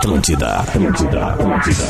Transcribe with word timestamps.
Atlântida, 0.00 0.60
Atlântida, 0.60 1.26
Atlântida. 1.26 1.84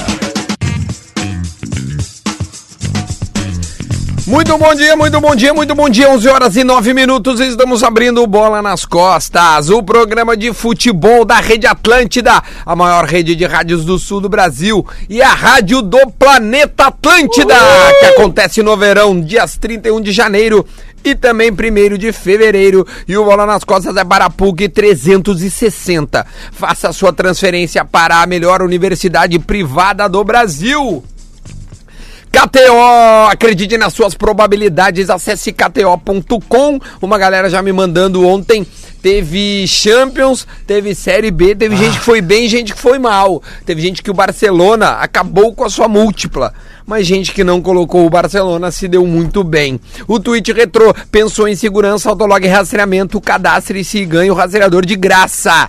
Muito 4.26 4.56
bom 4.58 4.74
dia, 4.74 4.96
muito 4.96 5.20
bom 5.20 5.34
dia, 5.34 5.54
muito 5.54 5.74
bom 5.74 5.88
dia. 5.88 6.10
11 6.10 6.28
horas 6.28 6.56
e 6.56 6.62
9 6.62 6.92
minutos. 6.92 7.40
Estamos 7.40 7.82
abrindo 7.82 8.24
bola 8.26 8.62
nas 8.62 8.84
costas. 8.84 9.70
O 9.70 9.82
programa 9.82 10.36
de 10.36 10.52
futebol 10.52 11.24
da 11.24 11.36
Rede 11.36 11.66
Atlântida, 11.66 12.42
a 12.64 12.76
maior 12.76 13.04
rede 13.06 13.34
de 13.34 13.44
rádios 13.44 13.84
do 13.84 13.98
sul 13.98 14.20
do 14.20 14.28
Brasil 14.28 14.86
e 15.08 15.22
a 15.22 15.32
rádio 15.32 15.82
do 15.82 15.98
planeta 16.18 16.86
Atlântida, 16.86 17.54
Uhul! 17.54 17.98
que 17.98 18.06
acontece 18.06 18.62
no 18.62 18.76
verão, 18.76 19.20
dias 19.20 19.56
31 19.56 20.00
de 20.00 20.12
janeiro 20.12 20.66
e 21.04 21.14
também 21.14 21.50
1 21.50 21.98
de 21.98 22.12
fevereiro. 22.12 22.86
E 23.06 23.16
o 23.16 23.24
Bola 23.24 23.46
nas 23.46 23.64
Costas 23.64 23.96
é 23.96 24.04
para 24.04 24.26
a 24.26 24.30
PUC 24.30 24.68
360. 24.68 26.26
Faça 26.52 26.88
a 26.88 26.92
sua 26.92 27.12
transferência 27.12 27.84
para 27.84 28.22
a 28.22 28.26
melhor 28.26 28.62
universidade 28.62 29.38
privada 29.38 30.08
do 30.08 30.22
Brasil. 30.24 31.02
KTO, 32.30 33.28
acredite 33.28 33.76
nas 33.76 33.92
suas 33.92 34.14
probabilidades, 34.14 35.10
acesse 35.10 35.52
kto.com. 35.52 36.78
Uma 37.02 37.18
galera 37.18 37.50
já 37.50 37.60
me 37.60 37.72
mandando 37.72 38.24
ontem. 38.24 38.64
Teve 39.02 39.66
Champions, 39.66 40.46
teve 40.66 40.94
Série 40.94 41.30
B, 41.30 41.56
teve 41.56 41.74
ah. 41.74 41.78
gente 41.78 41.98
que 41.98 42.04
foi 42.04 42.20
bem, 42.20 42.48
gente 42.48 42.72
que 42.72 42.78
foi 42.78 42.98
mal. 42.98 43.42
Teve 43.64 43.82
gente 43.82 44.02
que 44.02 44.10
o 44.10 44.14
Barcelona 44.14 44.90
acabou 45.00 45.54
com 45.54 45.64
a 45.64 45.70
sua 45.70 45.88
múltipla 45.88 46.52
mas 46.86 47.06
gente 47.06 47.32
que 47.32 47.44
não 47.44 47.60
colocou 47.60 48.06
o 48.06 48.10
Barcelona 48.10 48.70
se 48.70 48.88
deu 48.88 49.06
muito 49.06 49.42
bem. 49.44 49.80
O 50.06 50.18
tweet 50.18 50.52
retrô 50.52 50.94
pensou 51.10 51.48
em 51.48 51.54
segurança, 51.54 52.08
autolog 52.08 52.46
rastreamento, 52.46 53.20
cadastre-se 53.20 53.98
e 53.98 54.06
ganhe 54.06 54.30
o 54.30 54.34
rastreador 54.34 54.84
de 54.84 54.96
graça. 54.96 55.68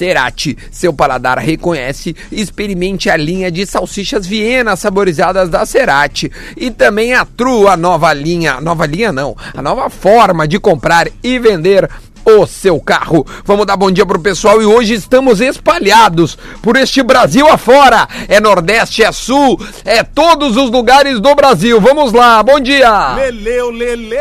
Cerati, 0.00 0.56
seu 0.70 0.92
paladar 0.92 1.38
reconhece, 1.38 2.16
experimente 2.32 3.10
a 3.10 3.16
linha 3.16 3.50
de 3.50 3.66
salsichas 3.66 4.26
Viena 4.26 4.74
saborizadas 4.76 5.50
da 5.50 5.66
Cerati 5.66 6.30
e 6.56 6.70
também 6.70 7.12
a 7.12 7.24
Tru, 7.24 7.68
a 7.68 7.76
nova 7.76 8.12
linha, 8.12 8.60
nova 8.60 8.86
linha 8.86 9.12
não, 9.12 9.36
a 9.54 9.60
nova 9.60 9.90
forma 9.90 10.48
de 10.48 10.58
comprar 10.58 11.08
e 11.22 11.38
vender 11.38 11.86
o 12.24 12.46
seu 12.46 12.80
carro. 12.80 13.26
Vamos 13.44 13.66
dar 13.66 13.76
bom 13.76 13.90
dia 13.90 14.06
pro 14.06 14.20
pessoal 14.20 14.60
e 14.60 14.64
hoje 14.64 14.94
estamos 14.94 15.40
espalhados 15.40 16.36
por 16.62 16.76
este 16.76 17.02
Brasil 17.02 17.46
afora. 17.48 18.08
É 18.28 18.40
Nordeste, 18.40 19.02
é 19.02 19.12
Sul, 19.12 19.60
é 19.84 20.02
todos 20.02 20.56
os 20.56 20.70
lugares 20.70 21.20
do 21.20 21.34
Brasil. 21.34 21.80
Vamos 21.80 22.12
lá, 22.12 22.42
bom 22.42 22.60
dia! 22.60 23.14
Leleu, 23.14 23.70
lele! 23.70 24.16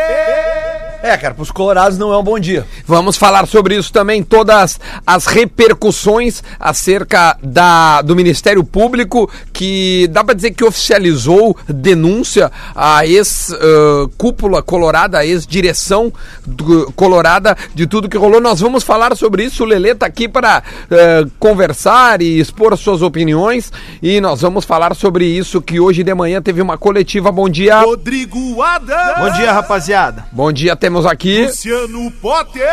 É, 1.02 1.16
cara, 1.16 1.34
pros 1.34 1.50
colorados 1.50 1.98
não 1.98 2.12
é 2.12 2.18
um 2.18 2.24
bom 2.24 2.38
dia. 2.38 2.66
Vamos 2.86 3.16
falar 3.16 3.48
sobre 3.48 3.78
isso 3.78 3.92
também, 3.92 4.22
todas 4.22 4.80
as 5.08 5.28
repercussões 5.28 6.44
acerca 6.60 7.38
da, 7.42 8.02
do 8.02 8.16
Ministério 8.16 8.66
Público, 8.66 9.30
que 9.54 10.10
dá 10.12 10.26
pra 10.26 10.34
dizer 10.34 10.52
que 10.52 10.64
oficializou 10.64 11.56
denúncia 11.70 12.52
à 12.76 13.06
ex-cúpula 13.06 14.60
uh, 14.60 14.64
colorada, 14.64 15.20
à 15.20 15.26
ex-direção 15.26 16.12
colorada 16.98 17.58
de 17.74 17.88
tudo 17.90 18.08
que 18.08 18.18
rolou. 18.18 18.40
Nós 18.40 18.62
vamos 18.62 18.84
falar 18.84 19.16
sobre 19.18 19.44
isso. 19.44 19.64
O 19.64 19.66
Lelê 19.66 19.94
tá 19.94 20.06
aqui 20.06 20.30
para 20.30 20.64
uh, 20.86 21.30
conversar 21.40 22.22
e 22.22 22.40
expor 22.40 22.78
suas 22.78 23.02
opiniões. 23.02 23.72
E 24.02 24.22
nós 24.22 24.42
vamos 24.42 24.64
falar 24.64 24.96
sobre 24.96 25.26
isso 25.26 25.62
que 25.62 25.80
hoje 25.80 26.04
de 26.04 26.14
manhã 26.14 26.42
teve 26.42 26.62
uma 26.62 26.78
coletiva. 26.78 27.32
Bom 27.32 27.50
dia. 27.50 27.82
Rodrigo 27.82 28.62
Adams. 28.62 29.20
Bom 29.20 29.30
dia, 29.32 29.52
rapaziada. 29.52 30.26
Bom 30.32 30.52
dia, 30.52 30.76
temos 30.76 31.06
aqui. 31.06 31.46
Luciano 31.46 32.12
Potter. 32.22 32.64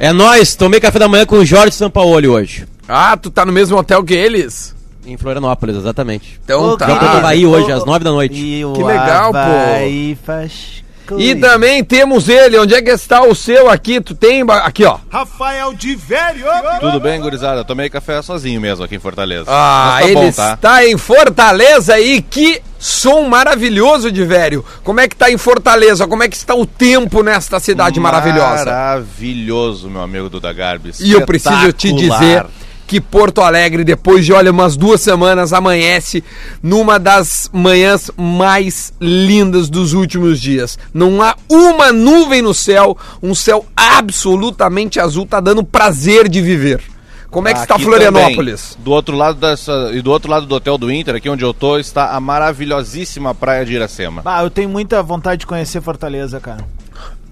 É 0.00 0.12
nós. 0.12 0.56
Tomei 0.56 0.80
café 0.80 0.98
da 0.98 1.06
manhã 1.06 1.26
com 1.26 1.36
o 1.36 1.44
Jorge 1.44 1.76
Sampaoli 1.76 2.26
hoje. 2.26 2.66
Ah, 2.88 3.16
tu 3.16 3.30
tá 3.30 3.44
no 3.44 3.52
mesmo 3.52 3.76
hotel 3.76 4.02
que 4.02 4.14
eles? 4.14 4.74
Em 5.04 5.16
Florianópolis, 5.16 5.76
exatamente. 5.76 6.40
Então 6.44 6.76
tá. 6.76 6.88
Eu 6.88 6.98
tô 6.98 7.04
no 7.04 7.10
Havaí 7.10 7.44
hoje, 7.44 7.70
às 7.72 7.84
nove 7.84 8.04
da 8.04 8.10
noite. 8.10 8.34
Que 8.34 8.82
legal, 8.82 9.32
pô. 9.32 10.16
Faz 10.24 10.82
e 11.18 11.34
também 11.34 11.82
temos 11.82 12.28
ele. 12.28 12.58
Onde 12.58 12.74
é 12.74 12.82
que 12.82 12.90
está 12.90 13.22
o 13.22 13.34
seu 13.34 13.68
aqui? 13.68 14.00
Tu 14.00 14.14
tem 14.14 14.42
aqui, 14.48 14.84
ó. 14.84 14.98
Rafael 15.10 15.72
de 15.74 15.94
Velho. 15.94 16.46
Tudo 16.80 17.00
bem, 17.00 17.20
gurizada? 17.20 17.64
tomei 17.64 17.88
café 17.88 18.20
sozinho 18.22 18.60
mesmo 18.60 18.84
aqui 18.84 18.96
em 18.96 19.00
Fortaleza. 19.00 19.44
Ah, 19.48 19.98
tá 20.00 20.06
ele 20.06 20.14
bom, 20.14 20.32
tá? 20.32 20.52
está 20.54 20.86
em 20.86 20.96
Fortaleza 20.98 21.98
e 21.98 22.20
que 22.20 22.60
som 22.78 23.22
maravilhoso 23.28 24.10
de 24.10 24.24
velho. 24.24 24.64
Como 24.82 25.00
é 25.00 25.08
que 25.08 25.16
tá 25.16 25.30
em 25.30 25.38
Fortaleza? 25.38 26.06
Como 26.06 26.22
é 26.22 26.28
que 26.28 26.36
está 26.36 26.54
o 26.54 26.66
tempo 26.66 27.22
nesta 27.22 27.60
cidade 27.60 28.00
maravilhosa? 28.00 28.64
Maravilhoso, 28.66 29.88
meu 29.88 30.02
amigo 30.02 30.28
Duda 30.28 30.52
Garbis. 30.52 30.98
E 31.00 31.12
eu 31.12 31.24
preciso 31.24 31.72
te 31.72 31.92
dizer 31.92 32.44
que 32.86 33.00
Porto 33.00 33.40
Alegre, 33.40 33.84
depois 33.84 34.24
de, 34.24 34.32
olha, 34.32 34.50
umas 34.50 34.76
duas 34.76 35.00
semanas, 35.00 35.52
amanhece 35.52 36.22
numa 36.62 36.98
das 36.98 37.48
manhãs 37.52 38.10
mais 38.16 38.92
lindas 39.00 39.68
dos 39.70 39.92
últimos 39.92 40.40
dias. 40.40 40.78
Não 40.92 41.22
há 41.22 41.36
uma 41.48 41.92
nuvem 41.92 42.42
no 42.42 42.52
céu, 42.52 42.96
um 43.22 43.34
céu 43.34 43.64
absolutamente 43.76 45.00
azul, 45.00 45.26
tá 45.26 45.40
dando 45.40 45.64
prazer 45.64 46.28
de 46.28 46.40
viver. 46.40 46.82
Como 47.30 47.48
é 47.48 47.54
que 47.54 47.60
está 47.60 47.78
Florianópolis? 47.78 48.72
Também, 48.72 48.84
do 48.84 48.90
outro 48.90 49.16
lado 49.16 49.40
dessa 49.40 49.90
e 49.94 50.02
do 50.02 50.10
outro 50.10 50.30
lado 50.30 50.44
do 50.44 50.54
hotel 50.54 50.76
do 50.76 50.92
Inter, 50.92 51.14
aqui 51.14 51.30
onde 51.30 51.42
eu 51.42 51.54
tô, 51.54 51.78
está 51.78 52.10
a 52.10 52.20
maravilhosíssima 52.20 53.34
praia 53.34 53.64
de 53.64 53.72
Iracema. 53.72 54.20
Ah, 54.22 54.42
eu 54.42 54.50
tenho 54.50 54.68
muita 54.68 55.02
vontade 55.02 55.40
de 55.40 55.46
conhecer 55.46 55.80
Fortaleza, 55.80 56.38
cara. 56.38 56.62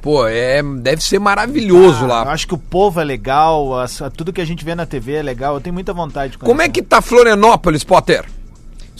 Pô, 0.02 0.26
é, 0.26 0.62
deve 0.62 1.02
ser 1.02 1.18
maravilhoso 1.18 2.04
ah, 2.04 2.08
lá. 2.08 2.24
Eu 2.24 2.30
acho 2.30 2.46
que 2.46 2.54
o 2.54 2.58
povo 2.58 3.00
é 3.00 3.04
legal, 3.04 3.78
as, 3.78 4.02
tudo 4.16 4.32
que 4.32 4.40
a 4.40 4.44
gente 4.44 4.64
vê 4.64 4.74
na 4.74 4.86
TV 4.86 5.14
é 5.14 5.22
legal. 5.22 5.54
Eu 5.54 5.60
tenho 5.60 5.74
muita 5.74 5.92
vontade. 5.92 6.38
Como 6.38 6.62
é 6.62 6.68
que 6.68 6.82
tá 6.82 7.02
Florianópolis, 7.02 7.84
Potter? 7.84 8.24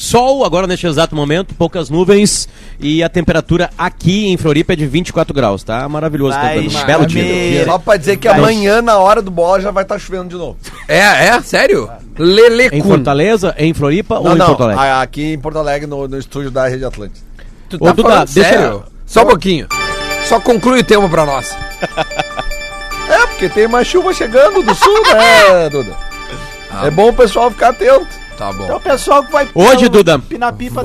Sol 0.01 0.47
agora 0.47 0.67
neste 0.67 0.87
exato 0.87 1.15
momento, 1.15 1.55
poucas 1.55 1.91
nuvens 1.91 2.49
e 2.81 3.03
a 3.03 3.09
temperatura 3.11 3.69
aqui 3.77 4.29
em 4.29 4.37
Floripa 4.39 4.73
é 4.73 4.77
de 4.77 4.87
24 4.87 5.35
graus, 5.35 5.63
tá? 5.63 5.87
Maravilhoso. 5.91 6.39
Vai, 6.39 6.69
tá 6.69 6.85
belo 6.85 7.07
dia. 7.07 7.67
Só 7.67 7.79
pra 7.79 7.99
dizer 7.99 8.17
que 8.17 8.27
vai. 8.27 8.39
amanhã, 8.39 8.81
na 8.81 8.97
hora 8.97 9.21
do 9.21 9.31
bola, 9.31 9.61
já 9.61 9.71
vai 9.71 9.85
estar 9.85 9.97
tá 9.97 9.99
chovendo 9.99 10.31
de 10.31 10.37
novo. 10.37 10.57
É, 10.89 11.27
é? 11.27 11.43
Sério? 11.43 11.91
Lele 12.19 12.71
Em 12.73 12.83
Fortaleza, 12.83 13.55
em 13.59 13.75
Floripa 13.75 14.15
não, 14.15 14.31
ou 14.31 14.37
não, 14.37 14.47
em 14.47 14.49
Porto 14.49 14.63
Alegre? 14.63 14.85
Aqui 14.85 15.33
em 15.35 15.39
Porto 15.39 15.59
Alegre, 15.59 15.87
no, 15.87 16.09
no 16.09 16.19
estúdio 16.19 16.51
da 16.51 16.67
Rede 16.67 16.85
Atlântica. 16.87 17.21
Tu 17.69 17.79
tá 17.79 17.91
Ô, 17.91 17.93
Duda, 17.93 18.27
sério? 18.27 18.61
Deixa... 18.61 18.85
Só 19.05 19.23
um 19.23 19.27
pouquinho. 19.27 19.69
Só 20.31 20.39
conclui 20.39 20.79
o 20.79 20.85
tempo 20.85 21.09
pra 21.09 21.27
nós. 21.27 21.59
é, 23.09 23.27
porque 23.27 23.49
tem 23.49 23.67
mais 23.67 23.89
chuva 23.89 24.15
chegando 24.15 24.63
do 24.63 24.73
sul, 24.77 25.03
né, 25.03 25.69
Duda? 25.69 25.93
Ah, 26.73 26.87
é 26.87 26.91
bom 26.91 27.09
o 27.09 27.13
pessoal 27.13 27.51
ficar 27.51 27.71
atento. 27.71 28.07
Tá 28.41 28.55
bom. 28.55 28.65
Então 28.65 28.79
o 28.79 28.81
pessoal 28.81 29.23
que 29.23 29.31
vai 29.31 29.47
Hoje, 29.55 29.87
Duda, 29.91 30.19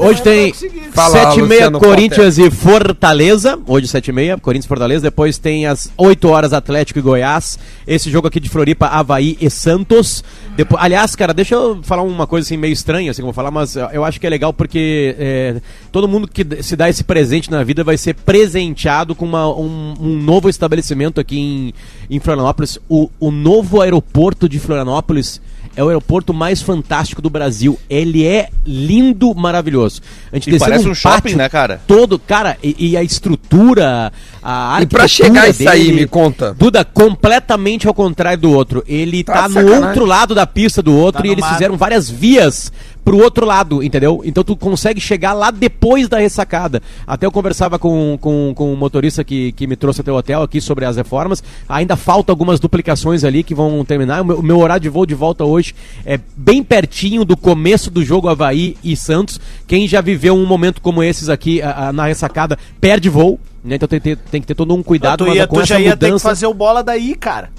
hoje 0.01 0.21
tem 0.21 0.53
7 0.53 1.39
e 1.39 1.41
meia 1.41 1.71
Corinthians 1.71 2.37
e 2.37 2.51
Fortaleza. 2.51 3.57
Hoje 3.65 3.87
7 3.87 4.09
e 4.09 4.11
meia, 4.11 4.37
Corinthians 4.37 4.65
e 4.65 4.67
Fortaleza. 4.67 5.03
Depois 5.03 5.37
tem 5.37 5.65
às 5.65 5.89
8 5.95 6.27
horas 6.27 6.51
Atlético 6.51 6.99
e 6.99 7.01
Goiás. 7.01 7.57
Esse 7.87 8.11
jogo 8.11 8.27
aqui 8.27 8.41
de 8.41 8.49
Floripa, 8.49 8.87
Havaí 8.87 9.37
e 9.39 9.49
Santos. 9.49 10.21
Depois, 10.57 10.83
aliás, 10.83 11.15
cara, 11.15 11.33
deixa 11.33 11.55
eu 11.55 11.79
falar 11.81 12.01
uma 12.01 12.27
coisa 12.27 12.45
assim 12.45 12.57
meio 12.57 12.73
estranha, 12.73 13.09
assim 13.09 13.21
como 13.21 13.31
vou 13.31 13.33
falar, 13.33 13.51
mas 13.51 13.77
eu 13.77 14.03
acho 14.03 14.19
que 14.19 14.27
é 14.27 14.29
legal 14.29 14.51
porque 14.51 15.15
é, 15.17 15.61
todo 15.93 16.09
mundo 16.09 16.27
que 16.27 16.45
se 16.61 16.75
dá 16.75 16.89
esse 16.89 17.05
presente 17.05 17.49
na 17.49 17.63
vida 17.63 17.85
vai 17.85 17.97
ser 17.97 18.15
presenteado 18.15 19.15
com 19.15 19.23
uma, 19.23 19.47
um, 19.47 19.93
um, 19.97 20.17
novo 20.17 20.49
estabelecimento 20.49 21.21
aqui 21.21 21.39
em, 21.39 21.73
em 22.09 22.19
Florianópolis. 22.19 22.77
O, 22.89 23.09
o 23.17 23.31
novo 23.31 23.79
aeroporto 23.79 24.49
de 24.49 24.59
Florianópolis 24.59 25.39
é 25.75 25.83
o 25.83 25.87
aeroporto 25.87 26.33
mais 26.33 26.61
fantástico 26.61 27.21
do 27.21 27.29
Brasil. 27.29 27.79
Ele 27.89 28.25
é 28.25 28.49
lindo, 28.65 29.33
maravilhoso. 29.35 30.01
A 30.31 30.35
gente 30.35 30.49
e 30.55 30.59
parece 30.59 30.87
um, 30.87 30.91
um 30.91 30.95
shopping, 30.95 31.35
né, 31.35 31.49
cara? 31.49 31.81
Todo, 31.87 32.17
cara, 32.17 32.57
e, 32.63 32.91
e 32.91 32.97
a 32.97 33.03
estrutura, 33.03 34.11
a 34.41 34.79
E 34.81 34.85
pra 34.85 35.07
chegar 35.07 35.49
isso 35.49 35.67
aí, 35.67 35.91
me 35.91 36.07
conta. 36.07 36.53
Duda, 36.53 36.85
completamente 36.85 37.87
ao 37.87 37.93
contrário 37.93 38.41
do 38.41 38.51
outro. 38.51 38.83
Ele 38.87 39.23
tá, 39.23 39.33
tá 39.33 39.47
no 39.49 39.53
sacanagem. 39.55 39.87
outro 39.87 40.05
lado 40.05 40.33
da 40.35 40.47
pista 40.47 40.81
do 40.81 40.95
outro 40.95 41.21
tá 41.23 41.27
e 41.27 41.31
eles 41.31 41.43
mar. 41.43 41.53
fizeram 41.53 41.77
várias 41.77 42.09
vias 42.09 42.71
pro 43.05 43.19
outro 43.19 43.45
lado, 43.45 43.83
entendeu? 43.83 44.23
Então 44.25 44.43
tu 44.43 44.57
consegue 44.57 44.99
chegar 44.99 45.33
lá 45.33 45.51
depois 45.51 46.09
da 46.09 46.17
ressacada. 46.17 46.81
Até 47.05 47.27
eu 47.27 47.31
conversava 47.31 47.77
com, 47.77 48.17
com, 48.19 48.51
com 48.55 48.73
o 48.73 48.75
motorista 48.75 49.23
que, 49.23 49.51
que 49.51 49.67
me 49.67 49.75
trouxe 49.75 50.01
até 50.01 50.11
o 50.11 50.15
hotel 50.15 50.41
aqui 50.41 50.59
sobre 50.59 50.85
as 50.85 50.97
reformas. 50.97 51.43
Ainda 51.69 51.95
falta 51.95 52.31
algumas 52.31 52.59
duplicações 52.59 53.23
ali 53.23 53.43
que 53.43 53.53
vão 53.53 53.85
terminar. 53.85 54.23
O 54.23 54.25
meu, 54.25 54.39
o 54.39 54.43
meu 54.43 54.59
horário 54.59 54.81
de 54.81 54.89
voo 54.89 55.05
de 55.05 55.13
volta 55.13 55.45
hoje 55.45 55.75
é 56.03 56.19
bem 56.35 56.63
pertinho 56.63 57.23
do 57.23 57.37
começo 57.37 57.91
do 57.91 58.03
jogo 58.03 58.27
Havaí 58.27 58.75
e 58.83 58.97
Santos. 58.97 59.39
Quem 59.67 59.87
já 59.87 60.01
viveu 60.01 60.35
um 60.35 60.45
momento 60.47 60.81
como 60.81 61.03
esses 61.03 61.29
aqui 61.29 61.61
a, 61.61 61.89
a, 61.89 61.93
na 61.93 62.07
ressacada 62.07 62.57
perde 62.81 63.07
voo. 63.07 63.39
Né? 63.63 63.75
Então 63.75 63.87
tem, 63.87 63.99
tem, 63.99 64.15
tem, 64.15 64.41
que 64.41 64.47
ter 64.47 64.55
todo 64.55 64.73
um 64.73 64.81
cuidado. 64.81 65.25
Tu, 65.25 65.35
ia, 65.35 65.47
tu 65.47 65.63
já 65.63 65.79
ia 65.79 65.91
mudança... 65.91 66.11
ter 66.11 66.13
que 66.13 66.19
fazer 66.19 66.47
o 66.47 66.53
bola 66.55 66.83
daí, 66.83 67.13
cara. 67.15 67.51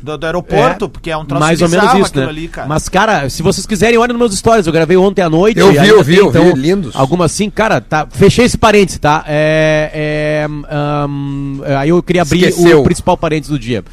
Do, 0.00 0.16
do 0.16 0.26
aeroporto, 0.26 0.84
é, 0.84 0.88
porque 0.88 1.10
é 1.10 1.16
um 1.16 1.24
troço 1.24 1.40
Mais 1.44 1.60
ou 1.60 1.68
menos 1.68 1.92
isso, 1.94 2.16
né? 2.16 2.26
Ali, 2.26 2.48
cara. 2.48 2.68
Mas, 2.68 2.88
cara, 2.88 3.28
se 3.28 3.42
vocês 3.42 3.66
quiserem, 3.66 3.98
olhem 3.98 4.12
nos 4.16 4.18
meus 4.18 4.38
stories. 4.38 4.66
Eu 4.66 4.72
gravei 4.72 4.96
ontem 4.96 5.22
à 5.22 5.28
noite. 5.28 5.58
Eu 5.58 5.72
vi, 5.72 5.88
eu 5.88 6.02
vi, 6.04 6.16
eu 6.16 6.28
então, 6.28 6.54
vi, 6.54 6.60
lindos. 6.60 6.94
Algumas 6.94 7.32
sim, 7.32 7.50
cara, 7.50 7.80
tá. 7.80 8.06
Fechei 8.08 8.44
esse 8.44 8.56
parênteses, 8.56 9.00
tá? 9.00 9.24
É, 9.26 10.44
é, 10.44 11.06
um, 11.08 11.60
aí 11.78 11.88
eu 11.88 12.02
queria 12.02 12.22
abrir 12.22 12.48
Esqueceu. 12.48 12.80
o 12.80 12.84
principal 12.84 13.16
parênteses 13.16 13.50
do 13.50 13.58
dia. 13.58 13.84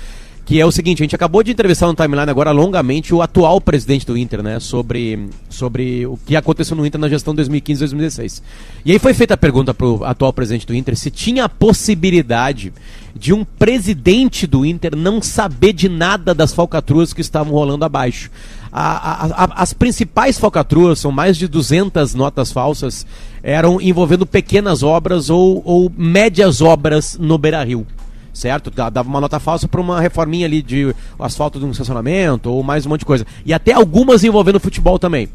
Que 0.45 0.61
é 0.61 0.65
o 0.65 0.71
seguinte, 0.71 1.01
a 1.01 1.05
gente 1.05 1.15
acabou 1.15 1.41
de 1.41 1.51
entrevistar 1.51 1.87
no 1.87 1.95
timeline 1.95 2.29
agora 2.29 2.51
longamente 2.51 3.15
o 3.15 3.21
atual 3.21 3.59
presidente 3.59 4.05
do 4.05 4.15
Inter, 4.15 4.43
né, 4.43 4.59
sobre, 4.59 5.27
sobre 5.49 6.05
o 6.05 6.19
que 6.23 6.35
aconteceu 6.35 6.77
no 6.77 6.85
Inter 6.85 7.01
na 7.01 7.09
gestão 7.09 7.33
2015-2016. 7.35 8.43
E 8.85 8.91
aí 8.91 8.99
foi 8.99 9.15
feita 9.15 9.33
a 9.33 9.37
pergunta 9.37 9.73
pro 9.73 10.03
atual 10.03 10.31
presidente 10.31 10.67
do 10.67 10.75
Inter 10.75 10.95
se 10.95 11.09
tinha 11.09 11.45
a 11.45 11.49
possibilidade 11.49 12.71
de 13.15 13.33
um 13.33 13.43
presidente 13.43 14.45
do 14.45 14.63
Inter 14.63 14.95
não 14.95 15.19
saber 15.19 15.73
de 15.73 15.89
nada 15.89 16.31
das 16.31 16.53
falcatruas 16.53 17.11
que 17.11 17.21
estavam 17.21 17.51
rolando 17.51 17.83
abaixo. 17.83 18.29
A, 18.71 18.81
a, 18.81 19.45
a, 19.45 19.63
as 19.63 19.73
principais 19.73 20.37
falcatruas, 20.37 20.99
são 20.99 21.11
mais 21.11 21.37
de 21.37 21.47
200 21.47 22.13
notas 22.13 22.51
falsas, 22.51 23.03
eram 23.41 23.81
envolvendo 23.81 24.27
pequenas 24.27 24.83
obras 24.83 25.31
ou, 25.31 25.63
ou 25.65 25.91
médias 25.97 26.61
obras 26.61 27.17
no 27.19 27.37
Beira-Rio 27.37 27.87
certo? 28.35 28.69
Dava 28.69 29.07
uma 29.07 29.21
nota 29.21 29.39
falsa 29.39 29.67
para 29.67 29.81
uma 29.81 29.99
reforminha 29.99 30.45
ali 30.45 30.61
de 30.61 30.93
asfalto 31.17 31.57
de 31.57 31.65
um 31.65 31.71
estacionamento 31.71 32.51
ou 32.51 32.61
mais 32.61 32.85
um 32.85 32.89
monte 32.89 32.99
de 32.99 33.05
coisa. 33.05 33.25
E 33.45 33.53
até 33.53 33.71
algumas 33.71 34.23
envolvendo 34.23 34.59
futebol 34.59 34.99
também. 34.99 35.29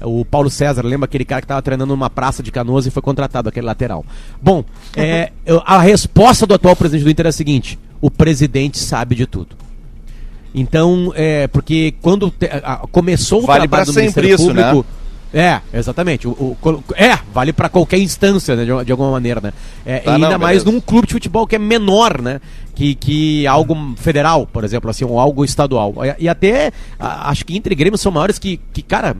O 0.00 0.24
Paulo 0.24 0.50
César, 0.50 0.82
lembra 0.84 1.06
aquele 1.06 1.24
cara 1.24 1.40
que 1.40 1.46
estava 1.46 1.62
treinando 1.62 1.94
numa 1.94 2.10
praça 2.10 2.42
de 2.42 2.52
canoas 2.52 2.86
e 2.86 2.90
foi 2.90 3.02
contratado, 3.02 3.48
aquele 3.48 3.66
lateral. 3.66 4.04
Bom, 4.40 4.64
é, 4.96 5.32
a 5.64 5.80
resposta 5.80 6.46
do 6.46 6.54
atual 6.54 6.76
presidente 6.76 7.04
do 7.04 7.10
Inter 7.10 7.26
é 7.26 7.28
a 7.30 7.32
seguinte: 7.32 7.78
o 8.00 8.10
presidente 8.10 8.78
sabe 8.78 9.14
de 9.14 9.26
tudo. 9.26 9.56
Então, 10.54 11.12
é, 11.16 11.48
porque 11.48 11.94
quando 12.00 12.30
te, 12.30 12.46
a, 12.46 12.86
começou 12.92 13.42
o 13.42 13.46
vale 13.46 13.66
trabalho 13.66 13.86
do 13.86 13.94
Ministério 13.94 14.34
isso, 14.34 14.52
né? 14.52 14.70
Público, 14.70 14.88
né? 14.88 15.03
É, 15.34 15.60
exatamente. 15.72 16.28
O, 16.28 16.30
o, 16.30 16.84
é, 16.94 17.18
vale 17.32 17.52
para 17.52 17.68
qualquer 17.68 17.98
instância, 17.98 18.54
né, 18.54 18.64
de, 18.64 18.84
de, 18.84 18.92
alguma 18.92 19.10
maneira, 19.10 19.40
né? 19.40 19.52
É, 19.84 19.98
tá, 19.98 20.14
ainda 20.14 20.30
não, 20.30 20.38
mais 20.38 20.62
num 20.62 20.80
clube 20.80 21.08
de 21.08 21.14
futebol 21.14 21.44
que 21.44 21.56
é 21.56 21.58
menor, 21.58 22.22
né? 22.22 22.40
Que, 22.72 22.94
que 22.94 23.44
algo 23.44 23.76
federal, 23.96 24.46
por 24.46 24.62
exemplo, 24.62 24.88
assim, 24.88 25.04
ou 25.04 25.18
algo 25.18 25.44
estadual. 25.44 25.92
E, 26.04 26.24
e 26.24 26.28
até, 26.28 26.70
a, 27.00 27.30
acho 27.30 27.44
que 27.44 27.56
Inter 27.56 27.72
e 27.72 27.74
Grêmio 27.74 27.98
são 27.98 28.12
maiores 28.12 28.38
que, 28.38 28.60
que, 28.72 28.80
cara, 28.80 29.16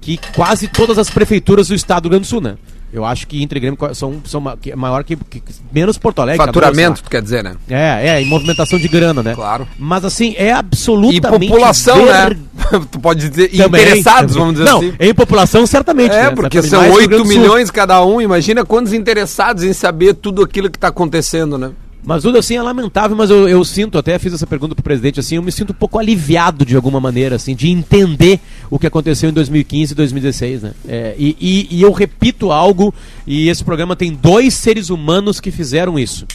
que 0.00 0.18
quase 0.34 0.68
todas 0.68 0.96
as 0.96 1.10
prefeituras 1.10 1.68
do 1.68 1.74
estado 1.74 2.04
do 2.04 2.06
Rio 2.06 2.12
Grande 2.12 2.26
do 2.26 2.30
Sul, 2.30 2.40
né? 2.40 2.56
Eu 2.92 3.04
acho 3.04 3.26
que 3.26 3.42
Inter 3.42 3.58
e 3.58 3.60
Grêmio 3.60 3.78
são, 3.94 4.20
são 4.24 4.42
maior 4.76 5.04
que, 5.04 5.14
que 5.16 5.42
menos 5.72 5.98
Porto 5.98 6.22
Alegre. 6.22 6.44
Faturamento, 6.44 7.02
tu 7.02 7.10
quer 7.10 7.20
dizer, 7.20 7.44
né? 7.44 7.54
É, 7.68 8.08
é, 8.08 8.22
em 8.22 8.24
movimentação 8.24 8.78
de 8.78 8.88
grana, 8.88 9.22
né? 9.22 9.34
Claro. 9.34 9.68
Mas 9.78 10.04
assim, 10.04 10.34
é 10.38 10.52
absolutamente. 10.52 11.44
E 11.44 11.48
população, 11.48 12.04
ver... 12.04 12.30
né? 12.30 12.36
tu 12.90 12.98
pode 12.98 13.28
dizer 13.28 13.50
também, 13.50 13.82
interessados, 13.82 14.32
também. 14.32 14.38
vamos 14.38 14.54
dizer 14.54 14.70
Não, 14.70 14.78
assim. 14.78 14.94
em 14.98 15.14
população, 15.14 15.66
certamente. 15.66 16.14
É, 16.14 16.24
né? 16.24 16.30
porque 16.30 16.62
são 16.62 16.90
8 16.90 17.24
milhões 17.26 17.70
cada 17.70 18.02
um. 18.04 18.20
Imagina 18.20 18.64
quantos 18.64 18.92
interessados 18.92 19.62
em 19.62 19.72
saber 19.72 20.14
tudo 20.14 20.42
aquilo 20.42 20.70
que 20.70 20.76
está 20.76 20.88
acontecendo, 20.88 21.58
né? 21.58 21.72
Mas 22.08 22.22
tudo 22.22 22.38
assim 22.38 22.56
é 22.56 22.62
lamentável, 22.62 23.14
mas 23.14 23.28
eu, 23.28 23.46
eu, 23.46 23.62
sinto, 23.62 23.98
até 23.98 24.18
fiz 24.18 24.32
essa 24.32 24.46
pergunta 24.46 24.74
pro 24.74 24.82
presidente, 24.82 25.20
assim, 25.20 25.36
eu 25.36 25.42
me 25.42 25.52
sinto 25.52 25.72
um 25.72 25.74
pouco 25.74 25.98
aliviado 25.98 26.64
de 26.64 26.74
alguma 26.74 26.98
maneira, 26.98 27.36
assim, 27.36 27.54
de 27.54 27.68
entender 27.68 28.40
o 28.70 28.78
que 28.78 28.86
aconteceu 28.86 29.28
em 29.28 29.32
2015 29.34 29.92
e 29.92 29.94
2016, 29.94 30.62
né? 30.62 30.72
É, 30.88 31.14
e, 31.18 31.36
e, 31.38 31.68
e, 31.70 31.82
eu 31.82 31.92
repito 31.92 32.50
algo, 32.50 32.94
e 33.26 33.50
esse 33.50 33.62
programa 33.62 33.94
tem 33.94 34.10
dois 34.10 34.54
seres 34.54 34.88
humanos 34.88 35.38
que 35.38 35.50
fizeram 35.50 35.98
isso. 35.98 36.26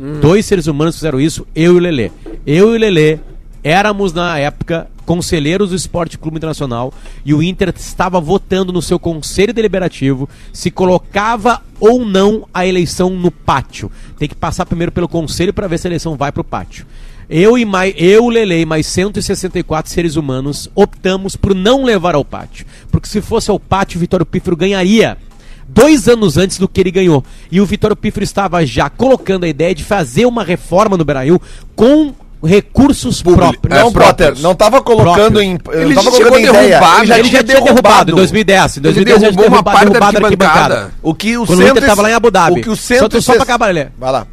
Hum. 0.00 0.20
Dois 0.20 0.46
seres 0.46 0.68
humanos 0.68 0.94
fizeram 0.94 1.20
isso, 1.20 1.44
eu 1.52 1.74
e 1.74 1.76
o 1.76 1.80
Lelê. 1.80 2.12
Eu 2.46 2.72
e 2.72 2.76
o 2.76 2.78
Lelê 2.78 3.18
éramos 3.64 4.12
na 4.12 4.38
época 4.38 4.86
conselheiros 5.08 5.70
do 5.70 5.74
Esporte 5.74 6.18
Clube 6.18 6.36
Internacional 6.36 6.92
e 7.24 7.32
o 7.32 7.42
Inter 7.42 7.72
estava 7.74 8.20
votando 8.20 8.74
no 8.74 8.82
seu 8.82 8.98
conselho 8.98 9.54
deliberativo 9.54 10.28
se 10.52 10.70
colocava 10.70 11.62
ou 11.80 12.04
não 12.04 12.46
a 12.52 12.66
eleição 12.66 13.08
no 13.08 13.30
pátio. 13.30 13.90
Tem 14.18 14.28
que 14.28 14.34
passar 14.34 14.66
primeiro 14.66 14.92
pelo 14.92 15.08
conselho 15.08 15.54
para 15.54 15.66
ver 15.66 15.78
se 15.78 15.86
a 15.86 15.88
eleição 15.88 16.14
vai 16.14 16.30
para 16.30 16.42
o 16.42 16.44
pátio. 16.44 16.84
Eu 17.26 17.56
e 17.56 17.64
mais, 17.64 17.94
eu, 17.96 18.28
Lele 18.28 18.66
mais 18.66 18.86
164 18.86 19.90
seres 19.90 20.14
humanos 20.16 20.68
optamos 20.74 21.36
por 21.36 21.54
não 21.54 21.84
levar 21.84 22.14
ao 22.14 22.24
pátio. 22.24 22.66
Porque 22.90 23.08
se 23.08 23.22
fosse 23.22 23.50
ao 23.50 23.58
pátio, 23.58 23.96
o 23.96 24.00
Vitório 24.00 24.26
Pífero 24.26 24.56
ganharia 24.56 25.16
dois 25.66 26.06
anos 26.06 26.36
antes 26.36 26.58
do 26.58 26.68
que 26.68 26.82
ele 26.82 26.90
ganhou. 26.90 27.24
E 27.50 27.62
o 27.62 27.66
Vitório 27.66 27.96
Pífero 27.96 28.24
estava 28.24 28.64
já 28.66 28.90
colocando 28.90 29.44
a 29.44 29.48
ideia 29.48 29.74
de 29.74 29.84
fazer 29.84 30.26
uma 30.26 30.44
reforma 30.44 30.98
no 30.98 31.04
Brasil 31.04 31.40
com 31.74 32.12
recursos 32.42 33.22
próprios. 33.22 33.78
Não, 33.78 33.92
Potter, 33.92 34.38
não 34.40 34.52
estava 34.52 34.80
colocando 34.80 35.40
em. 35.40 35.58
Ele 35.72 35.94
já 35.94 36.02
colocando 36.02 36.38
em 36.38 36.44
ideia. 36.44 36.80
Ele 36.98 37.06
já, 37.06 37.18
ele 37.18 37.28
já 37.28 37.44
tinha 37.44 37.60
derrubado 37.60 38.12
em 38.12 38.14
2010. 38.14 38.76
Em 38.76 38.80
2010 38.80 39.22
ele 39.22 39.30
derrubou 39.32 39.48
uma 39.48 39.62
parte 39.62 39.92
da 39.92 40.06
arquibancada. 40.06 40.92
O 41.02 41.14
que 41.14 41.36
o 41.36 41.46
Quando 41.46 41.62
Inter 41.62 41.82
estava 41.82 42.02
lá 42.02 42.10
em 42.10 42.14
Abu 42.14 42.30
Dhabi. 42.30 42.60
O 42.60 42.62
que 42.62 42.70
o 42.70 42.76
centro 42.76 43.20
só, 43.20 43.32
só 43.32 43.34
pra 43.34 43.42
acabar, 43.42 43.70
ele. 43.70 43.88
Vai 43.98 44.12
lá. 44.12 44.26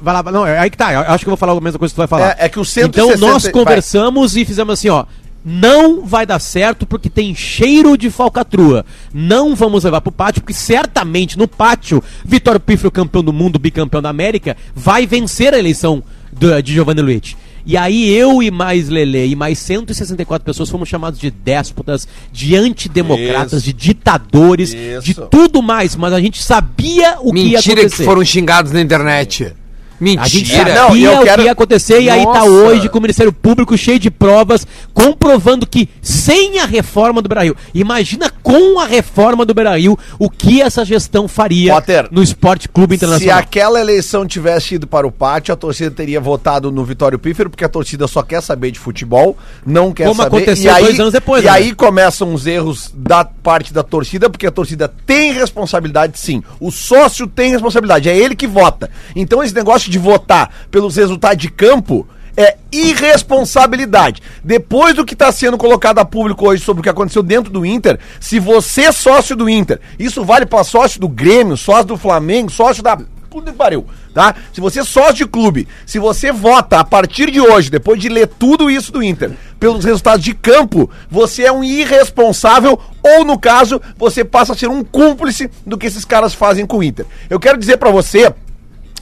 Vai 0.00 0.14
lá, 0.14 0.22
não, 0.30 0.46
é 0.46 0.58
aí 0.58 0.70
que 0.70 0.76
tá. 0.76 0.92
Eu 0.92 1.00
acho 1.00 1.24
que 1.24 1.28
eu 1.28 1.32
vou 1.32 1.36
falar 1.36 1.52
a 1.52 1.60
mesma 1.60 1.78
coisa 1.78 1.92
que 1.92 1.96
tu 1.96 1.98
vai 1.98 2.06
falar. 2.06 2.36
É, 2.38 2.46
é 2.46 2.48
que 2.48 2.60
o 2.60 2.64
centro 2.64 3.02
Então 3.02 3.16
nós 3.18 3.48
conversamos 3.48 4.34
vai. 4.34 4.42
e 4.42 4.44
fizemos 4.44 4.72
assim, 4.72 4.88
ó. 4.88 5.04
Não 5.44 6.06
vai 6.06 6.24
dar 6.24 6.38
certo 6.38 6.86
porque 6.86 7.10
tem 7.10 7.34
cheiro 7.34 7.96
de 7.98 8.10
falcatrua. 8.10 8.84
Não 9.12 9.56
vamos 9.56 9.82
levar 9.82 10.00
pro 10.00 10.12
pátio, 10.12 10.40
porque 10.40 10.54
certamente 10.54 11.36
no 11.36 11.48
pátio, 11.48 12.02
Vitório 12.24 12.60
Pifro, 12.60 12.92
campeão 12.92 13.24
do 13.24 13.32
mundo, 13.32 13.58
bicampeão 13.58 14.00
da 14.00 14.08
América, 14.08 14.56
vai 14.72 15.04
vencer 15.04 15.52
a 15.52 15.58
eleição 15.58 16.00
do, 16.32 16.62
de 16.62 16.72
Giovanni 16.72 17.02
Luiz. 17.02 17.36
E 17.64 17.76
aí 17.76 18.10
eu 18.10 18.42
e 18.42 18.50
mais 18.50 18.88
Lele 18.88 19.26
e 19.26 19.36
mais 19.36 19.58
164 19.58 20.44
pessoas 20.44 20.68
fomos 20.68 20.88
chamados 20.88 21.18
de 21.18 21.30
déspotas, 21.30 22.08
de 22.32 22.56
antidemocratas, 22.56 23.60
Isso. 23.60 23.66
de 23.66 23.72
ditadores, 23.72 24.74
Isso. 24.74 25.02
de 25.02 25.14
tudo 25.14 25.62
mais, 25.62 25.94
mas 25.94 26.12
a 26.12 26.20
gente 26.20 26.42
sabia 26.42 27.18
o 27.20 27.32
Mentira 27.32 27.34
que 27.34 27.40
ia 27.40 27.58
acontecer. 27.58 27.74
Mentira 27.74 27.90
que 27.90 28.04
foram 28.04 28.24
xingados 28.24 28.72
na 28.72 28.80
internet. 28.80 29.54
Mentira. 30.02 30.24
A 30.24 30.28
gente 30.28 30.50
sabia 30.50 30.74
não, 30.74 30.96
eu 30.96 31.22
quero... 31.22 31.34
o 31.34 31.36
que 31.36 31.42
ia 31.42 31.52
acontecer 31.52 31.94
Nossa. 31.94 32.04
e 32.04 32.10
aí 32.10 32.24
tá 32.24 32.42
hoje 32.42 32.88
com 32.88 32.98
o 32.98 33.02
Ministério 33.02 33.32
Público 33.32 33.78
cheio 33.78 34.00
de 34.00 34.10
provas, 34.10 34.66
comprovando 34.92 35.64
que 35.64 35.88
sem 36.00 36.58
a 36.58 36.66
reforma 36.66 37.22
do 37.22 37.28
Brasil, 37.28 37.54
imagina 37.72 38.31
com 38.42 38.78
a 38.80 38.86
reforma 38.86 39.44
do 39.44 39.54
Brasil, 39.54 39.98
o 40.18 40.28
que 40.28 40.60
essa 40.60 40.84
gestão 40.84 41.28
faria 41.28 41.74
Potter, 41.74 42.08
no 42.10 42.22
Esporte 42.22 42.68
Clube 42.68 42.96
Internacional. 42.96 43.38
Se 43.38 43.42
aquela 43.42 43.80
eleição 43.80 44.26
tivesse 44.26 44.74
ido 44.74 44.86
para 44.86 45.06
o 45.06 45.12
pátio, 45.12 45.54
a 45.54 45.56
torcida 45.56 45.90
teria 45.90 46.20
votado 46.20 46.72
no 46.72 46.84
Vitório 46.84 47.18
Pífero, 47.18 47.50
porque 47.50 47.64
a 47.64 47.68
torcida 47.68 48.06
só 48.08 48.22
quer 48.22 48.42
saber 48.42 48.70
de 48.70 48.78
futebol, 48.78 49.36
não 49.64 49.92
quer 49.92 50.04
Como 50.04 50.16
saber. 50.16 50.30
Como 50.30 50.42
aconteceu 50.42 50.74
aí, 50.74 50.84
dois 50.84 51.00
anos 51.00 51.12
depois. 51.12 51.42
E 51.42 51.46
né? 51.46 51.52
aí 51.52 51.74
começam 51.74 52.34
os 52.34 52.46
erros 52.46 52.92
da 52.94 53.24
parte 53.24 53.72
da 53.72 53.82
torcida, 53.82 54.28
porque 54.28 54.46
a 54.46 54.50
torcida 54.50 54.92
tem 55.06 55.32
responsabilidade 55.32 56.18
sim. 56.18 56.42
O 56.58 56.70
sócio 56.70 57.26
tem 57.26 57.50
responsabilidade, 57.50 58.08
é 58.08 58.16
ele 58.16 58.34
que 58.34 58.46
vota. 58.46 58.90
Então 59.14 59.42
esse 59.42 59.54
negócio 59.54 59.90
de 59.90 59.98
votar 59.98 60.50
pelos 60.70 60.96
resultados 60.96 61.38
de 61.38 61.50
campo 61.50 62.06
é 62.36 62.56
irresponsabilidade. 62.70 64.22
Depois 64.42 64.94
do 64.94 65.04
que 65.04 65.14
está 65.14 65.30
sendo 65.30 65.58
colocado 65.58 65.98
a 65.98 66.04
público 66.04 66.48
hoje 66.48 66.64
sobre 66.64 66.80
o 66.80 66.82
que 66.82 66.88
aconteceu 66.88 67.22
dentro 67.22 67.52
do 67.52 67.64
Inter, 67.66 67.98
se 68.20 68.38
você 68.38 68.82
é 68.82 68.92
sócio 68.92 69.36
do 69.36 69.48
Inter, 69.48 69.80
isso 69.98 70.24
vale 70.24 70.46
para 70.46 70.64
sócio 70.64 71.00
do 71.00 71.08
Grêmio, 71.08 71.56
sócio 71.56 71.86
do 71.86 71.96
Flamengo, 71.96 72.50
sócio 72.50 72.82
da 72.82 72.98
puta 73.32 73.50
que 73.50 73.56
pariu, 73.56 73.86
tá? 74.12 74.34
Se 74.52 74.60
você 74.60 74.80
é 74.80 74.84
sócio 74.84 75.14
de 75.14 75.26
clube, 75.26 75.66
se 75.86 75.98
você 75.98 76.30
vota 76.30 76.78
a 76.78 76.84
partir 76.84 77.30
de 77.30 77.40
hoje, 77.40 77.70
depois 77.70 77.98
de 77.98 78.10
ler 78.10 78.26
tudo 78.26 78.70
isso 78.70 78.92
do 78.92 79.02
Inter, 79.02 79.32
pelos 79.58 79.86
resultados 79.86 80.22
de 80.22 80.34
campo, 80.34 80.90
você 81.10 81.44
é 81.44 81.52
um 81.52 81.64
irresponsável 81.64 82.78
ou 83.02 83.24
no 83.24 83.38
caso, 83.38 83.80
você 83.96 84.22
passa 84.22 84.52
a 84.52 84.56
ser 84.56 84.68
um 84.68 84.84
cúmplice 84.84 85.50
do 85.64 85.78
que 85.78 85.86
esses 85.86 86.04
caras 86.04 86.34
fazem 86.34 86.66
com 86.66 86.78
o 86.78 86.82
Inter. 86.82 87.06
Eu 87.30 87.40
quero 87.40 87.56
dizer 87.56 87.78
para 87.78 87.90
você 87.90 88.34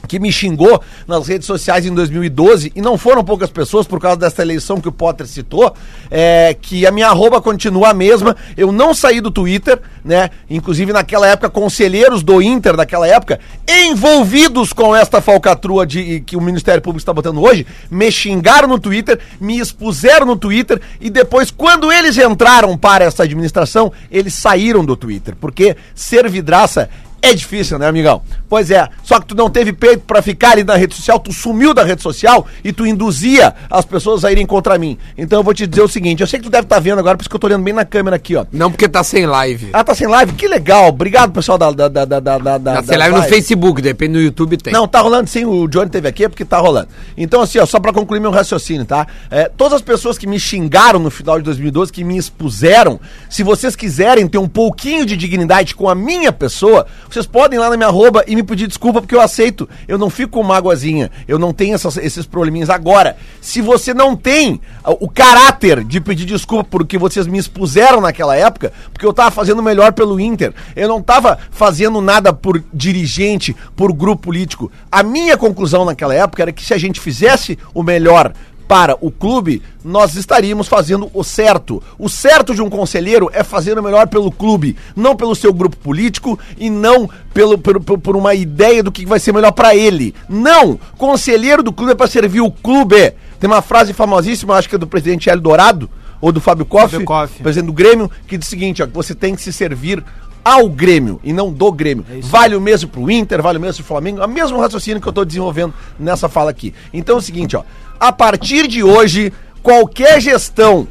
que 0.07 0.19
me 0.19 0.31
xingou 0.31 0.81
nas 1.07 1.27
redes 1.27 1.47
sociais 1.47 1.85
em 1.85 1.93
2012, 1.93 2.71
e 2.75 2.81
não 2.81 2.97
foram 2.97 3.23
poucas 3.23 3.49
pessoas 3.49 3.87
por 3.87 3.99
causa 3.99 4.17
dessa 4.17 4.41
eleição 4.41 4.79
que 4.79 4.87
o 4.87 4.91
Potter 4.91 5.27
citou, 5.27 5.73
é, 6.09 6.55
que 6.59 6.85
a 6.85 6.91
minha 6.91 7.07
arroba 7.07 7.41
continua 7.41 7.89
a 7.89 7.93
mesma. 7.93 8.35
Eu 8.57 8.71
não 8.71 8.93
saí 8.93 9.21
do 9.21 9.31
Twitter, 9.31 9.79
né? 10.03 10.29
Inclusive 10.49 10.91
naquela 10.91 11.27
época, 11.27 11.49
conselheiros 11.49 12.23
do 12.23 12.41
Inter 12.41 12.75
daquela 12.75 13.07
época, 13.07 13.39
envolvidos 13.67 14.73
com 14.73 14.95
esta 14.95 15.21
falcatrua 15.21 15.85
de, 15.85 16.21
que 16.21 16.35
o 16.35 16.41
Ministério 16.41 16.81
Público 16.81 17.01
está 17.01 17.13
botando 17.13 17.41
hoje, 17.41 17.65
me 17.89 18.11
xingaram 18.11 18.67
no 18.67 18.79
Twitter, 18.79 19.19
me 19.39 19.59
expuseram 19.59 20.25
no 20.25 20.35
Twitter, 20.35 20.81
e 20.99 21.09
depois, 21.09 21.51
quando 21.51 21.91
eles 21.91 22.17
entraram 22.17 22.77
para 22.77 23.05
essa 23.05 23.23
administração, 23.23 23.91
eles 24.11 24.33
saíram 24.33 24.83
do 24.83 24.95
Twitter, 24.95 25.35
porque 25.39 25.75
ser 25.95 26.29
vidraça 26.29 26.89
é 27.21 27.33
difícil, 27.33 27.77
né, 27.77 27.87
amigão? 27.87 28.21
Pois 28.49 28.71
é, 28.71 28.87
só 29.03 29.19
que 29.19 29.27
tu 29.27 29.35
não 29.35 29.49
teve 29.49 29.71
peito 29.71 30.03
para 30.05 30.21
ficar 30.21 30.51
ali 30.51 30.63
na 30.63 30.75
rede 30.75 30.95
social, 30.95 31.19
tu 31.19 31.31
sumiu 31.31 31.73
da 31.73 31.83
rede 31.83 32.01
social 32.01 32.47
e 32.63 32.73
tu 32.73 32.85
induzia 32.85 33.53
as 33.69 33.85
pessoas 33.85 34.25
a 34.25 34.31
irem 34.31 34.45
contra 34.45 34.77
mim. 34.77 34.97
Então 35.17 35.39
eu 35.39 35.43
vou 35.43 35.53
te 35.53 35.67
dizer 35.67 35.81
o 35.81 35.87
seguinte, 35.87 36.21
eu 36.21 36.27
sei 36.27 36.39
que 36.39 36.45
tu 36.45 36.51
deve 36.51 36.63
estar 36.63 36.77
tá 36.77 36.81
vendo 36.81 36.99
agora, 36.99 37.15
por 37.15 37.21
isso 37.21 37.29
que 37.29 37.35
eu 37.35 37.39
tô 37.39 37.47
olhando 37.47 37.63
bem 37.63 37.73
na 37.73 37.85
câmera 37.85 38.15
aqui, 38.15 38.35
ó. 38.35 38.45
Não, 38.51 38.71
porque 38.71 38.87
tá 38.87 39.03
sem 39.03 39.25
live. 39.25 39.69
Ah, 39.73 39.83
tá 39.83 39.93
sem 39.93 40.07
live? 40.07 40.33
Que 40.33 40.47
legal, 40.47 40.87
obrigado 40.87 41.31
pessoal 41.31 41.57
da... 41.57 41.71
da, 41.71 41.87
da, 41.87 42.05
da, 42.05 42.19
da, 42.19 42.59
tá 42.59 42.83
sem 42.83 42.97
live 42.97 43.15
no 43.15 43.23
Facebook, 43.23 43.81
depende 43.81 44.13
do 44.13 44.21
YouTube 44.21 44.57
tem. 44.57 44.73
Não, 44.73 44.87
tá 44.87 44.99
rolando 44.99 45.29
sim, 45.29 45.45
o 45.45 45.67
Johnny 45.67 45.89
teve 45.89 46.07
aqui, 46.07 46.25
é 46.25 46.29
porque 46.29 46.43
tá 46.43 46.57
rolando. 46.57 46.87
Então 47.15 47.41
assim, 47.41 47.59
ó, 47.59 47.65
só 47.65 47.79
pra 47.79 47.93
concluir 47.93 48.19
meu 48.19 48.31
raciocínio, 48.31 48.85
tá? 48.85 49.07
É, 49.29 49.49
todas 49.49 49.73
as 49.73 49.81
pessoas 49.81 50.17
que 50.17 50.27
me 50.27 50.39
xingaram 50.39 50.99
no 50.99 51.11
final 51.11 51.37
de 51.37 51.43
2012, 51.43 51.91
que 51.91 52.03
me 52.03 52.17
expuseram, 52.17 52.99
se 53.29 53.43
vocês 53.43 53.75
quiserem 53.75 54.27
ter 54.27 54.37
um 54.37 54.47
pouquinho 54.47 55.05
de 55.05 55.15
dignidade 55.15 55.75
com 55.75 55.89
a 55.89 55.95
minha 55.95 56.31
pessoa, 56.31 56.85
Vocês 57.11 57.25
podem 57.25 57.57
ir 57.57 57.59
lá 57.59 57.69
na 57.69 57.75
minha 57.75 57.89
arroba 57.89 58.23
e 58.25 58.35
me 58.35 58.41
pedir 58.43 58.67
desculpa 58.67 59.01
porque 59.01 59.13
eu 59.13 59.19
aceito. 59.19 59.67
Eu 59.87 59.97
não 59.97 60.09
fico 60.09 60.31
com 60.31 60.43
mágoazinha. 60.43 61.11
Eu 61.27 61.37
não 61.37 61.51
tenho 61.51 61.75
essas- 61.75 61.97
esses 61.97 62.25
probleminhas. 62.25 62.69
Agora, 62.69 63.17
se 63.41 63.61
você 63.61 63.93
não 63.93 64.15
tem 64.15 64.61
o 64.85 65.09
caráter 65.09 65.83
de 65.83 65.99
pedir 65.99 66.25
desculpa 66.25 66.63
por 66.63 66.85
que 66.87 66.97
vocês 66.97 67.27
me 67.27 67.37
expuseram 67.37 67.99
naquela 67.99 68.35
época, 68.35 68.71
porque 68.93 69.05
eu 69.05 69.11
tava 69.13 69.29
fazendo 69.31 69.61
melhor 69.61 69.91
pelo 69.91 70.19
Inter, 70.19 70.53
eu 70.75 70.87
não 70.87 71.01
tava 71.01 71.37
fazendo 71.51 71.99
nada 71.99 72.31
por 72.31 72.63
dirigente, 72.73 73.55
por 73.75 73.91
grupo 73.91 74.23
político. 74.23 74.71
A 74.91 75.03
minha 75.03 75.35
conclusão 75.37 75.83
naquela 75.83 76.15
época 76.15 76.41
era 76.43 76.51
que 76.51 76.63
se 76.63 76.73
a 76.73 76.77
gente 76.77 76.99
fizesse 76.99 77.57
o 77.73 77.83
melhor 77.83 78.31
para 78.71 78.97
o 79.01 79.11
clube, 79.11 79.61
nós 79.83 80.15
estaríamos 80.15 80.65
fazendo 80.65 81.11
o 81.13 81.25
certo. 81.25 81.83
O 81.99 82.07
certo 82.07 82.55
de 82.55 82.61
um 82.61 82.69
conselheiro 82.69 83.29
é 83.33 83.43
fazer 83.43 83.77
o 83.77 83.83
melhor 83.83 84.07
pelo 84.07 84.31
clube, 84.31 84.77
não 84.95 85.13
pelo 85.13 85.35
seu 85.35 85.53
grupo 85.53 85.75
político 85.75 86.39
e 86.57 86.69
não 86.69 87.09
pelo, 87.33 87.57
pelo- 87.57 87.81
por, 87.81 87.99
por 87.99 88.15
uma 88.15 88.33
ideia 88.33 88.81
do 88.81 88.89
que 88.89 89.05
vai 89.05 89.19
ser 89.19 89.33
melhor 89.33 89.51
para 89.51 89.75
ele. 89.75 90.15
Não! 90.29 90.79
Conselheiro 90.97 91.61
do 91.61 91.73
clube 91.73 91.91
é 91.91 91.95
para 91.95 92.07
servir 92.07 92.39
o 92.39 92.49
clube. 92.49 93.13
Tem 93.41 93.49
uma 93.49 93.61
frase 93.61 93.91
famosíssima, 93.91 94.55
acho 94.55 94.69
que 94.69 94.75
é 94.75 94.77
do 94.77 94.87
presidente 94.87 95.29
Hélio 95.29 95.41
Dourado, 95.41 95.89
ou 96.21 96.31
do 96.31 96.39
Fábio 96.39 96.65
Koff, 96.65 96.91
Fábio 96.91 97.05
Koff. 97.05 97.43
presidente 97.43 97.67
do 97.67 97.73
Grêmio, 97.73 98.09
que 98.25 98.37
diz 98.37 98.47
o 98.47 98.49
seguinte, 98.49 98.81
ó, 98.81 98.87
que 98.87 98.93
você 98.93 99.13
tem 99.13 99.35
que 99.35 99.41
se 99.41 99.51
servir 99.51 100.01
ao 100.45 100.69
Grêmio 100.69 101.19
e 101.25 101.33
não 101.33 101.51
do 101.51 101.69
Grêmio. 101.73 102.05
vale 102.21 102.55
o 102.55 102.61
mesmo 102.61 102.89
pro 102.89 103.11
Inter, 103.11 103.41
vale 103.41 103.57
o 103.57 103.61
mesmo 103.61 103.83
pro 103.83 103.85
Flamengo, 103.93 104.21
é 104.21 104.25
o 104.25 104.29
mesmo 104.29 104.57
raciocínio 104.61 105.01
que 105.01 105.07
eu 105.09 105.11
tô 105.13 105.25
desenvolvendo 105.25 105.73
nessa 105.99 106.29
fala 106.29 106.49
aqui. 106.49 106.73
Então 106.93 107.15
é 107.15 107.19
o 107.19 107.21
seguinte, 107.21 107.55
ó, 107.57 107.63
a 108.01 108.11
partir 108.11 108.67
de 108.67 108.83
hoje, 108.83 109.31
qualquer 109.61 110.19
gestão 110.19 110.87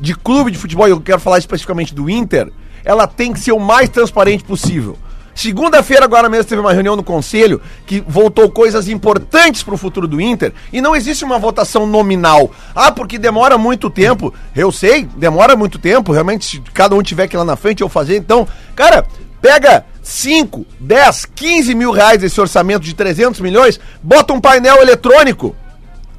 de 0.00 0.14
clube 0.14 0.52
de 0.52 0.58
futebol, 0.58 0.86
e 0.86 0.92
eu 0.92 1.00
quero 1.00 1.18
falar 1.18 1.38
especificamente 1.38 1.92
do 1.92 2.08
Inter, 2.08 2.52
ela 2.84 3.08
tem 3.08 3.32
que 3.32 3.40
ser 3.40 3.50
o 3.50 3.58
mais 3.58 3.88
transparente 3.88 4.44
possível. 4.44 4.96
Segunda-feira, 5.34 6.04
agora 6.04 6.28
mesmo, 6.28 6.44
teve 6.44 6.60
uma 6.60 6.72
reunião 6.72 6.94
no 6.94 7.02
conselho 7.02 7.60
que 7.84 8.00
voltou 8.06 8.48
coisas 8.48 8.88
importantes 8.88 9.64
para 9.64 9.74
o 9.74 9.76
futuro 9.76 10.06
do 10.06 10.20
Inter 10.20 10.52
e 10.72 10.80
não 10.80 10.94
existe 10.94 11.24
uma 11.24 11.36
votação 11.36 11.84
nominal. 11.84 12.52
Ah, 12.72 12.92
porque 12.92 13.18
demora 13.18 13.58
muito 13.58 13.90
tempo. 13.90 14.32
Eu 14.54 14.70
sei, 14.70 15.08
demora 15.16 15.56
muito 15.56 15.80
tempo. 15.80 16.12
Realmente, 16.12 16.44
se 16.44 16.60
cada 16.72 16.94
um 16.94 17.02
tiver 17.02 17.26
que 17.26 17.34
ir 17.34 17.38
lá 17.38 17.44
na 17.44 17.56
frente 17.56 17.80
eu 17.80 17.88
fazer. 17.88 18.18
Então, 18.18 18.46
cara, 18.76 19.04
pega 19.42 19.84
5, 20.00 20.64
10, 20.78 21.24
15 21.34 21.74
mil 21.74 21.90
reais 21.90 22.22
esse 22.22 22.40
orçamento 22.40 22.84
de 22.84 22.94
300 22.94 23.40
milhões, 23.40 23.80
bota 24.00 24.32
um 24.32 24.40
painel 24.40 24.80
eletrônico 24.80 25.56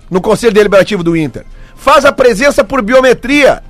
no 0.10 0.22
Conselho 0.22 0.54
Deliberativo 0.54 1.04
do 1.04 1.16
Inter. 1.16 1.46
Faz 1.76 2.06
a 2.06 2.12
presença 2.12 2.64
por 2.64 2.82
biometria. 2.82 3.62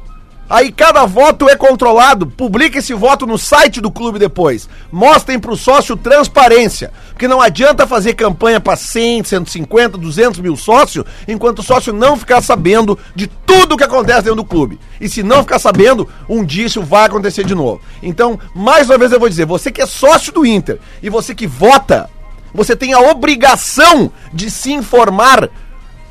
Aí 0.48 0.72
cada 0.72 1.06
voto 1.06 1.50
é 1.50 1.56
controlado. 1.56 2.28
Publica 2.28 2.78
esse 2.78 2.94
voto 2.94 3.26
no 3.26 3.38
site 3.38 3.82
do 3.82 3.90
clube 3.90 4.20
depois. 4.20 4.70
Mostrem 4.92 5.40
pro 5.40 5.56
sócio 5.56 5.98
transparência. 5.98 6.92
Porque 7.10 7.28
não 7.28 7.42
adianta 7.42 7.88
fazer 7.88 8.14
campanha 8.14 8.60
para 8.60 8.76
100, 8.76 9.24
150, 9.24 9.98
200 9.98 10.40
mil 10.40 10.56
sócios, 10.56 11.04
enquanto 11.28 11.60
o 11.60 11.64
sócio 11.64 11.92
não 11.92 12.16
ficar 12.16 12.42
sabendo 12.42 12.98
de 13.16 13.26
tudo 13.26 13.78
que 13.78 13.84
acontece 13.84 14.24
dentro 14.24 14.36
do 14.36 14.46
clube. 14.46 14.80
E 15.02 15.10
se 15.10 15.24
não 15.24 15.42
ficar 15.42 15.58
sabendo, 15.58 16.08
um 16.30 16.46
dia 16.46 16.68
isso 16.68 16.84
vai 16.84 17.06
acontecer 17.06 17.44
de 17.44 17.56
novo. 17.56 17.82
Então, 18.04 18.40
mais 18.54 18.88
uma 18.88 19.00
vez 19.00 19.12
eu 19.12 19.20
vou 19.20 19.30
dizer, 19.30 19.46
você 19.46 19.72
que 19.72 19.82
é 19.82 19.88
sócio 19.88 20.32
do 20.32 20.46
Inter 20.46 20.80
e 21.02 21.10
você 21.10 21.34
que 21.34 21.48
vota, 21.48 22.08
você 22.54 22.76
tem 22.76 22.94
a 22.94 23.00
obrigação 23.00 24.12
de 24.32 24.52
se 24.52 24.72
informar 24.72 25.50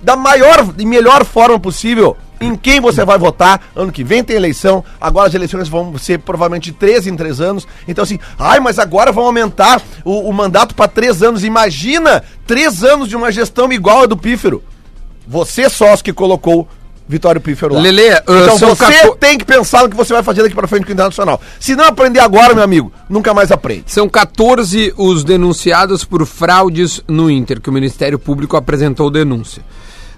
da 0.05 0.17
maior 0.17 0.75
e 0.79 0.85
melhor 0.85 1.25
forma 1.25 1.59
possível 1.59 2.17
em 2.41 2.55
quem 2.55 2.81
você 2.81 3.05
vai 3.05 3.19
votar. 3.19 3.61
Ano 3.75 3.91
que 3.91 4.05
vem 4.05 4.23
tem 4.23 4.37
eleição, 4.37 4.85
agora 5.01 5.29
as 5.29 5.35
eleições 5.35 5.69
vão 5.69 5.97
ser 5.97 6.19
provavelmente 6.19 6.71
de 6.71 6.73
três 6.73 7.07
em 7.07 7.17
três 7.17 7.41
anos. 7.41 7.67
Então, 7.89 8.03
assim, 8.05 8.19
ai, 8.39 8.61
mas 8.61 8.79
agora 8.79 9.11
vão 9.11 9.25
aumentar 9.25 9.81
o, 10.05 10.29
o 10.29 10.33
mandato 10.33 10.75
para 10.75 10.89
três 10.89 11.23
anos. 11.23 11.43
Imagina 11.43 12.23
três 12.47 12.85
anos 12.85 13.09
de 13.09 13.17
uma 13.17 13.33
gestão 13.33 13.73
igual 13.73 14.03
a 14.03 14.07
do 14.07 14.17
Pífero. 14.17 14.63
Você 15.27 15.71
sócio 15.71 16.05
que 16.05 16.13
colocou 16.13 16.69
Vitório 17.07 17.41
Pífero 17.41 17.75
lá. 17.75 17.81
Lelê, 17.81 18.15
uh, 18.15 18.23
então 18.27 18.59
você 18.59 18.77
14 18.77 19.17
tem 19.19 19.37
que 19.37 19.45
pensar 19.45 19.83
no 19.83 19.91
que 19.91 19.97
você 19.97 20.15
vai 20.15 20.23
fazer 20.23 20.43
daqui 20.43 20.55
para 20.55 20.67
frente 20.67 20.85
com 20.85 20.91
o 20.91 20.93
Internacional. 20.93 21.41
Se 21.61 21.77
não 21.77 21.85
aprender 21.85 22.21
agora, 22.21 22.55
meu 22.55 22.65
amigo, 22.65 22.91
nunca 23.11 23.35
mais 23.35 23.53
aprende. 23.53 23.85
São 23.89 24.09
14 24.09 24.95
os 24.97 25.23
denunciados 25.23 26.03
por 26.05 26.25
fraudes 26.25 27.03
no 27.07 27.31
Inter, 27.31 27.61
que 27.61 27.69
o 27.69 27.73
Ministério 27.73 28.19
Público 28.19 28.57
apresentou 28.57 29.11
denúncia. 29.11 29.63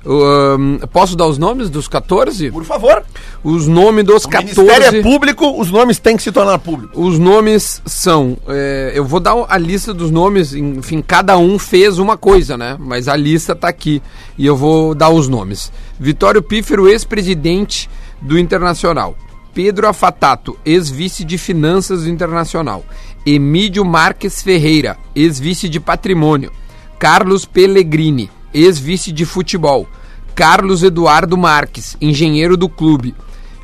Ahn, 0.07 0.79
posso 0.93 1.17
dar 1.17 1.27
os 1.27 1.37
nomes 1.37 1.69
dos 1.69 1.89
14? 1.89 2.51
Por 2.51 2.65
favor. 2.65 3.03
Os 3.43 3.67
nomes 3.67 4.05
dos 4.05 4.25
O 4.25 4.29
14. 4.29 4.61
Ministério 4.61 4.99
é 4.99 5.03
público, 5.03 5.61
os 5.61 5.71
nomes 5.71 5.99
têm 5.99 6.17
que 6.17 6.23
se 6.23 6.31
tornar 6.31 6.59
públicos. 6.61 6.97
Os 6.97 7.19
nomes 7.19 7.83
são. 7.85 8.37
é, 8.49 8.93
eu 8.95 9.05
vou 9.05 9.19
dar 9.19 9.35
a 9.49 9.59
lista 9.59 9.93
dos 9.93 10.11
nomes, 10.11 10.55
enfim, 10.55 11.03
cada 11.03 11.37
um 11.37 11.59
fez 11.59 11.99
uma 11.99 12.17
coisa, 12.17 12.57
né? 12.57 12.77
Mas 12.79 13.09
a 13.09 13.17
lista 13.17 13.55
tá 13.55 13.69
aqui. 13.69 14.01
E 14.39 14.47
eu 14.47 14.57
vou 14.57 14.95
dar 14.95 15.11
os 15.11 15.29
nomes: 15.29 15.73
Vitório 15.99 16.43
Pífero, 16.43 16.89
ex-presidente 16.89 17.91
do 18.21 18.39
Internacional. 18.39 19.17
Pedro 19.53 19.89
Afatato, 19.89 20.59
ex-vice 20.67 21.25
de 21.25 21.39
Finanças 21.39 22.03
do 22.03 22.11
Internacional. 22.11 22.85
Emílio 23.25 23.85
Marques 23.85 24.43
Ferreira, 24.43 24.99
ex-vice 25.15 25.69
de 25.69 25.81
Patrimônio. 25.81 26.53
Carlos 26.99 27.45
Pellegrini, 27.45 28.31
ex-vice 28.57 29.13
de 29.13 29.25
Futebol. 29.25 29.87
Carlos 30.35 30.83
Eduardo 30.83 31.37
Marques, 31.37 31.97
engenheiro 32.01 32.57
do 32.57 32.69
clube. 32.69 33.15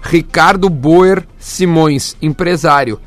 Ricardo 0.02 0.68
Boer 0.68 1.26
Simões, 1.38 2.16
empresário. 2.20 3.00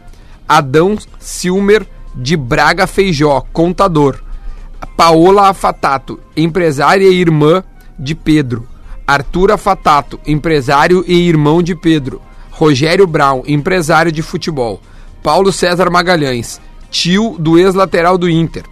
Adão 0.47 0.97
Silmer 1.19 1.85
de 2.15 2.37
Braga 2.37 2.87
Feijó, 2.87 3.41
contador. 3.51 4.19
Paola 4.95 5.49
Afatato, 5.49 6.19
empresária 6.37 7.07
e 7.07 7.19
irmã 7.19 7.63
de 7.97 8.15
Pedro. 8.15 8.67
Arthur 9.07 9.51
Afatato, 9.51 10.19
empresário 10.25 11.03
e 11.07 11.27
irmão 11.27 11.61
de 11.61 11.75
Pedro. 11.75 12.21
Rogério 12.51 13.05
Brown, 13.05 13.43
empresário 13.45 14.11
de 14.11 14.21
futebol. 14.21 14.81
Paulo 15.21 15.51
César 15.51 15.89
Magalhães, 15.89 16.61
tio 16.89 17.35
do 17.37 17.57
ex-lateral 17.57 18.17
do 18.17 18.29
Inter. 18.29 18.63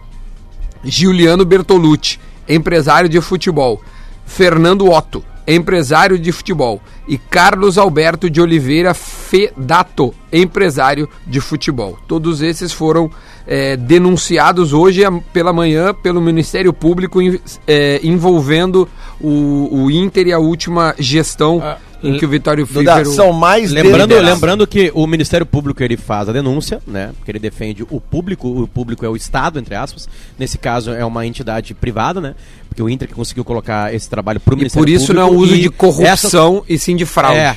Giuliano 0.82 1.44
Bertolucci, 1.44 2.18
empresário 2.48 3.08
de 3.08 3.20
futebol. 3.20 3.80
Fernando 4.26 4.90
Otto, 4.90 5.22
empresário 5.46 6.18
de 6.18 6.32
futebol. 6.32 6.80
E 7.06 7.18
Carlos 7.18 7.76
Alberto 7.76 8.30
de 8.30 8.40
Oliveira 8.40 8.94
Fedato, 8.94 10.14
empresário 10.32 11.08
de 11.26 11.40
futebol. 11.40 11.98
Todos 12.08 12.40
esses 12.40 12.72
foram 12.72 13.10
eh, 13.46 13.76
denunciados 13.76 14.72
hoje 14.72 15.04
am- 15.04 15.20
pela 15.32 15.52
manhã 15.52 15.92
pelo 15.92 16.20
Ministério 16.20 16.72
Público 16.72 17.20
eh, 17.66 18.00
envolvendo 18.02 18.88
o, 19.20 19.68
o 19.84 19.90
Inter 19.90 20.28
e 20.28 20.32
a 20.32 20.38
última 20.38 20.94
gestão 20.98 21.62
em 22.04 22.18
que 22.18 22.24
o 22.26 22.28
Vitório 22.28 22.66
Fífero... 22.66 23.10
são 23.12 23.32
mais 23.32 23.70
Lembrando, 23.70 24.08
deliberados. 24.08 24.34
lembrando 24.34 24.66
que 24.66 24.90
o 24.94 25.06
Ministério 25.06 25.46
Público 25.46 25.82
ele 25.82 25.96
faz 25.96 26.28
a 26.28 26.32
denúncia, 26.32 26.80
né? 26.86 27.12
Porque 27.16 27.30
ele 27.30 27.38
defende 27.38 27.82
o 27.90 28.00
público, 28.00 28.48
o 28.48 28.68
público 28.68 29.04
é 29.04 29.08
o 29.08 29.16
Estado, 29.16 29.58
entre 29.58 29.74
aspas. 29.74 30.08
Nesse 30.38 30.58
caso 30.58 30.90
é 30.92 31.04
uma 31.04 31.26
entidade 31.26 31.74
privada, 31.74 32.20
né? 32.20 32.34
Porque 32.68 32.82
o 32.82 32.88
Inter 32.88 33.08
que 33.08 33.14
conseguiu 33.14 33.44
colocar 33.44 33.94
esse 33.94 34.08
trabalho 34.08 34.40
pro 34.40 34.54
E 34.54 34.58
Ministério 34.58 34.84
por 34.86 34.90
isso 34.92 35.12
não 35.14 35.22
é 35.22 35.26
Público 35.26 35.44
uso 35.44 35.58
de 35.60 35.70
corrupção 35.70 36.64
e 36.68 36.78
sim 36.78 36.96
de 36.96 37.06
fraude. 37.06 37.38
É, 37.38 37.56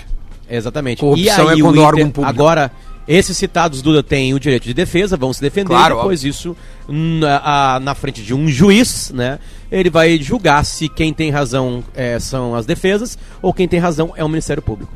exatamente. 0.50 1.00
Corrupção 1.00 1.50
é 1.50 1.56
o 1.56 1.60
quando 1.60 1.78
o 1.78 1.82
órgão 1.82 2.10
público- 2.10 2.30
Agora, 2.30 2.72
esses 3.08 3.38
citados 3.38 3.82
Duda 3.82 4.04
têm 4.04 4.34
o 4.34 4.40
direito 4.40 4.64
de 4.64 4.74
defesa, 4.74 5.16
vão 5.18 5.32
se 5.34 5.42
defender, 5.42 5.68
Claro, 5.68 5.96
depois 5.98 6.24
isso, 6.24 6.56
na, 6.88 7.42
a- 7.76 7.80
na 7.80 7.96
frente 7.96 8.22
de 8.22 8.34
um 8.34 8.48
juiz, 8.48 9.12
né? 9.14 9.40
Ele 9.72 9.90
vai 9.90 10.18
julgar 10.22 10.64
se 10.66 10.88
quem 10.90 11.14
tem 11.14 11.30
razão 11.30 11.84
é, 11.96 12.20
são 12.20 12.56
as 12.56 12.66
defesas 12.66 13.18
ou 13.42 13.54
quem 13.54 13.68
tem 13.68 13.80
razão 13.80 14.14
é 14.16 14.24
o 14.24 14.30
Ministério 14.30 14.62
Público. 14.64 14.92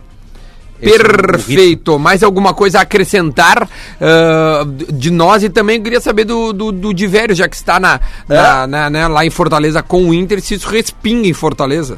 Esse 0.82 0.96
é. 0.96 0.98
Perfeito. 1.00 2.00
Mais 2.00 2.24
alguma 2.24 2.54
coisa 2.56 2.80
a 2.80 2.82
acrescentar 2.82 3.70
ah, 4.00 4.66
de 4.94 5.12
nós 5.12 5.44
e 5.44 5.50
também 5.50 5.82
queria 5.82 6.02
saber 6.02 6.24
do, 6.26 6.52
do, 6.52 6.72
do 6.72 6.94
Divério, 6.94 7.36
já 7.36 7.48
que 7.48 7.56
está 7.56 7.80
na, 7.80 8.00
na- 8.28 8.66
na- 8.68 8.90
né, 8.90 9.08
lá 9.08 9.24
em 9.26 9.30
Fortaleza 9.30 9.84
com 9.84 10.10
o 10.10 10.14
Inter, 10.14 10.42
se 10.42 10.56
isso 10.56 10.68
respinga 10.70 11.28
em 11.28 11.34
Fortaleza. 11.34 11.98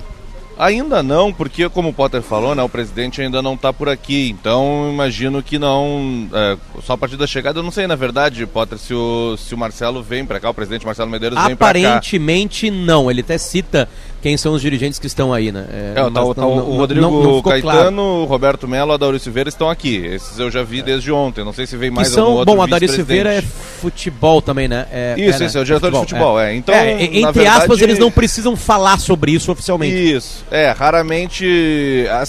Ainda 0.57 1.01
não, 1.01 1.33
porque 1.33 1.67
como 1.69 1.89
o 1.89 1.93
Potter 1.93 2.21
falou, 2.21 2.53
né, 2.53 2.61
o 2.61 2.69
presidente 2.69 3.21
ainda 3.21 3.41
não 3.41 3.55
está 3.55 3.73
por 3.73 3.89
aqui, 3.89 4.29
então 4.29 4.89
imagino 4.91 5.41
que 5.41 5.57
não, 5.57 6.29
é, 6.31 6.57
só 6.83 6.93
a 6.93 6.97
partir 6.97 7.17
da 7.17 7.25
chegada, 7.25 7.59
eu 7.59 7.63
não 7.63 7.71
sei 7.71 7.87
na 7.87 7.95
verdade, 7.95 8.45
Potter, 8.45 8.77
se 8.77 8.93
o, 8.93 9.35
se 9.37 9.53
o 9.53 9.57
Marcelo 9.57 10.03
vem 10.03 10.25
para 10.25 10.39
cá, 10.39 10.49
o 10.49 10.53
presidente 10.53 10.85
Marcelo 10.85 11.09
Medeiros 11.09 11.37
vem 11.43 11.55
para 11.55 11.73
cá. 11.73 11.79
Aparentemente 11.79 12.69
não, 12.69 13.09
ele 13.09 13.21
até 13.21 13.37
cita 13.37 13.89
quem 14.23 14.37
são 14.37 14.53
os 14.53 14.61
dirigentes 14.61 14.97
que 14.97 15.05
estão 15.05 15.31
aí, 15.33 15.51
né? 15.51 15.65
É, 15.69 15.93
tá, 15.95 16.09
mas 16.09 16.29
tá, 16.35 16.41
não- 16.41 16.49
o 16.69 16.77
Rodrigo 16.77 17.01
não- 17.01 17.21
não 17.23 17.41
Caetano, 17.43 17.71
claro. 17.71 17.95
o 18.01 18.25
Roberto 18.25 18.67
Melo, 18.67 18.93
a 18.93 18.97
Dauri 18.97 19.19
Silveira 19.19 19.49
estão 19.49 19.69
aqui. 19.69 19.97
Esses 19.97 20.39
eu 20.39 20.49
já 20.49 20.63
vi 20.63 20.81
desde 20.81 21.11
ontem. 21.11 21.43
Não 21.43 21.51
sei 21.53 21.67
se 21.67 21.75
vem 21.77 21.89
Que 21.89 21.95
mais 21.97 22.07
são, 22.07 22.23
algum 22.27 22.37
outro 22.37 22.55
bom, 22.55 22.61
a 22.61 22.65
Dari 22.65 22.87
Silveira 22.87 23.33
é 23.33 23.41
futebol 23.41 24.41
também, 24.41 24.67
né? 24.67 24.87
É, 24.91 25.15
Isso, 25.17 25.39
né? 25.39 25.45
isso, 25.45 25.57
é 25.57 25.61
o 25.61 25.65
diretor 25.65 25.91
de 25.91 25.97
futebol, 25.99 26.39
é. 26.39 26.55
Então, 26.55 26.73
É, 26.73 27.03
entre 27.03 27.45
aspas, 27.45 27.67
verdade- 27.67 27.83
eles 27.83 27.99
não 27.99 28.09
precisam 28.09 28.55
falar 28.55 28.97
sobre 28.99 29.33
isso 29.33 29.51
oficialmente. 29.51 29.93
Isso. 30.15 30.45
É, 30.49 30.71
raramente 30.71 31.45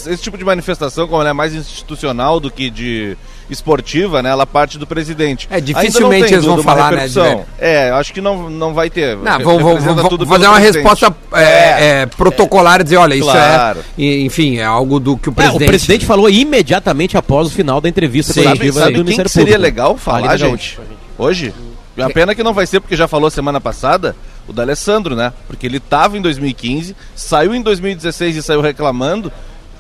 esse 0.09 0.23
tipo 0.23 0.37
de 0.37 0.45
manifestação, 0.45 1.07
como 1.07 1.21
ela 1.21 1.31
é 1.31 1.33
mais 1.33 1.55
institucional 1.55 2.41
do 2.41 2.51
que 2.51 2.69
de, 2.71 3.17
esportiva, 3.51 4.23
né, 4.23 4.31
ela 4.31 4.47
parte 4.47 4.79
do 4.79 4.87
presidente. 4.87 5.47
É, 5.51 5.61
dificilmente 5.61 6.33
eles 6.33 6.45
vão 6.45 6.63
falar, 6.63 6.93
né? 6.93 7.07
É, 7.59 7.91
acho 7.91 8.13
que 8.13 8.21
não, 8.21 8.49
não 8.49 8.73
vai 8.75 8.89
ter. 8.91 9.17
Não, 9.17 9.39
vou- 9.41 9.59
tudo 10.09 10.25
vou 10.25 10.37
fazer 10.37 10.47
uma 10.49 10.55
presidente. 10.57 10.83
resposta 10.85 11.15
é, 11.33 12.03
é, 12.03 12.07
protocolar 12.07 12.81
e 12.81 12.85
dizer, 12.85 12.97
olha, 12.97 13.15
isso 13.15 13.25
Claro. 13.31 13.81
é, 13.81 13.83
e- 14.03 14.25
enfim, 14.25 14.59
é 14.59 14.65
algo 14.65 14.99
do 14.99 15.17
que 15.17 15.29
o 15.29 15.33
É, 15.33 15.35
presidente... 15.35 15.63
o 15.63 15.67
presidente 15.67 16.07
falou 16.07 16.29
imediatamente 16.31 17.17
após 17.17 17.49
o 17.49 17.51
final 17.51 17.81
da 17.81 17.89
entrevista 17.89 18.33
Sim. 18.33 18.43
Sabe, 18.45 18.59
coletiva 18.59 18.81
sabe 18.81 18.93
do 18.93 18.97
quem 18.97 19.05
Ministério 19.05 19.29
que 19.31 19.33
seria 19.35 19.55
Público. 19.57 19.63
legal 19.63 19.97
falar, 19.97 20.37
gente? 20.37 20.79
Hoje? 21.19 21.53
A 21.97 22.11
pena 22.11 22.35
que 22.35 22.43
não 22.43 22.53
vai 22.53 22.67
ser, 22.67 22.81
porque 22.81 22.97
já 22.97 23.07
falou 23.07 23.31
semana 23.31 23.61
passada, 23.61 24.17
o 24.49 24.53
D'Alessandro, 24.53 25.15
né? 25.15 25.33
Porque 25.47 25.65
ele 25.65 25.79
tava 25.79 26.19
em 26.19 26.21
2015, 26.21 26.97
saiu 27.15 27.55
em 27.55 27.63
2016 27.63 28.35
e 28.37 28.43
saiu 28.43 28.61
reclamando. 28.61 29.31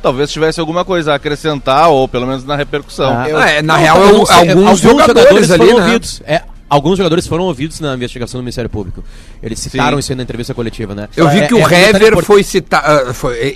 Talvez 0.04 0.30
tivesse 0.30 0.60
alguma 0.60 0.84
coisa 0.84 1.12
a 1.12 1.14
acrescentar, 1.14 1.88
ou 1.88 2.06
pelo 2.06 2.26
menos 2.26 2.44
na 2.44 2.54
repercussão. 2.56 3.10
Ah. 3.10 3.24
Ah, 3.36 3.50
é, 3.50 3.62
na 3.62 3.72
Não, 3.74 3.80
real, 3.80 3.96
eu 4.02 4.08
eu- 4.18 4.26
sei, 4.26 4.50
alguns, 4.50 4.80
jogadores, 4.80 5.50
ali, 5.50 5.64
foram 5.64 5.78
né? 5.78 5.84
ouvidos. 5.86 6.22
É, 6.26 6.42
alguns 6.68 6.98
jogadores 6.98 7.26
foram 7.26 7.44
ouvidos 7.44 7.80
na 7.80 7.94
investigação 7.94 8.38
do 8.38 8.42
Ministério 8.42 8.68
Público. 8.68 9.02
Eles 9.42 9.58
citaram 9.58 9.98
isso 9.98 10.12
aí 10.12 10.16
na 10.16 10.22
entrevista 10.22 10.52
coletiva, 10.52 10.94
né? 10.94 11.08
Eu 11.16 11.26
vi 11.30 11.38
É- 11.40 11.46
que 11.46 11.54
o 11.54 11.58
é 11.58 11.88
Hever 11.88 12.22
foi 12.22 12.42
citado. 12.42 12.86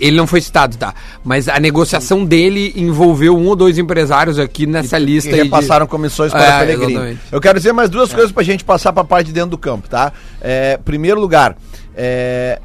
ele 0.00 0.16
não 0.16 0.26
foi 0.26 0.40
citado, 0.40 0.78
tá? 0.78 0.94
Mas 1.22 1.50
a 1.50 1.60
negociação 1.60 2.24
dele 2.24 2.72
envolveu 2.76 3.36
um 3.36 3.46
ou 3.46 3.54
dois 3.54 3.76
empresários 3.76 4.38
aqui 4.38 4.66
nessa 4.66 4.96
lista. 4.96 5.28
que 5.28 5.40
aí 5.42 5.50
de- 5.50 5.86
comissões 5.86 6.32
para 6.32 6.44
É, 6.44 6.58
Pellegrini. 6.60 6.92
exatamente. 6.92 7.20
Eu 7.30 7.40
quero 7.42 7.58
dizer 7.58 7.72
mais 7.74 7.90
duas 7.90 8.10
coisas 8.10 8.32
pra 8.32 8.42
gente 8.42 8.64
passar 8.64 8.92
pra 8.94 9.04
parte 9.04 9.26
de 9.26 9.32
dentro 9.34 9.50
do 9.50 9.58
campo, 9.58 9.86
tá? 9.86 10.12
É, 10.40 10.78
primeiro 10.82 11.20
lugar, 11.20 11.56
é, 11.94 12.58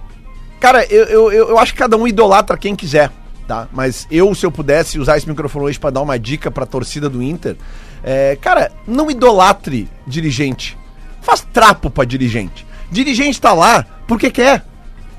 cara, 0.59 0.85
eu, 0.89 1.03
eu, 1.03 1.31
eu 1.33 1.49
eu 1.49 1.59
acho 1.59 1.73
que 1.73 1.79
cada 1.79 1.97
um 1.97 2.07
idolatra 2.07 2.55
quem 2.57 2.75
quiser, 2.75 3.11
tá? 3.47 3.67
Mas 3.71 4.07
eu, 4.09 4.33
se 4.33 4.45
eu 4.45 4.51
pudesse 4.51 4.99
usar 4.99 5.17
esse 5.17 5.27
microfone 5.27 5.65
hoje 5.65 5.79
pra 5.79 5.89
dar 5.89 6.01
uma 6.01 6.17
dica 6.17 6.49
pra 6.49 6.65
torcida 6.65 7.09
do 7.09 7.21
Inter, 7.21 7.55
é, 8.03 8.37
cara, 8.39 8.71
não 8.87 9.09
idolatre 9.09 9.89
dirigente. 10.05 10.77
Faz 11.21 11.41
trapo 11.53 11.89
pra 11.89 12.05
dirigente. 12.05 12.65
Dirigente 12.91 13.39
tá 13.39 13.53
lá 13.53 13.85
porque 14.07 14.29
quer. 14.29 14.65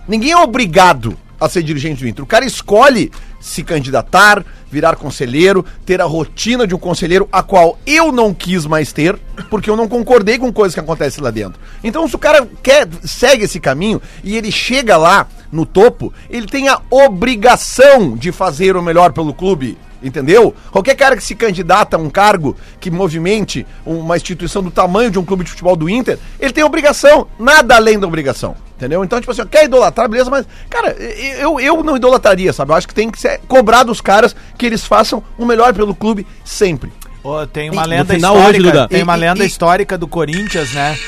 Ninguém 0.06 0.32
é 0.32 0.36
obrigado 0.36 1.16
a 1.40 1.48
ser 1.48 1.62
dirigente 1.62 2.02
do 2.02 2.08
Inter. 2.08 2.24
O 2.24 2.26
cara 2.26 2.44
escolhe 2.44 3.10
se 3.40 3.62
candidatar, 3.62 4.44
virar 4.70 4.96
conselheiro, 4.96 5.64
ter 5.84 6.00
a 6.00 6.04
rotina 6.04 6.66
de 6.66 6.74
um 6.74 6.78
conselheiro, 6.78 7.28
a 7.30 7.42
qual 7.42 7.78
eu 7.86 8.10
não 8.10 8.32
quis 8.32 8.64
mais 8.64 8.92
ter, 8.92 9.18
porque 9.50 9.68
eu 9.68 9.76
não 9.76 9.86
concordei 9.86 10.38
com 10.38 10.50
coisas 10.50 10.74
que 10.74 10.80
acontecem 10.80 11.22
lá 11.22 11.30
dentro. 11.30 11.60
Então, 11.82 12.08
se 12.08 12.16
o 12.16 12.18
cara 12.18 12.48
quer, 12.62 12.88
segue 13.04 13.44
esse 13.44 13.60
caminho 13.60 14.00
e 14.22 14.36
ele 14.36 14.50
chega 14.50 14.96
lá 14.96 15.26
no 15.54 15.64
topo, 15.64 16.12
ele 16.28 16.46
tem 16.46 16.68
a 16.68 16.80
obrigação 16.90 18.16
de 18.16 18.32
fazer 18.32 18.76
o 18.76 18.82
melhor 18.82 19.12
pelo 19.12 19.32
clube. 19.32 19.78
Entendeu? 20.02 20.54
Qualquer 20.70 20.94
cara 20.96 21.16
que 21.16 21.24
se 21.24 21.34
candidata 21.34 21.96
a 21.96 21.98
um 22.00 22.10
cargo 22.10 22.54
que 22.78 22.90
movimente 22.90 23.66
uma 23.86 24.16
instituição 24.18 24.62
do 24.62 24.70
tamanho 24.70 25.10
de 25.10 25.18
um 25.18 25.24
clube 25.24 25.44
de 25.44 25.50
futebol 25.50 25.74
do 25.74 25.88
Inter, 25.88 26.18
ele 26.38 26.52
tem 26.52 26.62
obrigação, 26.62 27.26
nada 27.38 27.74
além 27.76 27.98
da 27.98 28.06
obrigação. 28.06 28.54
Entendeu? 28.76 29.02
Então, 29.02 29.18
tipo 29.18 29.32
assim, 29.32 29.46
quer 29.46 29.64
idolatrar, 29.64 30.06
beleza, 30.08 30.28
mas, 30.28 30.44
cara, 30.68 30.90
eu, 31.38 31.58
eu 31.58 31.82
não 31.82 31.96
idolatraria, 31.96 32.52
sabe? 32.52 32.72
Eu 32.72 32.76
acho 32.76 32.86
que 32.88 32.92
tem 32.94 33.10
que 33.10 33.18
ser 33.18 33.40
cobrado 33.48 33.86
dos 33.86 34.02
caras 34.02 34.36
que 34.58 34.66
eles 34.66 34.84
façam 34.84 35.22
o 35.38 35.46
melhor 35.46 35.72
pelo 35.72 35.94
clube 35.94 36.26
sempre. 36.44 36.92
Ô, 37.22 37.46
tem 37.46 37.70
uma 37.70 37.82
No 37.84 37.88
lenda 37.88 38.12
final 38.12 38.36
histórica. 38.36 38.78
hoje. 38.80 38.88
Tem 38.88 39.02
uma 39.02 39.16
E- 39.16 39.20
lenda 39.20 39.42
e- 39.44 39.46
histórica 39.46 39.96
do 39.96 40.06
Corinthians, 40.06 40.70
né? 40.74 40.98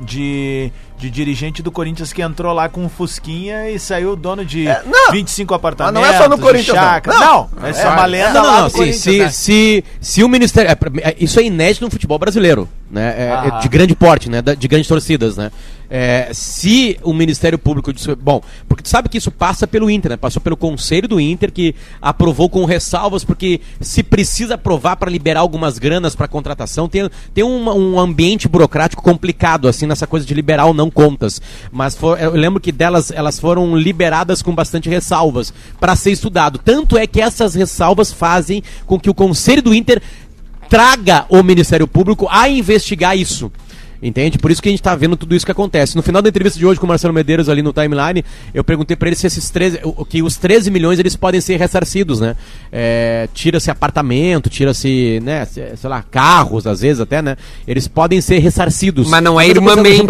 De, 0.00 0.70
de 0.98 1.10
dirigente 1.10 1.62
do 1.62 1.70
Corinthians 1.70 2.12
que 2.12 2.22
entrou 2.22 2.52
lá 2.52 2.68
com 2.68 2.84
um 2.84 2.88
Fusquinha 2.88 3.70
e 3.70 3.78
saiu 3.78 4.16
dono 4.16 4.44
de 4.44 4.66
É, 4.66 4.82
não. 4.84 5.12
25 5.12 5.54
apartamentos. 5.54 6.00
Mas 6.00 6.10
não 6.10 6.16
é 6.16 6.22
só 6.22 6.28
no 6.28 6.38
Corinthians, 6.38 6.76
não. 6.76 7.14
Não. 7.20 7.50
Não, 7.60 7.66
essa 7.66 7.82
É, 7.82 7.84
é, 7.84 7.88
uma 7.88 8.06
lenda 8.06 8.32
Não, 8.32 8.42
não, 8.42 8.50
lá 8.50 8.56
não, 8.58 8.64
do 8.64 8.70
sim, 8.70 8.76
Corinthians, 8.78 9.02
se, 9.02 9.18
né? 9.18 9.30
se, 9.30 9.84
se 10.00 10.24
o 10.24 10.28
Ministério. 10.28 10.70
é, 10.70 11.10
é, 11.10 11.16
isso 11.18 11.38
é 11.38 11.44
inédito 11.44 11.84
no 11.84 11.90
futebol 11.90 12.18
brasileiro, 12.18 12.68
né? 12.90 13.14
É, 13.16 13.22
é 13.26 13.32
Ah. 13.52 13.58
de 13.60 13.68
grande 13.68 13.94
porte, 13.94 14.28
né? 14.30 14.40
De 14.42 14.68
grandes 14.68 14.88
torcidas, 14.88 15.36
né? 15.36 15.50
É, 15.88 16.30
se 16.32 16.98
o 17.04 17.12
Ministério 17.12 17.56
Público 17.56 17.92
disse. 17.92 18.12
Bom, 18.16 18.42
porque 18.68 18.82
tu 18.82 18.88
sabe 18.88 19.08
que 19.08 19.18
isso 19.18 19.30
passa 19.30 19.68
pelo 19.68 19.88
Inter, 19.88 20.10
né? 20.10 20.16
Passou 20.16 20.42
pelo 20.42 20.56
Conselho 20.56 21.06
do 21.06 21.20
Inter, 21.20 21.52
que 21.52 21.76
aprovou 22.02 22.48
com 22.50 22.64
ressalvas, 22.64 23.22
porque 23.22 23.60
se 23.80 24.02
precisa 24.02 24.54
aprovar 24.54 24.96
para 24.96 25.08
liberar 25.08 25.40
algumas 25.40 25.78
granas 25.78 26.16
para 26.16 26.26
contratação, 26.26 26.88
tem, 26.88 27.08
tem 27.32 27.44
uma- 27.44 27.72
um 27.72 28.00
ambiente 28.00 28.48
burocrático 28.48 29.00
complicado, 29.00 29.68
assim, 29.68 29.86
nessa 29.86 30.08
coisa 30.08 30.26
de 30.26 30.34
liberar 30.34 30.64
ou 30.66 30.74
não 30.74 30.90
contas. 30.90 31.40
Mas 31.70 31.94
for- 31.94 32.20
eu 32.20 32.32
lembro 32.32 32.60
que 32.60 32.72
delas 32.72 33.12
elas 33.12 33.38
foram 33.38 33.76
liberadas 33.76 34.42
com 34.42 34.52
bastante 34.52 34.88
ressalvas 34.88 35.54
para 35.78 35.94
ser 35.94 36.10
estudado. 36.10 36.58
Tanto 36.58 36.98
é 36.98 37.06
que 37.06 37.20
essas 37.20 37.54
ressalvas 37.54 38.12
fazem 38.12 38.60
com 38.86 38.98
que 38.98 39.08
o 39.08 39.14
Conselho 39.14 39.62
do 39.62 39.72
Inter 39.72 40.02
traga 40.76 41.24
o 41.30 41.42
Ministério 41.42 41.86
Público 41.88 42.28
a 42.30 42.48
investigar 42.50 43.16
isso. 43.16 43.50
Entende? 44.02 44.36
Por 44.38 44.50
isso 44.50 44.60
que 44.60 44.68
a 44.68 44.70
gente 44.70 44.82
tá 44.82 44.94
vendo 44.94 45.16
tudo 45.16 45.34
isso 45.34 45.46
que 45.46 45.50
acontece. 45.50 45.96
No 45.96 46.02
final 46.02 46.20
da 46.20 46.28
entrevista 46.28 46.58
de 46.58 46.66
hoje 46.66 46.78
com 46.78 46.84
o 46.84 46.88
Marcelo 46.88 47.14
Medeiros 47.14 47.48
ali 47.48 47.62
no 47.62 47.72
timeline, 47.72 48.22
eu 48.52 48.62
perguntei 48.62 48.94
pra 48.94 49.08
ele 49.08 49.16
se 49.16 49.26
esses 49.26 49.48
13, 49.48 49.80
o- 49.82 50.04
que 50.04 50.22
os 50.22 50.36
13 50.36 50.70
milhões 50.70 50.98
eles 50.98 51.16
podem 51.16 51.40
ser 51.40 51.56
ressarcidos, 51.56 52.20
né? 52.20 52.36
É, 52.70 53.26
tira-se 53.32 53.70
apartamento, 53.70 54.50
tira-se, 54.50 55.18
né, 55.24 55.46
se- 55.46 55.76
sei 55.78 55.88
lá, 55.88 56.02
carros 56.10 56.66
às 56.66 56.82
vezes 56.82 57.00
até, 57.00 57.22
né? 57.22 57.38
Eles 57.66 57.88
podem 57.88 58.20
ser 58.20 58.38
ressarcidos. 58.38 59.08
Mas 59.08 59.22
não 59.22 59.40
é 59.40 59.46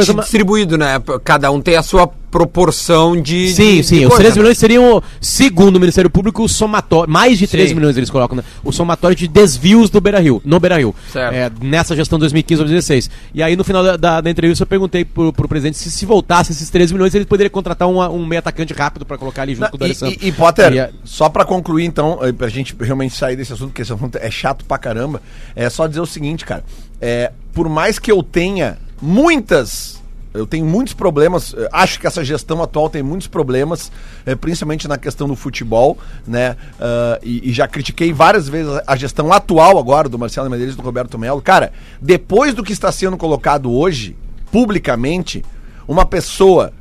pensando- 0.08 0.20
distribuído, 0.22 0.76
né? 0.76 1.00
Cada 1.22 1.48
um 1.52 1.60
tem 1.60 1.76
a 1.76 1.82
sua 1.82 2.10
proporção 2.30 3.20
de. 3.20 3.48
Sim, 3.52 3.76
de- 3.76 3.82
sim. 3.84 3.98
de 4.00 4.04
os 4.04 4.08
coisa, 4.08 4.22
13 4.24 4.36
né? 4.36 4.42
milhões 4.42 4.58
seriam, 4.58 5.02
segundo 5.20 5.76
o 5.76 5.80
Ministério 5.80 6.10
Público, 6.10 6.42
o 6.44 6.48
somatório. 6.48 7.10
Mais 7.12 7.38
de 7.38 7.46
13 7.46 7.68
Sim. 7.70 7.74
milhões 7.74 7.96
eles 7.96 8.10
colocam, 8.10 8.36
né? 8.36 8.44
O 8.64 8.72
somatório 8.72 9.16
de 9.16 9.26
desvios 9.28 9.90
do 9.90 10.00
Beira 10.00 10.18
Rio, 10.20 10.40
no 10.44 10.58
Beira 10.60 10.76
Rio. 10.78 10.94
Certo. 11.12 11.34
É, 11.34 11.50
nessa 11.62 11.94
gestão 11.96 12.18
2015 12.18 12.60
ou 12.60 12.64
2016. 12.66 13.10
E 13.34 13.42
aí, 13.42 13.56
no 13.56 13.64
final 13.64 13.82
da, 13.82 13.96
da, 13.96 14.20
da 14.20 14.30
entrevista, 14.30 14.62
eu 14.62 14.66
perguntei 14.66 15.04
pro, 15.04 15.32
pro 15.32 15.48
presidente 15.48 15.78
se 15.78 15.90
se 15.90 16.04
voltasse 16.06 16.52
esses 16.52 16.68
13 16.70 16.92
milhões, 16.92 17.14
ele 17.14 17.24
poderia 17.24 17.50
contratar 17.50 17.88
um, 17.88 18.00
um 18.00 18.26
meio 18.26 18.38
atacante 18.38 18.72
rápido 18.72 19.04
pra 19.06 19.16
colocar 19.16 19.42
ali 19.42 19.54
junto 19.54 19.62
Não, 19.62 19.70
com 19.70 19.76
o 19.76 19.78
e, 19.78 19.80
D'Alessandro. 19.80 20.18
e, 20.20 20.28
e, 20.28 20.32
Potter, 20.32 20.72
E 20.74 20.90
só 21.04 21.28
pra 21.28 21.44
concluir 21.44 21.84
então, 21.84 22.18
eh, 22.22 22.32
pra 22.32 22.48
gente 22.48 22.74
realmente 22.80 23.14
sair 23.14 23.36
desse 23.36 23.52
assunto, 23.52 23.68
porque 23.68 23.82
esse 23.82 23.92
assunto 23.92 24.16
é 24.18 24.30
chato 24.30 24.64
pra 24.64 24.78
caramba, 24.78 25.22
é 25.54 25.68
só 25.70 25.86
dizer 25.86 26.00
o 26.00 26.06
seguinte, 26.06 26.44
cara. 26.44 26.64
É, 27.00 27.32
por 27.52 27.68
mais 27.68 27.98
que 27.98 28.10
eu 28.10 28.22
tenha 28.22 28.78
muitas. 29.00 30.02
Eu 30.36 30.46
tenho 30.46 30.64
muitos 30.66 30.94
problemas, 30.94 31.54
eh, 31.56 31.68
acho 31.72 31.98
que 32.00 32.06
essa 32.06 32.24
gestão 32.24 32.62
atual 32.62 32.88
tem 32.90 33.02
muitos 33.02 33.26
problemas, 33.26 33.90
eh, 34.24 34.34
principalmente 34.34 34.86
na 34.86 34.96
questão 34.98 35.26
do 35.26 35.34
futebol, 35.36 35.96
né? 36.26 36.56
Ah, 36.80 37.18
e, 37.22 37.50
e 37.50 37.52
já 37.52 37.66
critiquei 37.66 38.12
várias 38.12 38.48
vezes 38.48 38.72
a- 38.72 38.82
a 38.86 38.96
gestão 38.96 39.32
atual 39.32 39.78
agora 39.78 40.08
do 40.08 40.18
Marcelo 40.18 40.48
Medeiros 40.50 40.74
e 40.74 40.76
do 40.78 40.82
Roberto 40.82 41.18
Melo. 41.18 41.40
Cara, 41.42 41.72
depois 42.00 42.54
do 42.54 42.62
que 42.62 42.72
está 42.72 42.90
sendo 42.92 43.16
colocado 43.16 43.72
hoje, 43.72 44.16
publicamente, 44.50 45.44
uma 45.86 46.04
pessoa 46.04 46.72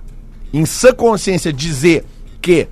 em 0.54 0.66
sã 0.66 0.94
consciência 0.94 1.52
dizer 1.52 2.06
que 2.42 2.68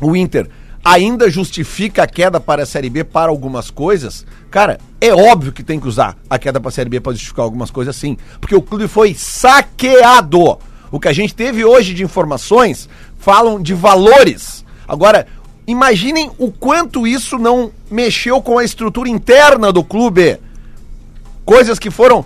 o 0.00 0.16
Inter 0.16 0.48
ainda 0.84 1.30
justifica 1.30 2.02
a 2.02 2.06
queda 2.06 2.38
para 2.38 2.64
a 2.64 2.66
Série 2.66 2.90
B 2.90 3.02
para 3.02 3.30
algumas 3.30 3.70
coisas, 3.70 4.26
cara, 4.50 4.78
é 5.00 5.14
óbvio 5.14 5.52
que 5.52 5.62
tem 5.62 5.80
que 5.80 5.88
usar 5.88 6.16
a 6.28 6.38
queda 6.38 6.60
para 6.60 6.68
a 6.68 6.72
Série 6.72 6.90
B 6.90 7.00
para 7.00 7.12
justificar 7.12 7.44
algumas 7.44 7.70
coisas 7.70 7.96
sim, 7.96 8.18
porque 8.40 8.54
o 8.54 8.60
clube 8.60 8.86
foi 8.86 9.14
saqueado. 9.14 10.58
O 10.90 11.00
que 11.00 11.08
a 11.08 11.12
gente 11.12 11.34
teve 11.34 11.64
hoje 11.64 11.94
de 11.94 12.04
informações 12.04 12.88
falam 13.18 13.60
de 13.60 13.74
valores. 13.74 14.64
Agora, 14.86 15.26
imaginem 15.66 16.30
o 16.38 16.52
quanto 16.52 17.06
isso 17.06 17.38
não 17.38 17.72
mexeu 17.90 18.40
com 18.42 18.58
a 18.58 18.64
estrutura 18.64 19.08
interna 19.08 19.72
do 19.72 19.82
clube. 19.82 20.38
Coisas 21.44 21.78
que 21.78 21.90
foram 21.90 22.24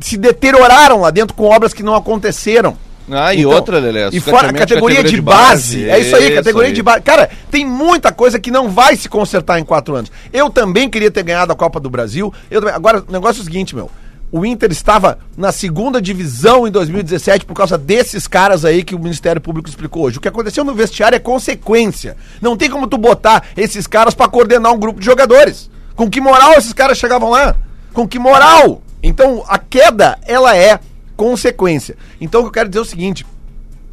se 0.00 0.16
deterioraram 0.16 1.00
lá 1.00 1.10
dentro 1.10 1.34
com 1.34 1.44
obras 1.44 1.74
que 1.74 1.82
não 1.82 1.94
aconteceram. 1.94 2.78
Ah, 3.10 3.34
e 3.34 3.40
Então, 3.40 3.50
outra, 3.52 3.78
Lelé. 3.78 4.08
E 4.12 4.20
fora 4.20 4.48
a 4.50 4.52
categoria, 4.52 5.02
de, 5.02 5.20
base. 5.20 5.88
É 5.88 5.98
isso 5.98 6.14
aí, 6.14 6.34
categoria 6.34 6.72
de 6.72 6.82
base. 6.82 7.00
Cara, 7.02 7.30
tem 7.50 7.64
muita 7.64 8.12
coisa 8.12 8.38
que 8.38 8.50
não 8.50 8.68
vai 8.68 8.96
se 8.96 9.08
consertar 9.08 9.58
em 9.58 9.64
quatro 9.64 9.94
anos. 9.94 10.10
Eu 10.32 10.50
também 10.50 10.88
queria 10.88 11.10
ter 11.10 11.22
ganhado 11.22 11.52
a 11.52 11.56
Copa 11.56 11.80
do 11.80 11.88
Brasil. 11.88 12.32
Eu 12.50 12.60
também- 12.60 12.74
Agora, 12.74 13.02
o 13.06 13.12
negócio 13.12 13.40
é 13.40 13.42
o 13.42 13.44
seguinte, 13.44 13.74
meu. 13.74 13.90
O 14.30 14.44
Inter 14.44 14.70
estava 14.70 15.18
na 15.36 15.50
segunda 15.50 16.02
divisão 16.02 16.68
em 16.68 16.70
2017 16.70 17.46
por 17.46 17.54
causa 17.54 17.78
desses 17.78 18.26
caras 18.28 18.62
aí 18.62 18.84
que 18.84 18.94
o 18.94 18.98
Ministério 18.98 19.40
Público 19.40 19.70
explicou 19.70 20.02
hoje. 20.02 20.18
O 20.18 20.20
que 20.20 20.28
aconteceu 20.28 20.62
no 20.64 20.74
vestiário 20.74 21.16
é 21.16 21.18
consequência. 21.18 22.14
Não 22.40 22.54
tem 22.54 22.68
como 22.68 22.86
tu 22.86 22.98
botar 22.98 23.42
esses 23.56 23.86
caras 23.86 24.12
pra 24.14 24.28
coordenar 24.28 24.70
um 24.72 24.78
grupo 24.78 25.00
de 25.00 25.06
jogadores. 25.06 25.70
Com 25.96 26.10
que 26.10 26.20
moral 26.20 26.52
esses 26.52 26.74
caras 26.74 26.98
chegavam 26.98 27.30
lá? 27.30 27.56
Com 27.94 28.06
que 28.06 28.18
moral? 28.18 28.82
Então, 29.02 29.42
a 29.48 29.58
queda, 29.58 30.18
ela 30.26 30.54
é 30.54 30.78
consequência. 31.18 31.96
Então, 32.20 32.40
o 32.40 32.44
que 32.44 32.48
eu 32.48 32.52
quero 32.52 32.68
dizer 32.68 32.78
é 32.78 32.82
o 32.82 32.86
seguinte: 32.86 33.26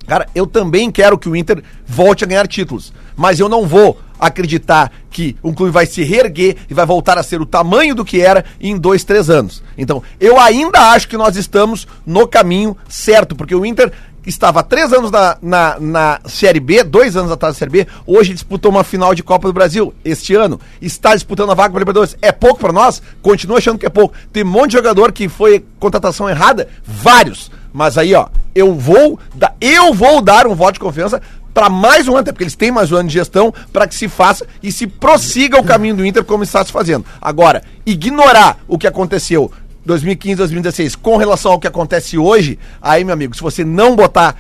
Cara, 0.07 0.27
eu 0.35 0.45
também 0.45 0.91
quero 0.91 1.17
que 1.17 1.27
o 1.27 1.35
Inter 1.35 1.63
volte 1.85 2.23
a 2.23 2.27
ganhar 2.27 2.47
títulos. 2.47 2.93
Mas 3.17 3.39
eu 3.39 3.49
não 3.49 3.65
vou 3.65 3.99
acreditar 4.19 4.91
que 5.09 5.35
um 5.43 5.53
clube 5.53 5.71
vai 5.71 5.85
se 5.85 6.03
reerguer 6.03 6.57
e 6.69 6.73
vai 6.73 6.85
voltar 6.85 7.17
a 7.17 7.23
ser 7.23 7.41
o 7.41 7.45
tamanho 7.45 7.95
do 7.95 8.05
que 8.05 8.21
era 8.21 8.45
em 8.61 8.77
dois, 8.77 9.03
três 9.03 9.29
anos. 9.29 9.63
Então, 9.77 10.03
eu 10.19 10.39
ainda 10.39 10.91
acho 10.91 11.07
que 11.07 11.17
nós 11.17 11.35
estamos 11.35 11.87
no 12.05 12.27
caminho 12.27 12.77
certo, 12.87 13.35
porque 13.35 13.55
o 13.55 13.65
Inter 13.65 13.91
estava 14.25 14.59
há 14.59 14.63
três 14.63 14.91
anos 14.91 15.11
na, 15.11 15.37
na, 15.41 15.79
na 15.79 16.19
Série 16.25 16.59
B, 16.59 16.83
dois 16.83 17.15
anos 17.15 17.31
atrás 17.31 17.55
da 17.55 17.59
Série 17.59 17.71
B, 17.71 17.87
hoje 18.05 18.33
disputou 18.33 18.71
uma 18.71 18.83
final 18.83 19.13
de 19.13 19.23
Copa 19.23 19.47
do 19.47 19.53
Brasil 19.53 19.93
este 20.03 20.35
ano. 20.35 20.59
Está 20.81 21.13
disputando 21.13 21.51
a 21.51 21.55
vaga 21.55 21.71
para 21.71 21.79
Libertadores. 21.79 22.17
É 22.21 22.31
pouco 22.31 22.59
para 22.59 22.73
nós? 22.73 23.01
Continua 23.21 23.57
achando 23.57 23.77
que 23.77 23.85
é 23.85 23.89
pouco. 23.89 24.13
Tem 24.31 24.43
um 24.43 24.47
monte 24.47 24.71
de 24.71 24.77
jogador 24.77 25.11
que 25.11 25.29
foi 25.29 25.65
contratação 25.79 26.29
errada? 26.29 26.67
Vários. 26.85 27.51
Mas 27.73 27.97
aí, 27.97 28.13
ó, 28.13 28.27
eu 28.53 28.73
vou, 28.73 29.19
da, 29.33 29.53
eu 29.59 29.93
vou 29.93 30.21
dar 30.21 30.47
um 30.47 30.55
voto 30.55 30.73
de 30.75 30.79
confiança 30.79 31.21
para 31.53 31.69
mais 31.69 32.05
um 32.07 32.11
ano, 32.11 32.19
até 32.19 32.33
porque 32.33 32.43
eles 32.43 32.55
têm 32.55 32.69
mais 32.69 32.91
um 32.91 32.97
ano 32.97 33.07
de 33.07 33.13
gestão, 33.13 33.53
para 33.71 33.87
que 33.87 33.95
se 33.95 34.09
faça 34.09 34.45
e 34.61 34.73
se 34.73 34.85
prossiga 34.87 35.57
o 35.57 35.63
caminho 35.63 35.95
do 35.95 36.05
Inter 36.05 36.23
como 36.23 36.43
está 36.43 36.63
se 36.65 36.71
fazendo. 36.71 37.05
Agora, 37.21 37.63
ignorar 37.85 38.59
o 38.67 38.77
que 38.77 38.85
aconteceu 38.85 39.49
2015, 39.85 40.35
2016 40.35 40.95
com 40.95 41.17
relação 41.17 41.51
ao 41.53 41.59
que 41.59 41.67
acontece 41.67 42.17
hoje, 42.17 42.57
aí, 42.81 43.03
meu 43.03 43.13
amigo, 43.13 43.35
se 43.35 43.41
você 43.41 43.63
não 43.63 43.95
botar 43.95 44.35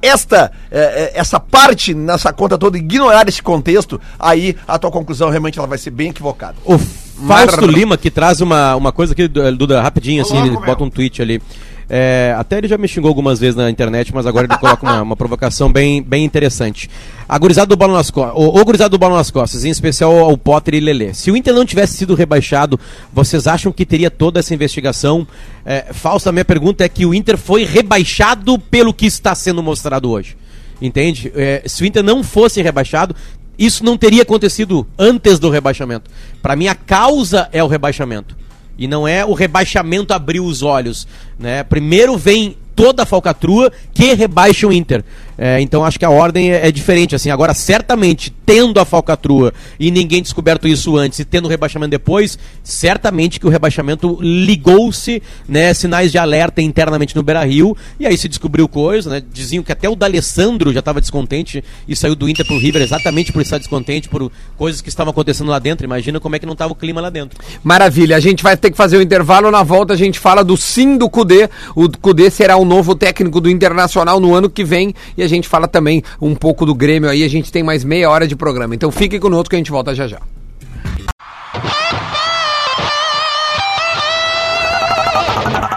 esta 0.00 0.52
eh, 0.70 1.12
eh, 1.14 1.18
essa 1.18 1.40
parte 1.40 1.94
nessa 1.94 2.32
conta 2.32 2.58
toda, 2.58 2.76
ignorar 2.76 3.26
esse 3.26 3.42
contexto, 3.42 3.98
aí 4.18 4.54
a 4.68 4.78
tua 4.78 4.90
conclusão 4.90 5.30
realmente 5.30 5.58
ela 5.58 5.66
vai 5.66 5.78
ser 5.78 5.90
bem 5.90 6.10
equivocada. 6.10 6.56
O 6.64 6.78
Fausto 6.78 7.66
Lima 7.66 7.96
que 7.96 8.10
traz 8.10 8.42
uma, 8.42 8.76
uma 8.76 8.92
coisa 8.92 9.14
aqui, 9.14 9.26
Duda, 9.26 9.80
rapidinho, 9.80 10.20
assim, 10.20 10.36
ele 10.38 10.58
bota 10.58 10.84
um 10.84 10.90
tweet 10.90 11.22
ali. 11.22 11.40
É, 11.88 12.34
até 12.38 12.58
ele 12.58 12.68
já 12.68 12.78
me 12.78 12.88
xingou 12.88 13.08
algumas 13.08 13.38
vezes 13.38 13.56
na 13.56 13.70
internet, 13.70 14.14
mas 14.14 14.26
agora 14.26 14.46
ele 14.46 14.56
coloca 14.58 14.84
uma, 14.84 15.02
uma 15.02 15.16
provocação 15.16 15.70
bem, 15.70 16.02
bem 16.02 16.24
interessante. 16.24 16.90
A 17.28 17.38
gurizada 17.38 17.66
do 17.66 17.76
Bola 17.76 17.94
nas 17.94 18.10
Costas, 18.10 18.34
o, 18.36 18.60
o 18.60 18.88
do 18.88 18.98
Bola 18.98 19.16
nas 19.16 19.30
Costas, 19.30 19.64
em 19.64 19.70
especial 19.70 20.18
ao 20.18 20.36
Potter 20.36 20.74
e 20.74 20.80
Lelê. 20.80 21.12
Se 21.14 21.30
o 21.30 21.36
Inter 21.36 21.54
não 21.54 21.64
tivesse 21.64 21.96
sido 21.96 22.14
rebaixado, 22.14 22.78
vocês 23.12 23.46
acham 23.46 23.72
que 23.72 23.84
teria 23.84 24.10
toda 24.10 24.40
essa 24.40 24.54
investigação? 24.54 25.26
É, 25.64 25.92
Fausto, 25.92 26.28
a 26.28 26.32
minha 26.32 26.44
pergunta 26.44 26.84
é 26.84 26.88
que 26.88 27.04
o 27.04 27.14
Inter 27.14 27.36
foi 27.36 27.64
rebaixado 27.64 28.58
pelo 28.58 28.92
que 28.92 29.06
está 29.06 29.34
sendo 29.34 29.62
mostrado 29.62 30.10
hoje. 30.10 30.36
Entende? 30.80 31.32
É, 31.34 31.62
se 31.66 31.82
o 31.82 31.86
Inter 31.86 32.02
não 32.02 32.22
fosse 32.22 32.60
rebaixado, 32.60 33.14
isso 33.58 33.84
não 33.84 33.96
teria 33.96 34.22
acontecido 34.22 34.86
antes 34.98 35.38
do 35.38 35.48
rebaixamento. 35.50 36.10
Para 36.42 36.56
mim, 36.56 36.66
a 36.66 36.74
causa 36.74 37.48
é 37.52 37.62
o 37.62 37.68
rebaixamento. 37.68 38.36
E 38.78 38.86
não 38.88 39.06
é 39.06 39.24
o 39.24 39.32
rebaixamento 39.32 40.12
abrir 40.12 40.40
os 40.40 40.62
olhos. 40.62 41.06
Né? 41.38 41.62
Primeiro 41.62 42.16
vem 42.16 42.56
toda 42.74 43.04
a 43.04 43.06
falcatrua 43.06 43.72
que 43.92 44.12
rebaixa 44.14 44.66
o 44.66 44.72
Inter. 44.72 45.04
É, 45.36 45.60
então 45.60 45.84
acho 45.84 45.98
que 45.98 46.04
a 46.04 46.10
ordem 46.10 46.52
é, 46.52 46.68
é, 46.68 46.72
diferente. 46.72 47.14
assim 47.14 47.30
Agora, 47.30 47.54
certamente, 47.54 48.32
tendo 48.46 48.78
a 48.80 48.84
falcatrua 48.84 49.52
e 49.78 49.90
ninguém 49.90 50.22
descoberto 50.22 50.68
isso 50.68 50.96
antes 50.96 51.18
e 51.18 51.24
tendo 51.24 51.46
o 51.46 51.48
rebaixamento 51.48 51.90
depois, 51.90 52.38
certamente 52.62 53.40
que 53.40 53.46
o 53.46 53.50
rebaixamento 53.50 54.18
ligou-se, 54.20 55.22
né, 55.48 55.74
sinais 55.74 56.12
de 56.12 56.18
alerta 56.18 56.62
internamente 56.62 57.16
no 57.16 57.22
Beira 57.22 57.44
Rio, 57.44 57.76
e 57.98 58.06
aí 58.06 58.16
se 58.16 58.28
descobriu 58.28 58.68
coisa, 58.68 59.10
né? 59.10 59.22
Diziam 59.32 59.62
que 59.62 59.72
até 59.72 59.88
o 59.88 59.96
D'Alessandro 59.96 60.72
já 60.72 60.80
estava 60.80 61.00
descontente 61.00 61.62
e 61.88 61.96
saiu 61.96 62.14
do 62.14 62.28
Inter 62.28 62.46
pro 62.46 62.58
River 62.58 62.82
exatamente 62.82 63.32
por 63.32 63.42
estar 63.42 63.58
descontente, 63.58 64.08
por 64.08 64.30
coisas 64.56 64.80
que 64.80 64.88
estavam 64.88 65.10
acontecendo 65.10 65.50
lá 65.50 65.58
dentro. 65.58 65.84
Imagina 65.84 66.20
como 66.20 66.36
é 66.36 66.38
que 66.38 66.46
não 66.46 66.52
estava 66.52 66.72
o 66.72 66.76
clima 66.76 67.00
lá 67.00 67.10
dentro. 67.10 67.38
Maravilha, 67.62 68.16
a 68.16 68.20
gente 68.20 68.42
vai 68.42 68.56
ter 68.56 68.70
que 68.70 68.76
fazer 68.76 68.96
o 68.96 69.02
intervalo. 69.02 69.50
Na 69.50 69.62
volta 69.62 69.94
a 69.94 69.96
gente 69.96 70.18
fala 70.18 70.44
do 70.44 70.56
sim 70.56 70.96
do 70.96 71.08
Cudê. 71.08 71.48
O 71.74 71.88
Cudê 71.88 72.30
será 72.30 72.56
o 72.56 72.64
novo 72.64 72.94
técnico 72.94 73.40
do 73.40 73.50
Internacional 73.50 74.20
no 74.20 74.34
ano 74.34 74.48
que 74.48 74.64
vem. 74.64 74.94
E 75.16 75.23
a 75.24 75.28
gente 75.28 75.48
fala 75.48 75.66
também 75.66 76.02
um 76.20 76.34
pouco 76.34 76.66
do 76.66 76.74
Grêmio 76.74 77.08
aí. 77.08 77.22
A 77.24 77.28
gente 77.28 77.50
tem 77.50 77.62
mais 77.62 77.84
meia 77.84 78.10
hora 78.10 78.26
de 78.26 78.36
programa. 78.36 78.74
Então 78.74 78.90
fique 78.90 79.18
conosco 79.18 79.50
que 79.50 79.56
a 79.56 79.58
gente 79.58 79.70
volta 79.70 79.94
já 79.94 80.06
já. 80.06 80.20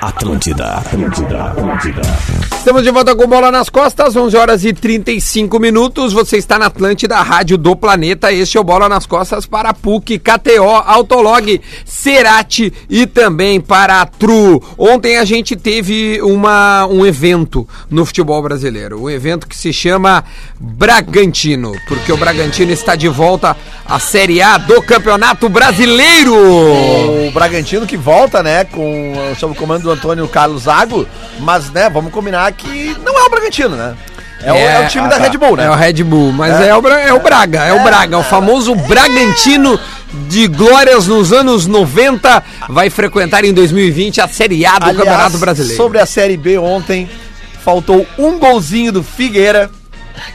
Atlântida, 0.08 0.78
Atlântida, 0.78 1.44
Atlântida. 1.48 2.02
Estamos 2.54 2.82
de 2.82 2.92
volta 2.92 3.14
com 3.14 3.28
bola 3.28 3.52
nas 3.52 3.68
costas, 3.68 4.16
11 4.16 4.38
horas 4.38 4.64
e 4.64 4.72
35 4.72 5.60
minutos. 5.60 6.14
Você 6.14 6.38
está 6.38 6.58
na 6.58 6.68
Atlântida, 6.68 7.22
Rádio 7.22 7.58
do 7.58 7.76
Planeta. 7.76 8.32
Este 8.32 8.58
é 8.58 8.60
o 8.60 8.64
Bola 8.64 8.88
nas 8.88 9.06
Costas 9.06 9.46
para 9.46 9.74
PUC, 9.74 10.18
KTO, 10.20 10.64
Autolog, 10.86 11.62
Cerati 11.86 12.74
e 12.90 13.06
também 13.06 13.60
para 13.60 14.00
a 14.00 14.06
Tru. 14.06 14.64
Ontem 14.78 15.18
a 15.18 15.26
gente 15.26 15.58
teve 15.58 16.22
uma, 16.22 16.86
um 16.88 17.06
evento 17.06 17.68
no 17.90 18.06
futebol 18.06 18.42
brasileiro, 18.42 19.02
um 19.02 19.10
evento 19.10 19.46
que 19.46 19.58
se 19.58 19.74
chama 19.74 20.24
Bragantino, 20.58 21.74
porque 21.86 22.14
o 22.14 22.18
Bragantino 22.18 22.72
está 22.72 22.96
de 22.96 23.10
volta 23.10 23.58
à 23.86 24.00
Série 24.00 24.42
A 24.42 24.58
do 24.58 24.82
Campeonato 24.82 25.50
Brasileiro. 25.50 26.34
O 26.34 27.32
Bragantino 27.34 27.86
que 27.86 27.98
volta, 27.98 28.42
né, 28.42 28.64
com 28.64 29.14
sob 29.38 29.52
o 29.54 29.56
comando 29.56 29.84
do 29.84 29.97
Antônio 29.98 30.28
Carlos 30.28 30.64
Zago, 30.64 31.08
mas, 31.40 31.70
né, 31.72 31.90
vamos 31.90 32.12
combinar 32.12 32.52
que 32.54 32.96
não 33.04 33.20
é 33.20 33.24
o 33.24 33.30
Bragantino, 33.30 33.76
né? 33.76 33.96
É, 34.42 34.54
o, 34.54 34.56
é 34.56 34.86
o 34.86 34.88
time 34.88 35.08
ah, 35.08 35.10
da 35.10 35.18
tá. 35.18 35.24
Red 35.24 35.38
Bull, 35.38 35.58
né? 35.58 35.66
É 35.66 35.70
o 35.70 35.74
Red 35.74 36.04
Bull, 36.04 36.32
mas 36.32 36.62
é, 36.62 36.76
o, 36.76 36.82
Bra- 36.82 37.02
é 37.02 37.12
o 37.12 37.20
Braga, 37.20 37.64
é, 37.66 37.74
o 37.74 37.84
Braga, 37.84 38.20
o 38.20 38.24
famoso 38.24 38.76
Bragantino 38.76 39.80
de 40.30 40.48
glórias 40.48 41.08
nos 41.08 41.34
anos 41.34 41.66
90, 41.66 42.44
vai 42.70 42.90
frequentar 42.90 43.44
em 43.44 43.54
2020 43.54 44.22
a 44.22 44.28
Série 44.28 44.66
A 44.66 44.78
do 44.78 44.86
Aliás, 44.86 44.98
Campeonato 44.98 45.38
Brasileiro. 45.40 45.76
Sobre 45.76 46.00
a 46.00 46.06
Série 46.06 46.38
B 46.38 46.58
ontem, 46.58 47.10
faltou 47.64 48.06
um 48.18 48.38
golzinho 48.38 48.92
do 48.92 49.04
Figueira 49.04 49.70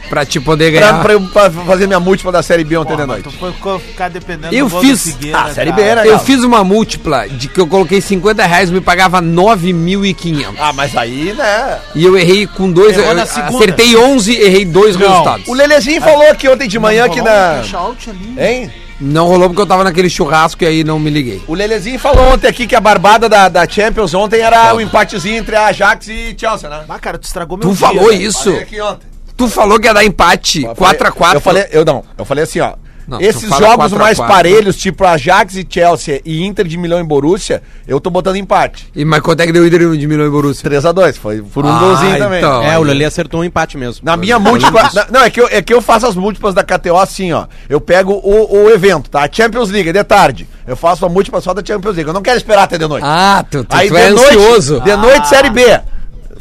Pra 0.09 0.25
te 0.25 0.39
poder 0.39 0.71
pra, 0.71 0.79
ganhar. 0.81 1.01
pra 1.01 1.13
eu 1.13 1.21
pra 1.21 1.49
fazer 1.49 1.87
minha 1.87 1.99
múltipla 1.99 2.31
da 2.31 2.43
Série 2.43 2.63
B 2.63 2.77
ontem 2.77 2.89
Porra, 2.91 3.01
de 3.03 3.07
noite. 3.07 3.23
tu 3.23 3.31
foi 3.31 3.79
ficar 3.79 4.09
dependendo 4.09 4.53
Eu 4.53 4.69
gol 4.69 4.81
fiz- 4.81 5.05
do 5.05 5.11
Figueira, 5.13 5.39
Ah, 5.39 5.53
Série 5.53 5.71
cara. 5.71 5.81
B, 5.83 5.95
né? 5.95 6.01
Eu 6.07 6.11
Galo? 6.13 6.25
fiz 6.25 6.43
uma 6.43 6.63
múltipla 6.63 7.27
de 7.29 7.47
que 7.47 7.59
eu 7.59 7.67
coloquei 7.67 7.99
50 8.01 8.45
reais, 8.45 8.69
me 8.69 8.81
pagava 8.81 9.21
9.500. 9.21 10.55
Ah, 10.59 10.73
mas 10.73 10.95
aí, 10.95 11.33
né? 11.33 11.79
E 11.95 12.03
eu 12.05 12.17
errei 12.17 12.45
com 12.47 12.71
dois, 12.71 12.97
eu 12.97 13.05
acertei 13.19 13.95
11, 13.95 14.35
errei 14.39 14.65
dois 14.65 14.95
Não. 14.95 15.07
resultados. 15.09 15.47
O 15.47 15.53
Lelezinho 15.53 16.01
falou 16.01 16.29
aqui 16.29 16.47
ontem 16.47 16.67
de 16.67 16.77
manhã 16.79 17.05
um 17.09 17.23
na. 17.23 17.61
out 17.79 18.09
ali. 18.09 18.35
Hein? 18.37 18.71
Não 19.01 19.27
rolou 19.27 19.49
porque 19.49 19.61
eu 19.61 19.65
tava 19.65 19.83
naquele 19.83 20.09
churrasco 20.09 20.63
e 20.63 20.67
aí 20.67 20.83
não 20.83 20.97
me 20.99 21.09
liguei. 21.09 21.41
O 21.47 21.53
Lelezinho 21.53 21.99
falou 21.99 22.31
ontem 22.33 22.47
aqui 22.47 22.65
que 22.67 22.75
a 22.75 22.79
barbada 22.79 23.27
da, 23.27 23.49
da 23.49 23.67
Champions 23.67 24.13
ontem 24.13 24.39
era 24.39 24.73
o 24.73 24.79
empatezinho 24.79 25.37
entre 25.37 25.55
a 25.55 25.65
Ajax 25.65 26.07
e 26.07 26.33
Chelsea, 26.37 26.69
né? 26.69 26.83
Ah, 26.87 26.99
cara, 26.99 27.17
tu 27.17 27.23
estragou 27.25 27.57
meu 27.57 27.67
Tu 27.67 27.75
dia, 27.75 27.87
falou 27.87 28.09
velho. 28.09 28.21
isso? 28.21 28.43
Falei 28.45 28.61
aqui 28.61 28.79
ontem. 28.81 29.07
Tu 29.35 29.47
falou 29.47 29.79
que 29.79 29.87
ia 29.87 29.93
dar 29.93 30.03
empate, 30.05 30.63
Eu 30.63 30.75
falei- 30.75 30.97
4x4. 30.99 31.33
Eu 31.35 31.41
falei, 31.41 31.65
eu 31.71 31.85
não, 31.85 32.03
eu 32.17 32.25
falei 32.25 32.43
assim, 32.43 32.59
ó. 32.59 32.73
Não, 33.05 33.19
esses 33.19 33.49
jogos 33.49 33.75
4 33.91 33.95
a 33.97 33.99
mais 33.99 34.15
4. 34.17 34.33
parelhos, 34.33 34.77
tipo 34.77 35.03
Ajax 35.03 35.55
e 35.57 35.67
Chelsea 35.69 36.21
e 36.23 36.41
Inter 36.45 36.65
de 36.65 36.77
Milão 36.77 37.01
e 37.01 37.03
Borussia, 37.03 37.61
eu 37.85 37.99
tô 37.99 38.09
botando 38.09 38.37
empate. 38.37 38.87
E, 38.95 39.03
mas 39.03 39.19
quanto 39.19 39.41
é 39.41 39.45
que 39.45 39.51
deu 39.51 39.63
o 39.63 39.67
Inter 39.67 39.91
de 39.97 40.07
Milão 40.07 40.25
e 40.25 40.29
Borussia? 40.29 40.63
3x2, 40.69 41.17
foi 41.17 41.41
por 41.41 41.65
um 41.65 41.67
Ah, 41.67 41.79
golzinho 41.79 42.17
também. 42.17 42.37
então. 42.37 42.63
É, 42.63 42.79
o 42.79 42.81
Lelê 42.81 43.03
acertou 43.03 43.41
um 43.41 43.43
empate 43.43 43.77
mesmo. 43.77 44.05
Na 44.05 44.15
minha 44.15 44.39
múltipla. 44.39 44.89
na- 44.93 45.07
não, 45.11 45.21
é 45.21 45.29
que, 45.29 45.41
eu, 45.41 45.49
é 45.51 45.61
que 45.61 45.73
eu 45.73 45.81
faço 45.81 46.07
as 46.07 46.15
múltiplas 46.15 46.53
da 46.55 46.63
KTO 46.63 46.95
assim, 46.97 47.33
ó. 47.33 47.45
Eu 47.67 47.81
pego 47.81 48.13
o, 48.13 48.63
o 48.63 48.69
evento, 48.69 49.09
tá? 49.09 49.27
Champions 49.29 49.69
League, 49.69 49.89
é 49.89 49.91
de 49.93 50.03
tarde. 50.05 50.47
Eu 50.65 50.77
faço 50.77 51.05
a 51.05 51.09
múltipla 51.09 51.41
só 51.41 51.53
da 51.53 51.61
Champions 51.61 51.95
League. 51.97 52.07
Eu 52.09 52.13
não 52.13 52.21
quero 52.21 52.37
esperar 52.37 52.63
até 52.63 52.77
de 52.77 52.87
noite. 52.87 53.03
Ah, 53.05 53.43
tu, 53.51 53.65
tu, 53.65 53.75
Aí 53.75 53.89
tu 53.89 53.95
de 53.95 53.99
é 54.01 54.09
noite, 54.11 54.27
ansioso. 54.37 54.79
De 54.79 54.95
noite, 54.95 55.27
Série 55.27 55.49
B. 55.49 55.81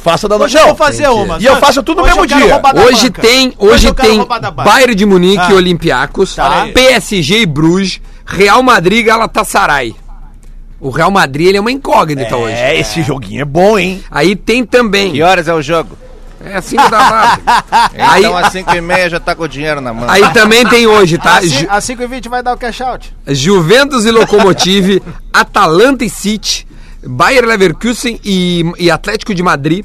Faço 0.03 0.27
da 0.29 0.37
noite. 0.37 0.57
Hoje 0.57 0.63
eu 0.63 0.67
vou 0.69 0.77
fazer 0.77 1.09
uma. 1.09 1.39
E 1.39 1.45
eu 1.45 1.57
faço 1.57 1.83
tudo 1.83 1.99
no 1.99 2.03
Hoje 2.03 2.15
mesmo 2.21 2.27
dia. 2.27 2.61
Hoje 2.87 3.09
banca. 3.11 3.23
tem, 3.23 3.53
hoje 3.59 3.93
quero 3.95 4.09
tem. 4.09 4.27
Bayern 4.53 4.95
de 4.95 5.07
Munique 5.07 5.39
Ah. 5.47 5.51
e 5.51 5.55
Olympiacos, 5.55 6.35
Tá. 6.35 6.67
PSG 6.75 7.39
e 7.43 7.47
Bruges, 7.47 8.01
Real 8.27 8.63
Madrid 8.63 8.99
e 8.99 9.03
Galatasaray. 9.05 9.95
O 10.81 10.91
Real 10.91 11.11
Madrid 11.13 11.47
ele 11.49 11.59
é 11.59 11.61
uma 11.61 11.71
incógnita 11.71 12.37
hoje. 12.37 12.55
É, 12.57 12.77
esse 12.79 13.03
joguinho 13.03 13.43
é 13.43 13.45
bom, 13.45 13.79
hein? 13.79 14.03
Aí 14.11 14.35
tem 14.35 14.65
também. 14.65 15.13
Que 15.13 15.23
horas 15.23 15.47
é 15.47 15.55
o 15.55 15.63
jogo? 15.63 15.97
É 16.45 16.61
5 16.61 16.91
da 16.91 16.99
tarde. 16.99 17.43
aí, 17.97 18.23
Então 18.25 18.37
às 18.37 18.51
5 18.51 18.75
e 18.75 18.81
meia 18.81 19.09
já 19.09 19.21
tá 19.21 19.33
com 19.37 19.45
o 19.45 19.49
dinheiro 19.49 19.81
na 19.81 19.95
mão. 19.95 20.11
aí 20.11 20.29
também 20.33 20.67
tem 20.67 20.89
hoje, 20.89 21.17
tá? 21.17 21.37
Às 21.39 21.45
Ju- 21.49 21.59
cin- 21.61 21.67
Às 21.71 21.85
5h20 21.85 22.29
vai 22.29 22.43
dar 22.43 22.53
o 22.55 22.57
cash 22.59 22.81
out. 22.81 23.15
Juventus 23.29 24.05
e 24.05 24.11
Lokomotiv, 24.11 25.01
Atalanta 25.33 26.05
e 26.05 26.11
City, 26.11 26.67
Bayer 27.05 27.45
Leverkusen 27.47 28.19
e, 28.25 28.65
e 28.79 28.91
Atlético 28.91 29.35
de 29.35 29.43
Madrid, 29.43 29.85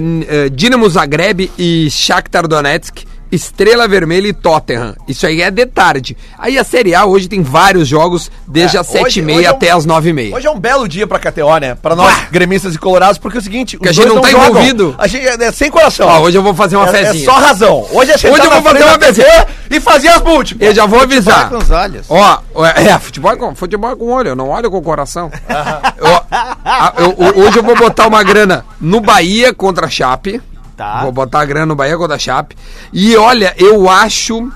n- 0.00 0.24
eh, 0.28 0.48
Dinamo 0.50 0.88
Zagreb 0.88 1.50
e 1.58 1.88
Shakhtar 1.90 2.46
Donetsk, 2.46 3.02
Estrela 3.30 3.86
Vermelha 3.86 4.28
e 4.28 4.32
Tottenham. 4.32 4.94
Isso 5.06 5.26
aí 5.26 5.42
é 5.42 5.50
de 5.50 5.66
tarde. 5.66 6.16
Aí 6.38 6.58
a 6.58 6.64
Série 6.64 6.94
A 6.94 7.04
hoje 7.04 7.28
tem 7.28 7.42
vários 7.42 7.86
jogos, 7.88 8.30
desde 8.46 8.76
É, 8.76 8.80
as 8.80 8.86
sete 8.86 9.04
hoje- 9.06 9.20
e 9.20 9.22
meia 9.22 9.38
hoje 9.38 9.46
é 9.46 9.50
um- 9.50 9.54
até 9.54 9.70
as 9.70 9.84
nove 9.84 10.10
e 10.10 10.12
meia. 10.12 10.34
Hoje 10.34 10.46
é 10.46 10.50
um 10.50 10.58
belo 10.58 10.88
dia 10.88 11.06
pra 11.06 11.18
KTO, 11.18 11.58
né? 11.58 11.74
Pra 11.74 11.94
nós, 11.94 12.14
gremistas 12.30 12.74
e 12.74 12.78
colorados, 12.78 13.18
porque 13.18 13.38
é 13.38 13.40
o 13.40 13.42
seguinte... 13.44 13.76
Porque 13.76 13.88
a 13.88 13.92
gente 13.92 14.04
dois 14.04 14.14
não 14.14 14.22
tá 14.22 14.30
jogam. 14.30 14.48
envolvido. 14.50 14.94
A 14.98 15.06
gente 15.06 15.26
é, 15.26 15.34
é 15.44 15.52
sem 15.52 15.70
coração. 15.70 16.06
Ó, 16.08 16.20
hoje 16.20 16.36
eu 16.38 16.42
vou 16.42 16.54
fazer 16.54 16.76
uma 16.76 16.86
é, 16.86 16.88
é 17.02 17.06
fezinha. 17.06 17.24
só 17.24 17.32
razão. 17.38 17.86
Hoje 17.92 18.10
é 18.12 18.14
Hoje 18.14 18.26
eu 18.46 18.50
vou 18.50 18.62
fazer 18.62 18.84
uma 18.84 18.98
TV 18.98 19.22
e 19.70 19.80
fazer 19.80 20.08
as 20.08 20.22
múltiplas. 20.22 20.68
Eu 20.68 20.74
já 20.74 20.86
vou 20.86 21.00
avisar. 21.00 21.48
com 21.50 21.58
os 21.58 21.70
olhos. 21.70 22.06
Ó, 22.08 22.38
é, 22.64 22.98
futebol 22.98 23.32
é 23.32 23.36
com, 23.36 23.54
futebol 23.54 23.90
é 23.92 23.96
com 23.96 24.06
olho, 24.10 24.28
eu 24.28 24.36
não 24.36 24.48
olho 24.48 24.70
com 24.70 24.78
o 24.78 24.82
coração. 24.82 25.30
Ó, 26.00 26.22
a- 26.30 26.92
eu- 26.98 27.44
hoje 27.44 27.58
eu 27.58 27.62
vou 27.62 27.76
botar 27.76 28.06
uma 28.06 28.22
grana 28.22 28.64
no 28.80 29.00
Bahia 29.00 29.52
contra 29.52 29.86
a 29.86 29.90
Chape. 29.90 30.40
Tá. 30.78 31.02
Vou 31.02 31.10
botar 31.10 31.40
a 31.40 31.44
grana 31.44 31.66
no 31.66 31.74
Bahia 31.74 31.96
contra 31.98 32.14
a 32.14 32.18
Chape. 32.18 32.56
E 32.92 33.16
olha, 33.16 33.52
eu 33.58 33.90
acho 33.90 34.48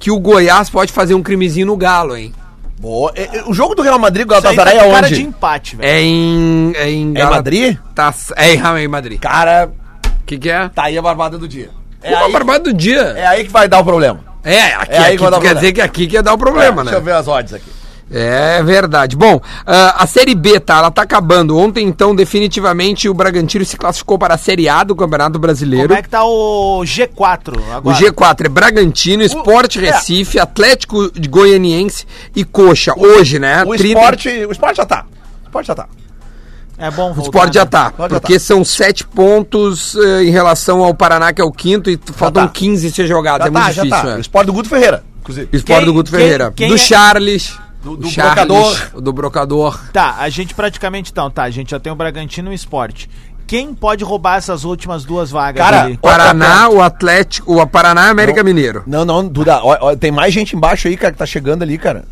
que 0.00 0.10
o 0.10 0.18
Goiás 0.18 0.68
pode 0.68 0.90
fazer 0.92 1.14
um 1.14 1.22
crimezinho 1.22 1.66
no 1.68 1.76
Galo, 1.76 2.16
hein? 2.16 2.34
Boa. 2.80 3.12
É, 3.14 3.38
é, 3.38 3.44
O 3.46 3.54
jogo 3.54 3.76
do 3.76 3.82
Real 3.82 3.98
Madrid 3.98 4.26
com 4.26 4.34
o 4.34 4.38
Isso 4.38 4.48
aí 4.48 4.56
tá 4.56 4.64
Galatasaray 4.64 4.78
é 4.80 4.88
com 4.88 4.94
cara 4.94 5.06
onde? 5.06 5.14
de 5.14 5.22
empate, 5.22 5.76
velho. 5.76 5.88
É 5.88 6.00
em. 6.02 6.72
É 6.74 6.90
em, 6.90 7.12
É 7.16 7.22
em 7.22 7.30
Madrid? 7.30 7.76
Tá, 7.94 8.12
é 8.36 8.54
em 8.82 8.88
Madrid. 8.88 9.20
Cara, 9.20 9.70
que, 10.26 10.36
que 10.38 10.50
é? 10.50 10.68
Tá 10.70 10.84
aí 10.84 10.98
a 10.98 11.02
barbada 11.02 11.38
do 11.38 11.46
dia. 11.46 11.70
É 12.02 12.14
Uma 12.16 12.26
aí, 12.26 12.32
barbada 12.32 12.60
do 12.64 12.72
dia. 12.72 13.00
é 13.16 13.26
aí 13.26 13.44
que 13.44 13.50
vai 13.52 13.68
dar 13.68 13.78
o 13.78 13.84
problema. 13.84 14.20
É, 14.42 14.72
aqui, 14.74 14.92
É 14.92 14.98
aí 14.98 15.04
aqui 15.04 15.16
que 15.18 15.22
vai 15.22 15.30
dar 15.30 15.36
quer 15.36 15.40
problema. 15.42 15.54
dizer 15.60 15.72
que 15.72 15.80
aqui 15.82 16.06
que 16.08 16.14
ia 16.14 16.22
dar 16.22 16.32
o 16.32 16.38
problema, 16.38 16.80
É, 16.80 16.84
né? 16.84 16.90
Deixa 16.90 16.96
eu 16.98 17.02
ver 17.02 17.12
as 17.12 17.28
odds 17.28 17.52
aqui. 17.54 17.70
É 18.12 18.60
verdade. 18.62 19.14
Bom, 19.16 19.40
ah, 19.64 20.02
a 20.02 20.06
Série 20.06 20.34
B, 20.34 20.58
tá? 20.58 20.78
Ela 20.78 20.90
tá 20.90 21.02
acabando. 21.02 21.56
Ontem, 21.56 21.86
então, 21.86 22.14
definitivamente, 22.14 23.08
o 23.08 23.14
Bragantino 23.14 23.64
se 23.64 23.76
classificou 23.76 24.18
para 24.18 24.34
a 24.34 24.38
Série 24.38 24.68
A 24.68 24.82
do 24.82 24.96
Campeonato 24.96 25.38
Brasileiro. 25.38 25.86
Como 25.88 25.98
é 25.98 26.02
que 26.02 26.08
tá 26.08 26.24
o 26.24 26.80
G4 26.84 27.56
O 27.56 27.72
agora? 27.72 27.96
G4 27.96 28.46
é 28.46 28.48
Bragantino, 28.48 29.22
Esporte 29.22 29.78
é. 29.78 29.92
Recife, 29.92 30.40
Atlético 30.40 31.10
de 31.12 31.28
Goianiense 31.28 32.04
e 32.34 32.44
Coxa. 32.44 32.92
Hoje, 32.96 33.38
né? 33.38 33.62
O 33.64 33.76
30 33.76 33.84
esporte, 34.00 34.28
o 34.46 34.50
esporte 34.52 34.76
já 34.78 34.86
tá. 34.86 35.04
O 35.42 35.46
esporte 35.46 35.66
já 35.68 35.74
tá. 35.76 35.86
É 36.76 36.90
bom 36.90 37.10
O 37.10 37.14
voltar, 37.14 37.22
esporte 37.22 37.54
já 37.54 37.60
né? 37.64 37.70
tá, 37.70 37.90
Pode 37.90 38.14
já 38.14 38.20
porque 38.20 38.38
são 38.38 38.64
sete 38.64 39.06
pontos 39.06 39.94
eh, 39.96 40.22
em 40.24 40.30
relação 40.30 40.82
ao 40.82 40.94
Paraná, 40.94 41.30
que 41.32 41.40
é 41.40 41.44
o 41.44 41.52
quinto, 41.52 41.90
e 41.90 41.96
t- 41.98 42.10
faltam 42.12 42.46
tá. 42.46 42.52
15 42.54 42.90
ser 42.90 43.06
jogados. 43.06 43.44
Já 43.44 43.50
é 43.50 43.52
tá, 43.52 43.60
muito 43.60 43.74
já 43.74 43.82
difícil, 43.82 44.04
tá. 44.04 44.12
é. 44.12 44.16
O 44.16 44.20
esporte 44.20 44.46
do 44.46 44.52
Guto 44.54 44.68
Ferreira, 44.70 45.04
inclusive. 45.20 45.48
Esporte 45.52 45.76
Quem- 45.78 45.84
do 45.86 45.92
Guto 45.92 46.10
quem- 46.10 46.18
Ferreira. 46.20 46.52
quem 46.56 46.68
do 46.70 46.74
é- 46.74 46.78
Charles. 46.78 47.56
Do- 47.82 47.92
o 47.92 47.96
do 47.96 48.08
Charles, 48.08 48.34
Brocador. 48.46 49.00
Do 49.00 49.12
Brocador. 49.12 49.80
Tá, 49.92 50.16
a 50.18 50.28
gente 50.28 50.54
praticamente 50.54 51.10
então, 51.10 51.30
tá, 51.30 51.44
a 51.44 51.50
gente 51.50 51.70
já 51.70 51.80
tem 51.80 51.92
o 51.92 51.96
Bragantino 51.96 52.48
e 52.50 52.52
o 52.52 52.54
Esporte. 52.54 53.08
Quem 53.46 53.74
pode 53.74 54.04
roubar 54.04 54.36
essas 54.36 54.62
últimas 54.64 55.04
duas 55.04 55.30
vagas 55.30 55.64
Cara, 55.64 55.82
ali? 55.84 55.96
Paraná, 55.96 56.68
o 56.68 56.80
Atlético, 56.80 57.60
o 57.60 57.66
Paraná 57.66 58.06
e 58.06 58.10
América 58.10 58.44
Mineiro. 58.44 58.84
Não, 58.86 59.04
não, 59.04 59.26
Duda, 59.26 59.60
ó, 59.64 59.76
ó, 59.80 59.96
tem 59.96 60.12
mais 60.12 60.32
gente 60.32 60.54
embaixo 60.54 60.86
aí, 60.86 60.96
cara, 60.96 61.12
que 61.12 61.18
tá 61.18 61.26
chegando 61.26 61.62
ali, 61.62 61.76
cara. 61.76 62.04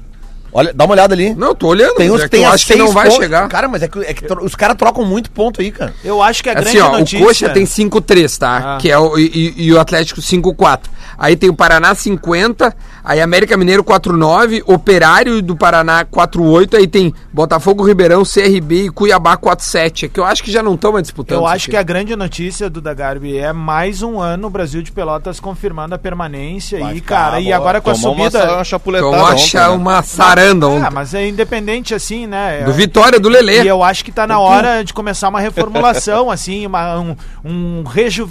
Olha, 0.51 0.73
dá 0.73 0.85
uma 0.87 0.95
olhada 0.95 1.15
ali. 1.15 1.35
Não, 1.35 1.49
eu 1.49 1.55
tô 1.55 1.69
olhando, 1.69 1.95
Tem 1.97 2.11
uns 2.11 2.23
é 2.23 2.25
que 2.25 2.31
tem 2.31 2.43
eu 2.43 2.51
acho 2.51 2.67
que 2.67 2.75
não 2.75 2.91
vai 2.91 3.05
pontos. 3.05 3.23
chegar. 3.23 3.47
Cara, 3.49 3.69
mas 3.69 3.83
é 3.83 3.89
que, 3.89 3.99
é 4.01 4.15
que 4.15 4.25
os 4.43 4.55
caras 4.57 4.77
trocam 4.79 5.05
muito 5.05 5.31
ponto 5.31 5.61
aí, 5.61 5.71
cara. 5.71 5.95
Eu 6.03 6.23
acho 6.23 6.43
que 6.43 6.49
a 6.49 6.55
Assim, 6.55 6.63
grande 6.63 6.81
ó, 6.81 6.99
notícia... 6.99 7.21
o 7.23 7.27
Coxa 7.29 7.49
tem 7.51 7.65
5-3, 7.67 8.39
tá? 8.39 8.77
Ah. 8.77 8.79
Que 8.81 8.91
é 8.91 8.99
o, 8.99 9.17
e, 9.19 9.27
e- 9.59 9.63
e 9.67 9.73
o 9.75 9.79
Atlético 9.79 10.23
5-4. 10.23 10.81
Aí 11.19 11.37
tem 11.37 11.51
o 11.51 11.55
Paraná 11.55 11.95
50, 11.95 12.75
aí 13.05 13.21
América 13.21 13.57
Mineiro 13.57 13.83
4-9, 13.85 14.63
Operário 14.67 15.41
do 15.43 15.57
Paraná 15.57 16.05
4-8, 16.05 16.75
aí 16.75 16.87
tem 16.87 17.15
Botafogo, 17.33 17.85
Ribeirão, 17.87 18.23
CRB 18.25 18.87
e 18.87 18.91
Cuiabá 18.91 19.37
4-7. 19.37 20.05
É 20.05 20.09
que 20.09 20.21
eu 20.21 20.25
acho 20.25 20.43
que 20.43 20.51
já 20.51 20.63
não 20.63 20.75
estão 20.75 20.93
mais 20.93 21.03
disputando. 21.05 21.39
Eu 21.39 21.47
acho 21.47 21.69
que 21.71 21.77
a 21.77 21.83
grande 21.83 22.15
notícia 22.17 22.69
do 22.71 22.81
Dagarbi 22.81 23.37
é 23.37 23.53
mais 23.53 24.03
um 24.03 24.21
ano 24.21 24.47
o 24.47 24.51
Brasil 24.51 24.83
de 24.83 24.91
Pelotas 24.93 25.41
confirmando 25.41 25.95
a 25.95 25.99
permanência 25.99 26.79
Vai 26.81 26.95
ficar 26.95 27.17
cara. 27.25 27.41
E 27.41 27.45
boa. 27.45 27.57
agora 27.57 27.81
com 27.81 27.91
a 27.91 27.95
Tomou 27.95 28.15
uma, 28.15 28.31
subida. 28.31 28.55
uma 28.55 28.65
chapuletada 28.65 29.17
Então 29.17 29.33
ontem, 29.35 29.57
né? 29.57 29.69
uma 29.69 30.03
saranda 30.03 30.67
Ah, 30.67 30.69
ontem. 30.71 30.91
mas 30.95 31.15
é 31.15 31.29
independente 31.29 31.95
assim, 31.95 32.27
né? 32.27 32.63
Do 32.65 32.73
Vitória, 32.73 33.19
do 33.21 33.29
Lelê. 33.29 33.63
E 33.63 33.67
eu 33.69 33.83
acho 33.83 34.05
que 34.05 34.13
tá 34.13 34.27
na 34.27 34.39
hora 34.39 34.83
de 34.83 34.93
começar 34.93 35.29
uma 35.29 35.41
reformulação, 35.41 36.31
assim, 36.31 36.67
uma- 36.67 36.99
um, 36.99 37.17
um 37.45 37.83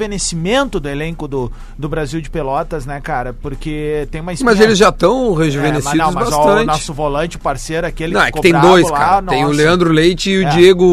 rejuvenescimento 0.02 0.80
do 0.80 0.88
elenco 0.90 1.28
do, 1.28 1.52
do 1.78 1.90
Brasil 1.90 2.22
de 2.22 2.30
Pelotas, 2.30 2.86
né, 2.86 3.00
cara? 3.02 3.34
Porque 3.34 4.08
tem 4.12 4.22
uma 4.22 4.34
Mas 4.44 4.57
eles 4.60 4.78
já 4.78 4.90
estão 4.90 5.28
É, 5.28 5.30
mas 5.30 5.38
rejuvenescidos 5.46 5.98
não, 5.98 6.12
mas 6.12 6.32
ó, 6.32 6.38
bastante. 6.38 6.64
o 6.64 6.66
nosso 6.66 6.94
volante 6.94 7.38
parceiro, 7.38 7.88
aquele 7.88 8.14
Não, 8.14 8.22
é 8.22 8.32
que 8.32 8.42
tem 8.42 8.54
dois, 8.54 8.90
lá, 8.90 8.98
cara. 8.98 9.22
Tem 9.28 9.44
o 9.44 9.48
nossa. 9.48 9.58
Leandro 9.58 9.92
Leite 9.92 10.30
e 10.30 10.44
o 10.44 10.48
É. 10.48 10.50
Diego 10.52 10.86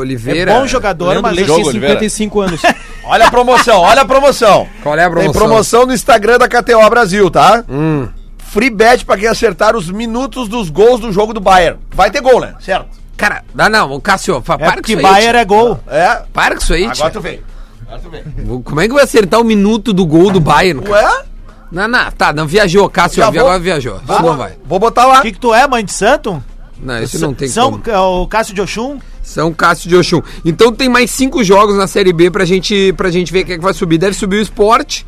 Oliveira. 0.00 0.52
É 0.52 0.60
bom 0.60 0.66
jogador, 0.66 1.04
Leandro 1.06 1.22
mas 1.22 1.34
Leite 1.36 1.46
Jogo, 1.48 1.60
tem 1.60 1.68
Oliveira. 1.70 1.94
55 1.94 2.40
anos. 2.40 2.62
Olha 3.04 3.26
a 3.26 3.30
promoção, 3.30 3.80
olha 3.80 4.02
a 4.02 4.04
promoção. 4.04 4.68
Qual 4.84 4.96
é 4.96 5.04
a 5.04 5.10
promoção? 5.10 5.32
Tem 5.32 5.40
promoção 5.40 5.86
no 5.86 5.92
Instagram 5.92 6.38
da 6.38 6.46
KTO 6.48 6.88
Brasil, 6.90 7.28
tá? 7.30 7.64
Hum. 7.68 8.08
Free 8.38 8.70
bet 8.70 9.04
pra 9.04 9.16
quem 9.16 9.26
acertar 9.28 9.74
os 9.74 9.90
minutos 9.90 10.48
dos 10.48 10.70
gols 10.70 11.00
do 11.00 11.10
jogo 11.12 11.32
do 11.32 11.40
Bayern. 11.40 11.78
Vai 11.92 12.10
ter 12.10 12.20
gol, 12.20 12.40
né? 12.40 12.54
Certo? 12.60 12.86
Cara, 13.16 13.42
dá 13.54 13.68
não, 13.68 13.92
o 13.92 14.00
Cássio, 14.00 14.36
é 14.36 14.40
para 14.40 14.72
porque 14.74 14.92
isso 14.92 14.98
aí. 14.98 15.12
Bayer 15.12 15.32
tia. 15.32 15.40
é 15.40 15.44
gol. 15.44 15.80
É. 15.88 16.22
Para 16.32 16.54
com 16.56 16.62
isso 16.62 16.72
aí, 16.72 16.82
tia. 16.82 16.92
Agora 16.92 17.10
tu 17.10 17.20
vem. 17.20 17.40
Agora 17.86 18.00
tu 18.02 18.10
vem. 18.10 18.62
Como 18.62 18.80
é 18.80 18.86
que 18.88 18.94
vai 18.94 19.02
acertar 19.04 19.40
o 19.40 19.44
minuto 19.44 19.92
do 19.92 20.06
gol 20.06 20.30
do 20.30 20.38
Bayern? 20.40 20.80
cara? 20.82 20.94
Ué? 21.18 21.22
Não, 21.70 21.86
não, 21.86 22.10
tá, 22.10 22.32
não 22.32 22.46
viajou, 22.46 22.88
Cássio, 22.90 23.18
Já 23.22 23.28
agora 23.28 23.50
vou- 23.52 23.60
viajou. 23.60 23.96
Isso 23.96 24.04
Vou, 24.06 24.22
não 24.22 24.36
vai. 24.36 24.54
vou 24.64 24.78
botar 24.78 25.06
lá. 25.06 25.20
O 25.20 25.22
que, 25.22 25.32
que 25.32 25.38
tu 25.38 25.54
é, 25.54 25.66
mãe 25.68 25.84
de 25.84 25.92
santo? 25.92 26.42
Não, 26.82 26.98
esse 26.98 27.18
não 27.18 27.32
tem 27.34 27.46
São 27.48 27.78
como. 27.78 28.22
o 28.22 28.26
Cássio 28.26 28.54
de 28.54 28.60
Oxum? 28.60 28.98
São 29.22 29.52
Cássio 29.52 29.88
de 29.88 29.96
Oxum. 29.96 30.22
Então 30.44 30.72
tem 30.72 30.88
mais 30.88 31.10
cinco 31.10 31.44
jogos 31.44 31.76
na 31.76 31.86
Série 31.86 32.12
B 32.12 32.30
pra 32.30 32.44
gente, 32.44 32.92
pra 32.96 33.10
gente 33.10 33.32
ver 33.32 33.44
quem 33.44 33.54
é 33.54 33.58
que 33.58 33.62
vai 33.62 33.74
subir. 33.74 33.98
Deve 33.98 34.14
subir 34.16 34.38
o 34.38 34.42
Sport, 34.42 35.02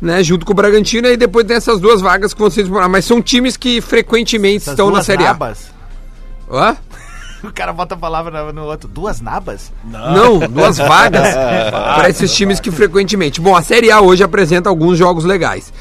né, 0.00 0.22
junto 0.22 0.44
com 0.44 0.52
o 0.52 0.56
Bragantino, 0.56 1.06
e 1.08 1.16
depois 1.16 1.46
tem 1.46 1.56
essas 1.56 1.80
duas 1.80 2.00
vagas 2.02 2.34
que 2.34 2.40
vão 2.40 2.50
ser. 2.50 2.68
Mas 2.68 3.04
são 3.04 3.22
times 3.22 3.56
que 3.56 3.80
frequentemente 3.80 4.56
Essas 4.64 4.72
estão 4.72 4.86
na 4.88 4.94
duas 4.94 5.06
Série 5.06 5.22
A. 5.24 5.28
nabas? 5.28 5.70
Hã? 6.50 6.76
O 7.44 7.52
cara 7.52 7.72
bota 7.72 7.96
a 7.96 7.98
palavra 7.98 8.44
no- 8.44 8.52
no 8.52 8.62
outro. 8.66 8.88
Duas 8.88 9.20
nabas? 9.20 9.72
Não, 9.84 10.38
duas 10.38 10.78
vagas 10.78 11.34
para 11.72 12.08
esses 12.08 12.32
times 12.32 12.60
que 12.60 12.70
frequentemente. 12.70 13.40
Bom, 13.40 13.56
a 13.56 13.60
Série 13.62 13.90
A 13.90 14.00
hoje 14.00 14.22
apresenta 14.22 14.68
alguns 14.68 14.96
jogos 14.96 15.24
legais. 15.24 15.72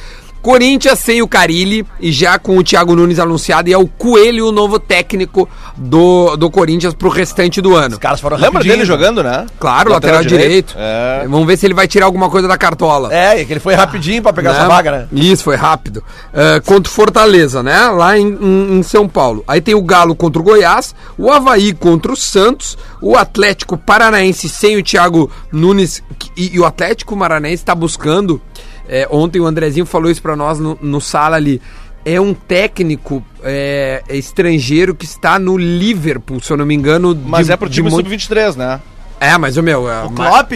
Corinthians 0.41 0.99
sem 0.99 1.21
o 1.21 1.27
Carilli 1.27 1.86
e 1.99 2.12
já 2.12 2.39
com 2.39 2.58
o 2.58 2.63
Thiago 2.63 2.95
Nunes 2.95 3.19
anunciado 3.19 3.69
e 3.69 3.73
é 3.73 3.77
o 3.77 3.88
Coelho 3.88 4.47
o 4.47 4.51
novo 4.51 4.80
técnico 4.80 5.47
do, 5.77 6.36
do 6.36 6.49
Corinthians 6.49 6.93
pro 6.93 7.10
restante 7.10 7.62
do 7.62 7.75
ano. 7.75 7.93
Os 7.93 7.99
caras 7.99 8.19
foram 8.19 8.38
Lembra 8.38 8.63
dele 8.63 8.84
jogando, 8.84 9.21
né? 9.23 9.45
Claro, 9.60 9.91
lateral, 9.91 10.23
direito. 10.23 10.75
É. 10.77 11.25
Vamos 11.30 11.45
ver 11.45 11.58
se 11.58 11.65
ele 11.67 11.73
vai 11.73 11.88
tirar 11.88 12.06
alguma 12.08 12.30
coisa 12.30 12.47
da 12.47 12.58
cartola. 12.58 13.13
É, 13.13 13.41
e 13.41 13.45
que 13.45 13.54
ele 13.54 13.60
foi 13.60 13.75
rapidinho 13.75 14.21
pra 14.23 14.34
pegar 14.34 14.51
né? 14.54 14.58
essa 14.60 14.67
vaga, 14.67 14.91
né? 14.91 15.08
Isso, 15.12 15.43
foi 15.43 15.56
rápido. 15.56 16.04
É, 16.34 16.60
contra 16.62 16.91
o 16.91 16.93
Fortaleza, 16.95 17.62
né? 17.62 17.88
Lá 17.89 18.17
em, 18.17 18.27
em- 18.27 18.80
em 18.80 18.84
São 18.84 19.08
Paulo. 19.08 19.43
Aí 19.47 19.62
tem 19.62 19.75
o 19.75 19.82
Galo 19.82 20.15
contra 20.15 20.41
o 20.41 20.43
Goiás, 20.45 20.95
o 21.17 21.32
Havaí 21.32 21.73
contra 21.73 22.12
o 22.12 22.15
Santos, 22.15 22.77
o 23.01 23.15
Atlético 23.15 23.77
Paranaense 23.77 24.49
sem 24.49 24.77
o 24.77 24.84
Thiago 24.84 25.30
Nunes. 25.51 26.01
E, 26.36 26.56
e 26.56 26.60
o 26.60 26.65
Atlético 26.65 27.15
Paranaense 27.17 27.62
está 27.62 27.75
buscando. 27.75 28.41
É, 28.88 29.08
ontem 29.12 29.39
o 29.39 29.46
Andrezinho 29.46 29.86
falou 29.86 30.10
isso 30.12 30.22
pra 30.22 30.36
nós 30.36 30.60
no, 30.60 30.78
no 30.82 31.00
sala 31.02 31.36
ali. 31.36 31.62
É 32.04 32.20
um 32.20 32.34
técnico 32.34 33.24
é, 33.44 34.02
estrangeiro 34.10 34.96
que 34.96 35.06
está 35.06 35.38
no 35.38 35.56
Liverpool, 35.58 36.39
se 36.41 36.52
eu 36.52 36.58
não 36.58 36.65
me 36.65 36.74
engano. 36.74 37.15
Mas 37.26 37.48
de- 37.48 37.54
é 37.54 37.58
pro 37.58 37.70
time 37.70 37.89
muito- 37.89 38.06
sub-23, 38.10 38.56
né? 38.56 38.80
É, 39.20 39.38
mas 39.38 39.56
o 39.56 39.62
meu. 39.62 39.86
O 39.86 40.10
Klopp? 40.10 40.52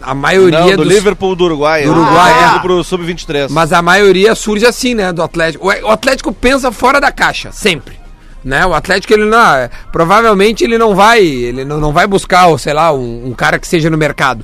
a 0.00 0.14
maioria 0.14 0.60
Não, 0.60 0.70
do 0.70 0.76
dos- 0.84 0.86
Liverpool 0.88 1.36
do 1.36 1.44
Uruguai. 1.44 1.84
Do 1.84 1.90
Uruguai, 1.90 2.32
tá 2.32 2.54
é. 2.56 2.58
pro 2.60 2.82
sub-23. 2.82 3.48
Mas 3.50 3.74
a 3.74 3.82
maioria 3.82 4.34
surge 4.34 4.64
assim, 4.64 4.94
né, 4.94 5.12
do 5.12 5.22
Atlético. 5.22 5.66
O 5.66 5.90
Atlético 5.90 6.32
pensa 6.32 6.72
fora 6.72 6.98
da 6.98 7.12
caixa, 7.12 7.52
sempre. 7.52 7.94
Né? 8.42 8.64
O 8.64 8.72
Atlético, 8.72 9.12
ele 9.12 9.26
não. 9.26 9.54
é, 9.56 9.68
Provavelmente 9.92 10.64
ele 10.64 10.78
não 10.78 10.94
vai. 10.94 11.20
Ele 11.22 11.62
não, 11.62 11.78
não 11.78 11.92
vai 11.92 12.06
buscar, 12.06 12.46
sei 12.58 12.72
lá, 12.72 12.90
um, 12.90 13.26
um 13.26 13.34
cara 13.34 13.58
que 13.58 13.68
seja 13.68 13.90
no 13.90 13.98
mercado. 13.98 14.42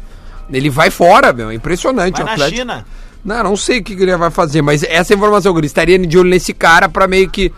Ele 0.52 0.68
vai 0.68 0.90
fora, 0.90 1.32
meu. 1.32 1.48
É 1.50 1.54
impressionante 1.54 2.16
Vai 2.16 2.22
o 2.22 2.26
na 2.26 2.32
Atlético. 2.32 2.58
China. 2.58 2.84
Não, 3.24 3.42
não 3.42 3.56
sei 3.56 3.78
o 3.78 3.84
que 3.84 3.94
que 3.94 4.02
ele 4.02 4.16
vai 4.16 4.30
fazer, 4.30 4.62
mas 4.62 4.82
essa 4.82 5.14
informação 5.14 5.52
que 5.52 5.60
ele 5.60 5.66
estaria 5.66 5.98
de 5.98 6.18
olho 6.18 6.28
nesse 6.28 6.52
cara 6.52 6.88
pra 6.88 7.06
meio 7.06 7.30
que 7.30 7.52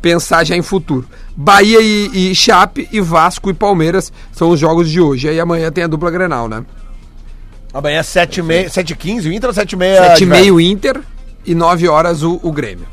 pensar 0.00 0.44
já 0.44 0.56
em 0.56 0.62
futuro. 0.62 1.06
Bahia 1.36 1.80
e, 1.80 2.30
e 2.30 2.34
Chape 2.34 2.88
e 2.90 3.00
Vasco 3.00 3.50
e 3.50 3.54
Palmeiras 3.54 4.12
são 4.32 4.50
os 4.50 4.58
jogos 4.58 4.90
de 4.90 5.00
hoje. 5.00 5.28
Aí 5.28 5.38
amanhã 5.38 5.70
tem 5.70 5.84
a 5.84 5.86
dupla 5.86 6.10
Grenal, 6.10 6.48
né? 6.48 6.64
Amanhã 7.72 7.98
é 7.98 8.02
7h15, 8.02 9.26
o 9.26 9.32
Inter 9.32 9.48
ou 9.48 9.54
7h30? 9.54 9.96
7 10.08 10.22
e 10.22 10.26
meio 10.26 10.60
Inter 10.60 11.00
e 11.46 11.54
9 11.54 11.88
horas 11.88 12.22
o, 12.22 12.38
o 12.42 12.50
Grêmio. 12.52 12.86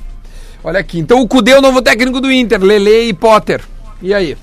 Olha 0.64 0.80
aqui, 0.80 1.00
então 1.00 1.22
o 1.22 1.28
Cudê 1.28 1.52
é 1.52 1.58
o 1.58 1.62
novo 1.62 1.82
técnico 1.82 2.20
do 2.20 2.32
Inter, 2.32 2.62
Lele 2.62 3.10
e 3.10 3.14
Potter. 3.14 3.62
E 4.02 4.14
aí? 4.14 4.38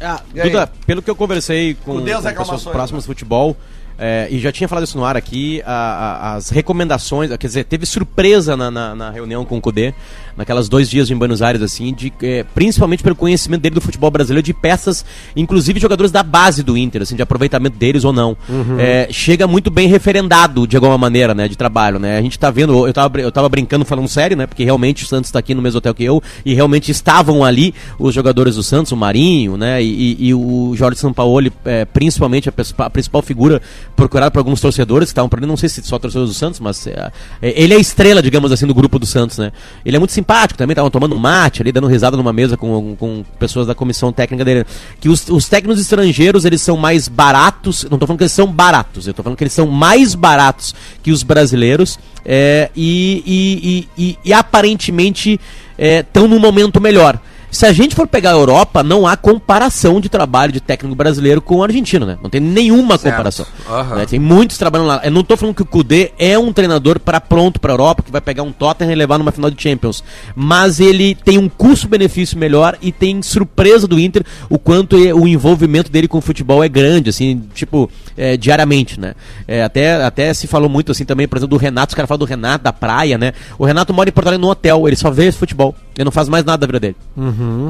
Ah, 0.00 0.20
E 0.34 0.40
aí? 0.40 0.50
Duda, 0.50 0.70
pelo 0.86 1.02
que 1.02 1.10
eu 1.10 1.16
conversei 1.16 1.74
com, 1.84 1.94
Com 1.96 2.02
pessoas 2.38 2.62
próximas 2.64 3.04
do 3.04 3.06
futebol, 3.08 3.56
é, 3.98 4.28
e 4.30 4.38
já 4.38 4.52
tinha 4.52 4.68
falado 4.68 4.84
isso 4.84 4.96
no 4.96 5.04
ar 5.04 5.16
aqui, 5.16 5.60
a- 5.66 5.72
a- 5.72 6.34
as 6.36 6.50
recomendações, 6.50 7.28
quer 7.36 7.46
dizer, 7.46 7.64
teve 7.64 7.84
surpresa 7.84 8.56
na, 8.56 8.70
na- 8.70 8.94
na 8.94 9.10
reunião 9.10 9.44
com 9.44 9.58
o 9.58 9.60
Cudê, 9.60 9.92
naquelas 10.38 10.68
dois 10.68 10.88
dias 10.88 11.10
em 11.10 11.16
Buenos 11.16 11.42
Aires, 11.42 11.60
assim, 11.60 11.92
de, 11.92 12.12
é, 12.22 12.44
principalmente 12.54 13.02
pelo 13.02 13.16
conhecimento 13.16 13.60
dele 13.60 13.74
do 13.74 13.80
futebol 13.80 14.10
brasileiro, 14.10 14.42
de 14.44 14.54
peças, 14.54 15.04
inclusive 15.36 15.80
jogadores 15.80 16.12
da 16.12 16.22
base 16.22 16.62
do 16.62 16.76
Inter, 16.78 17.02
assim, 17.02 17.16
de 17.16 17.22
aproveitamento 17.22 17.76
deles 17.76 18.04
ou 18.04 18.12
não. 18.12 18.36
É, 18.78 19.08
chega 19.10 19.46
muito 19.46 19.70
bem 19.70 19.88
referendado, 19.88 20.66
de 20.66 20.76
alguma 20.76 20.96
maneira, 20.96 21.34
né, 21.34 21.48
de 21.48 21.56
trabalho, 21.56 21.98
né? 21.98 22.16
A 22.18 22.22
gente 22.22 22.38
tá 22.38 22.50
vendo, 22.50 22.86
eu 22.86 22.92
tava, 22.92 23.20
eu 23.20 23.32
tava 23.32 23.48
brincando 23.48 23.84
falando 23.84 24.08
sério, 24.08 24.36
né, 24.36 24.46
porque 24.46 24.62
realmente 24.64 25.04
o 25.04 25.06
Santos 25.08 25.30
tá 25.30 25.38
aqui 25.40 25.54
no 25.54 25.60
mesmo 25.62 25.78
hotel 25.78 25.92
que 25.94 26.04
eu, 26.04 26.22
e 26.44 26.54
realmente 26.54 26.90
estavam 26.92 27.44
ali 27.44 27.74
os 27.98 28.14
jogadores 28.14 28.54
do 28.54 28.62
Santos, 28.62 28.92
o 28.92 28.96
Marinho, 28.96 29.56
né, 29.56 29.82
e, 29.82 30.28
e- 30.28 30.34
o 30.34 30.72
Jorge 30.76 31.00
Sampaoli, 31.00 31.52
é, 31.64 31.84
principalmente 31.84 32.48
a, 32.48 32.52
a 32.84 32.90
principal 32.90 33.22
figura 33.22 33.60
procurada 33.96 34.30
por 34.30 34.38
alguns 34.38 34.60
torcedores 34.60 35.08
que 35.08 35.12
estavam 35.12 35.28
não 35.46 35.56
sei 35.56 35.68
se 35.68 35.82
só 35.82 35.98
torcedores 35.98 36.30
do 36.30 36.38
Santos, 36.38 36.60
mas 36.60 36.86
é, 36.86 37.10
é, 37.42 37.62
ele 37.62 37.74
é 37.74 37.76
a 37.76 37.80
estrela, 37.80 38.22
digamos 38.22 38.52
assim, 38.52 38.66
do 38.66 38.74
grupo 38.74 38.98
do 38.98 39.06
Santos, 39.06 39.38
né? 39.38 39.50
Ele 39.84 39.96
é 39.96 39.98
muito 39.98 40.12
simpático 40.12 40.27
também, 40.56 40.72
estavam 40.74 40.90
tomando 40.90 41.18
mate 41.18 41.62
ali, 41.62 41.72
dando 41.72 41.86
risada 41.86 42.16
numa 42.16 42.32
mesa 42.32 42.56
com, 42.56 42.94
com 42.96 43.24
pessoas 43.38 43.66
da 43.66 43.74
comissão 43.74 44.12
técnica 44.12 44.44
dele. 44.44 44.66
Que 45.00 45.08
os, 45.08 45.26
os 45.28 45.48
técnicos 45.48 45.80
estrangeiros, 45.80 46.44
eles 46.44 46.60
são 46.60 46.76
mais 46.76 47.08
baratos, 47.08 47.86
não 47.90 47.98
tô 47.98 48.06
falando 48.06 48.18
que 48.18 48.24
eles 48.24 48.32
são 48.32 48.46
baratos, 48.46 49.06
eu 49.06 49.14
tô 49.14 49.22
falando 49.22 49.38
que 49.38 49.44
eles 49.44 49.52
são 49.54 49.66
mais 49.66 50.14
baratos 50.14 50.74
que 51.02 51.10
os 51.10 51.22
brasileiros 51.22 51.98
é, 52.24 52.70
e, 52.76 53.22
e, 53.26 53.88
e, 53.98 54.10
e- 54.10 54.18
e 54.26 54.32
aparentemente 54.34 55.40
estão 55.78 56.28
num 56.28 56.38
momento 56.38 56.80
melhor. 56.80 57.18
Se 57.50 57.64
a 57.64 57.72
gente 57.72 57.94
for 57.94 58.06
pegar 58.06 58.30
a 58.30 58.34
Europa, 58.34 58.82
não 58.82 59.06
há 59.06 59.16
comparação 59.16 60.00
de 60.00 60.08
trabalho 60.08 60.52
de 60.52 60.60
técnico 60.60 60.94
brasileiro 60.94 61.40
com 61.40 61.56
o 61.56 61.62
argentino, 61.62 62.04
né? 62.04 62.18
Não 62.22 62.28
tem 62.28 62.40
nenhuma 62.40 62.98
Certo. 62.98 63.14
comparação. 63.14 63.46
Aham. 63.68 63.96
né? 63.96 64.06
Tem 64.06 64.18
muitos 64.18 64.58
trabalhando 64.58 64.88
lá. 64.88 65.00
Eu 65.02 65.10
não 65.10 65.24
tô 65.24 65.36
falando 65.36 65.54
que 65.54 65.62
o 65.62 65.66
Kudê 65.66 66.12
é 66.18 66.38
um 66.38 66.52
treinador 66.52 67.00
para 67.00 67.20
pronto 67.20 67.58
pra 67.58 67.72
Europa, 67.72 68.02
que 68.02 68.12
vai 68.12 68.20
pegar 68.20 68.42
um 68.42 68.52
Tottenham 68.52 68.92
e 68.92 68.94
levar 68.94 69.18
numa 69.18 69.32
final 69.32 69.50
de 69.50 69.60
Champions. 69.62 70.04
Mas 70.36 70.78
ele 70.78 71.14
tem 71.14 71.38
um 71.38 71.48
custo-benefício 71.48 72.38
melhor 72.38 72.76
e 72.82 72.92
tem 72.92 73.22
surpresa 73.22 73.86
do 73.88 73.98
Inter 73.98 74.24
o 74.50 74.58
quanto 74.58 74.96
o 74.96 75.26
envolvimento 75.26 75.90
dele 75.90 76.06
com 76.06 76.18
o 76.18 76.20
futebol 76.22 76.62
é 76.62 76.68
grande, 76.68 77.08
assim, 77.10 77.42
tipo, 77.54 77.90
é, 78.16 78.36
diariamente, 78.36 79.00
né? 79.00 79.14
É, 79.46 79.62
até, 79.62 80.02
até 80.04 80.34
se 80.34 80.46
falou 80.46 80.68
muito 80.68 80.92
assim 80.92 81.04
também, 81.04 81.26
por 81.26 81.38
exemplo, 81.38 81.56
do 81.56 81.60
Renato, 81.62 81.92
os 81.92 81.94
caras 81.94 82.08
falam 82.08 82.18
do 82.18 82.24
Renato, 82.26 82.64
da 82.64 82.72
praia, 82.72 83.16
né? 83.16 83.32
O 83.58 83.64
Renato 83.64 83.94
mora 83.94 84.08
em 84.10 84.12
Porto 84.12 84.26
Alegre 84.28 84.42
no 84.44 84.50
hotel, 84.50 84.86
ele 84.86 84.96
só 84.96 85.10
vê 85.10 85.26
esse 85.26 85.38
futebol. 85.38 85.74
Ele 85.96 86.04
não 86.04 86.12
faz 86.12 86.28
mais 86.28 86.44
nada 86.44 86.58
da 86.58 86.66
vida 86.66 86.78
dele. 86.78 86.96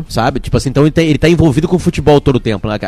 Sabe? 0.08 0.40
Tipo 0.40 0.56
assim, 0.56 0.68
então 0.70 0.82
ele 0.84 0.90
tá, 0.90 1.02
ele 1.02 1.18
tá 1.18 1.28
envolvido 1.28 1.68
com 1.68 1.76
o 1.76 1.78
futebol 1.78 2.20
todo 2.20 2.36
o 2.36 2.40
tempo. 2.40 2.68
né? 2.68 2.78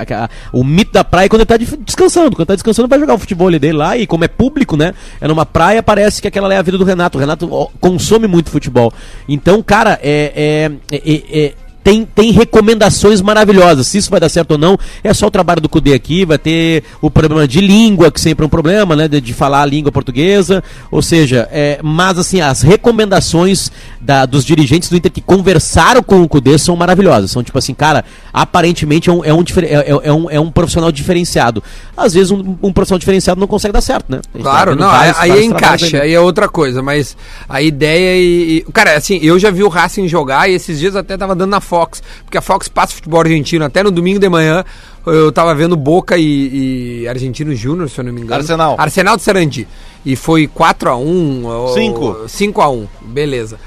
O 0.52 0.64
mito 0.64 0.92
da 0.92 1.04
praia 1.04 1.26
é 1.26 1.28
quando 1.28 1.40
ele 1.40 1.46
tá 1.46 1.56
descansando. 1.56 2.36
Quando 2.36 2.48
tá 2.48 2.54
descansando, 2.54 2.88
vai 2.88 2.98
jogar 2.98 3.14
o 3.14 3.18
futebol 3.18 3.50
dele 3.50 3.72
lá. 3.72 3.96
E 3.96 4.06
como 4.06 4.24
é 4.24 4.28
público, 4.28 4.76
né? 4.76 4.94
É 5.20 5.28
numa 5.28 5.44
praia, 5.46 5.82
parece 5.82 6.20
que 6.22 6.28
aquela 6.28 6.52
é 6.52 6.56
a 6.58 6.62
vida 6.62 6.78
do 6.78 6.84
Renato. 6.84 7.18
O 7.18 7.20
Renato 7.20 7.48
consome 7.80 8.26
muito 8.26 8.50
futebol. 8.50 8.92
Então, 9.28 9.62
cara, 9.62 9.98
é. 10.02 10.70
é- 10.90 10.96
é- 10.96 11.22
é- 11.46 11.54
tem, 11.82 12.04
tem 12.04 12.30
recomendações 12.30 13.20
maravilhosas. 13.20 13.86
Se 13.86 13.98
isso 13.98 14.10
vai 14.10 14.20
dar 14.20 14.28
certo 14.28 14.52
ou 14.52 14.58
não, 14.58 14.78
é 15.02 15.12
só 15.14 15.26
o 15.26 15.30
trabalho 15.30 15.60
do 15.60 15.68
Cudê 15.68 15.94
aqui. 15.94 16.24
Vai 16.24 16.38
ter 16.38 16.84
o 17.00 17.10
problema 17.10 17.46
de 17.48 17.60
língua, 17.60 18.10
que 18.10 18.20
sempre 18.20 18.44
é 18.44 18.46
um 18.46 18.50
problema, 18.50 18.94
né? 18.94 19.08
De, 19.08 19.20
de 19.20 19.32
falar 19.34 19.62
a 19.62 19.66
língua 19.66 19.90
portuguesa. 19.90 20.62
Ou 20.90 21.00
seja, 21.02 21.48
é, 21.50 21.78
mas 21.82 22.18
assim, 22.18 22.40
as 22.40 22.62
recomendações 22.62 23.70
da- 24.00 24.26
dos 24.26 24.44
dirigentes 24.44 24.88
do 24.88 24.96
Inter 24.96 25.10
que 25.10 25.20
conversaram 25.20 26.02
com 26.02 26.22
o 26.22 26.28
Cudê 26.28 26.58
são 26.58 26.76
maravilhosas. 26.76 27.30
São 27.30 27.42
tipo 27.42 27.58
assim, 27.58 27.74
cara, 27.74 28.04
aparentemente 28.32 29.08
é 29.08 29.12
um, 29.12 29.24
é 29.24 29.32
um, 29.32 29.40
é, 29.40 29.74
é- 29.74 30.00
é 30.08 30.12
um, 30.12 30.30
é 30.30 30.40
um 30.40 30.50
profissional 30.50 30.90
diferenciado. 30.92 31.62
Às 31.96 32.14
vezes 32.14 32.30
um, 32.30 32.56
um 32.62 32.72
profissional 32.72 32.98
diferenciado 32.98 33.40
não 33.40 33.46
consegue 33.46 33.72
dar 33.72 33.80
certo, 33.80 34.10
né? 34.10 34.20
Tá 34.32 34.38
Claro, 34.40 34.76
não, 34.76 34.86
vários- 34.90 35.18
aí 35.18 35.28
vários 35.30 35.46
encaixa, 35.46 35.96
aí. 35.98 36.02
aí 36.02 36.14
é 36.14 36.20
outra 36.20 36.48
coisa, 36.48 36.82
mas 36.82 37.16
a 37.48 37.60
ideia 37.62 38.16
e, 38.18 38.58
e- 38.66 38.72
Cara, 38.72 38.96
assim, 38.96 39.18
eu 39.22 39.38
já 39.38 39.50
vi 39.50 39.62
o 39.62 39.68
Racing 39.68 40.06
jogar 40.08 40.48
e 40.48 40.54
esses 40.54 40.78
dias 40.78 40.94
até 40.96 41.16
tava 41.16 41.34
dando 41.34 41.50
na 41.50 41.60
Fox, 41.70 42.02
porque 42.24 42.36
a 42.36 42.42
Fox 42.42 42.66
passa 42.68 42.94
futebol 42.94 43.20
argentino 43.20 43.64
até 43.64 43.82
no 43.82 43.90
domingo 43.92 44.18
de 44.18 44.28
manhã. 44.28 44.64
Eu 45.06 45.30
tava 45.32 45.54
vendo 45.54 45.76
Boca 45.76 46.18
e, 46.18 47.02
e 47.04 47.08
Argentino 47.08 47.54
Júnior, 47.54 47.88
se 47.88 47.98
eu 48.00 48.04
não 48.04 48.12
me 48.12 48.20
engano. 48.20 48.40
Arsenal. 48.40 48.74
Arsenal 48.78 49.16
de 49.16 49.22
Sarandi. 49.22 49.66
E 50.04 50.16
foi 50.16 50.46
4x1. 50.48 51.44
ou- 51.46 51.68
Cinco. 51.74 52.16
5x1, 52.26 52.86
beleza. 53.00 53.58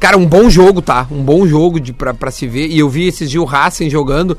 Cara, 0.00 0.16
um 0.16 0.26
bom 0.26 0.48
jogo, 0.48 0.80
tá? 0.80 1.06
Um 1.10 1.22
bom 1.22 1.46
jogo 1.46 1.78
de, 1.78 1.92
pra, 1.92 2.14
pra 2.14 2.30
se 2.30 2.46
ver. 2.46 2.68
E 2.68 2.78
eu 2.78 2.88
vi 2.88 3.06
esses 3.06 3.30
dias 3.30 3.42
o 3.42 3.44
Racing 3.46 3.90
jogando 3.90 4.36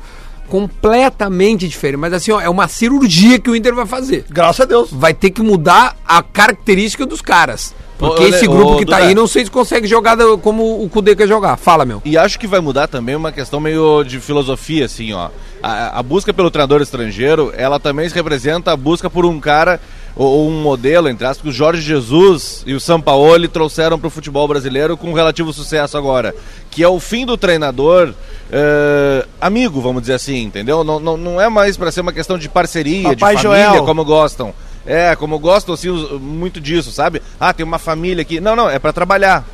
completamente 0.48 1.66
diferente. 1.68 1.98
Mas 2.00 2.12
assim, 2.12 2.32
ó, 2.32 2.40
é 2.40 2.48
uma 2.48 2.68
cirurgia 2.68 3.38
que 3.38 3.48
o 3.50 3.56
Inter 3.56 3.74
vai 3.74 3.86
fazer 3.86 4.24
Graças 4.28 4.60
a 4.60 4.64
Deus. 4.64 4.90
vai 4.92 5.14
ter 5.14 5.30
que 5.30 5.42
mudar 5.42 5.96
a 6.06 6.22
característica 6.22 7.06
dos 7.06 7.20
caras. 7.22 7.74
Porque 8.02 8.24
Ô, 8.24 8.26
esse 8.26 8.48
grupo 8.48 8.72
ô, 8.72 8.76
que 8.78 8.84
tá 8.84 8.96
Duda. 8.96 9.08
aí, 9.08 9.14
não 9.14 9.28
sei 9.28 9.44
se 9.44 9.50
consegue 9.50 9.86
jogar 9.86 10.16
como 10.38 10.82
o 10.82 10.88
Kudê 10.88 11.14
quer 11.14 11.28
jogar. 11.28 11.56
Fala, 11.56 11.84
meu. 11.84 12.02
E 12.04 12.18
acho 12.18 12.36
que 12.36 12.48
vai 12.48 12.58
mudar 12.58 12.88
também 12.88 13.14
uma 13.14 13.30
questão 13.30 13.60
meio 13.60 14.02
de 14.02 14.18
filosofia, 14.18 14.86
assim, 14.86 15.12
ó. 15.12 15.28
A, 15.62 16.00
a 16.00 16.02
busca 16.02 16.34
pelo 16.34 16.50
treinador 16.50 16.82
estrangeiro, 16.82 17.52
ela 17.56 17.78
também 17.78 18.08
se 18.08 18.14
representa 18.16 18.72
a 18.72 18.76
busca 18.76 19.08
por 19.08 19.24
um 19.24 19.38
cara 19.38 19.80
ou, 20.16 20.26
ou 20.26 20.48
um 20.48 20.60
modelo, 20.60 21.08
entre 21.08 21.24
aspas, 21.24 21.42
que 21.42 21.48
o 21.48 21.52
Jorge 21.52 21.80
Jesus 21.80 22.64
e 22.66 22.74
o 22.74 22.80
Sampaoli 22.80 23.46
trouxeram 23.46 23.96
para 23.96 24.08
o 24.08 24.10
futebol 24.10 24.48
brasileiro 24.48 24.96
com 24.96 25.12
relativo 25.12 25.52
sucesso 25.52 25.96
agora. 25.96 26.34
Que 26.72 26.82
é 26.82 26.88
o 26.88 26.98
fim 26.98 27.24
do 27.24 27.36
treinador 27.36 28.12
eh, 28.50 29.26
amigo, 29.40 29.80
vamos 29.80 30.02
dizer 30.02 30.14
assim, 30.14 30.42
entendeu? 30.42 30.82
Não, 30.82 30.98
não, 30.98 31.16
não 31.16 31.40
é 31.40 31.48
mais 31.48 31.76
para 31.76 31.92
ser 31.92 32.00
uma 32.00 32.12
questão 32.12 32.36
de 32.36 32.48
parceria, 32.48 33.10
Papai 33.10 33.36
de 33.36 33.42
família, 33.42 33.68
Joel. 33.68 33.84
como 33.84 34.04
gostam. 34.04 34.52
É, 34.86 35.14
como 35.14 35.38
gostam, 35.38 35.74
assim, 35.74 35.88
os- 35.88 36.20
muito 36.20 36.60
disso, 36.60 36.90
sabe? 36.90 37.22
Ah, 37.38 37.52
tem 37.52 37.64
uma 37.64 37.78
família 37.78 38.22
aqui. 38.22 38.40
Não, 38.40 38.56
não, 38.56 38.68
é 38.68 38.78
para 38.78 38.92
trabalhar. 38.92 39.44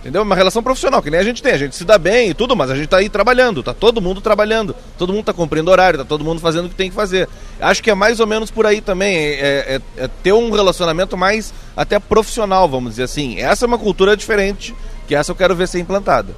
Entendeu? 0.00 0.22
Uma 0.22 0.36
relação 0.36 0.62
profissional, 0.62 1.02
que 1.02 1.10
nem 1.10 1.18
a 1.18 1.24
gente 1.24 1.42
tem. 1.42 1.52
A 1.52 1.58
gente 1.58 1.74
se 1.74 1.84
dá 1.84 1.98
bem 1.98 2.30
e 2.30 2.34
tudo, 2.34 2.54
mas 2.54 2.70
a 2.70 2.76
gente 2.76 2.86
tá 2.86 2.98
aí 2.98 3.08
trabalhando. 3.08 3.64
Tá 3.64 3.74
todo 3.74 4.00
mundo 4.00 4.20
trabalhando. 4.20 4.74
Todo 4.96 5.12
mundo 5.12 5.24
tá 5.24 5.32
cumprindo 5.32 5.70
horário, 5.70 5.98
tá 5.98 6.04
todo 6.04 6.24
mundo 6.24 6.40
fazendo 6.40 6.66
o 6.66 6.68
que 6.68 6.74
tem 6.76 6.88
que 6.88 6.94
fazer. 6.94 7.28
Acho 7.60 7.82
que 7.82 7.90
é 7.90 7.94
mais 7.94 8.20
ou 8.20 8.26
menos 8.26 8.48
por 8.50 8.64
aí 8.64 8.80
também. 8.80 9.16
É, 9.16 9.80
é- 9.98 10.04
é 10.04 10.08
ter 10.22 10.32
um 10.32 10.50
relacionamento 10.52 11.16
mais 11.16 11.52
até 11.76 11.98
profissional, 11.98 12.68
vamos 12.68 12.90
dizer 12.92 13.02
assim. 13.02 13.40
Essa 13.40 13.64
é 13.64 13.66
uma 13.66 13.76
cultura 13.78 14.16
diferente, 14.16 14.72
que 15.08 15.16
essa 15.16 15.32
eu 15.32 15.36
quero 15.36 15.54
ver 15.56 15.66
ser 15.66 15.80
implantada. 15.80 16.28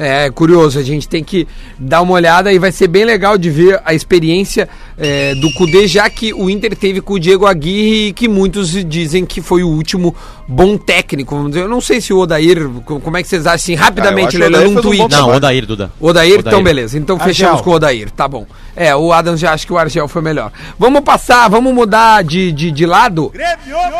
É, 0.00 0.30
curioso, 0.30 0.78
a 0.78 0.82
gente 0.82 1.08
tem 1.08 1.24
que 1.24 1.46
dar 1.76 2.02
uma 2.02 2.12
olhada 2.12 2.52
e 2.52 2.58
vai 2.58 2.70
ser 2.70 2.86
bem 2.86 3.04
legal 3.04 3.36
de 3.36 3.50
ver 3.50 3.82
a 3.84 3.92
experiência 3.92 4.68
é, 4.98 5.34
do 5.36 5.52
Kudê, 5.54 5.86
já 5.86 6.10
que 6.10 6.34
o 6.34 6.50
Inter 6.50 6.76
teve 6.76 7.00
com 7.00 7.14
o 7.14 7.20
Diego 7.20 7.46
Aguirre, 7.46 8.12
que 8.12 8.26
muitos 8.28 8.70
dizem 8.84 9.24
que 9.24 9.40
foi 9.40 9.62
o 9.62 9.68
último 9.68 10.14
bom 10.48 10.76
técnico. 10.76 11.36
Vamos 11.36 11.52
dizer, 11.52 11.62
eu 11.64 11.68
não 11.68 11.80
sei 11.80 12.00
se 12.00 12.12
o 12.12 12.18
Odair, 12.18 12.68
co- 12.84 12.98
como 12.98 13.16
é 13.16 13.22
que 13.22 13.28
vocês 13.28 13.46
acham 13.46 13.54
assim, 13.54 13.74
rapidamente, 13.74 14.36
Ah, 14.36 14.40
Lelê, 14.40 14.66
um 14.66 14.78
um 14.78 14.80
tweet. 14.80 14.98
bom 15.02 15.08
Não. 15.08 15.28
Odair, 15.30 15.66
Duda. 15.66 15.92
Odair, 16.00 16.38
Odair. 16.38 16.40
então 16.40 16.62
beleza. 16.62 16.98
Então 16.98 17.16
Argel. 17.16 17.28
fechamos 17.28 17.60
com 17.60 17.70
o 17.70 17.74
Odair, 17.74 18.10
tá 18.10 18.26
bom. 18.26 18.44
É, 18.74 18.94
o 18.94 19.12
Adams 19.12 19.40
já 19.40 19.52
acha 19.52 19.66
que 19.66 19.72
o 19.72 19.78
Argel 19.78 20.08
foi 20.08 20.22
melhor. 20.22 20.50
Vamos 20.78 21.00
passar, 21.02 21.48
vamos 21.48 21.72
mudar 21.74 22.22
de, 22.24 22.50
de, 22.52 22.70
de 22.70 22.86
lado. 22.86 23.32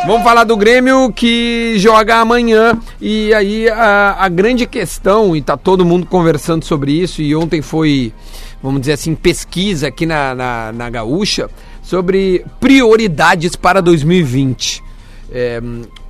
Vamos 0.06 0.22
falar 0.22 0.44
do 0.44 0.56
Grêmio 0.56 1.12
que 1.12 1.74
joga 1.78 2.16
amanhã. 2.16 2.78
E 3.00 3.32
aí 3.34 3.68
a, 3.68 4.16
a 4.18 4.28
grande 4.28 4.66
questão, 4.66 5.37
e 5.37 5.42
tá 5.42 5.56
todo 5.56 5.84
mundo 5.84 6.06
conversando 6.06 6.64
sobre 6.64 6.92
isso, 6.92 7.20
e 7.22 7.34
ontem 7.37 7.61
foi, 7.61 8.12
vamos 8.62 8.81
dizer 8.81 8.92
assim, 8.92 9.14
pesquisa 9.14 9.88
aqui 9.88 10.05
na, 10.07 10.35
na, 10.35 10.73
na 10.73 10.90
Gaúcha, 10.90 11.49
sobre 11.83 12.44
prioridades 12.61 13.57
para 13.57 13.81
2020. 13.81 14.83
É, 15.31 15.61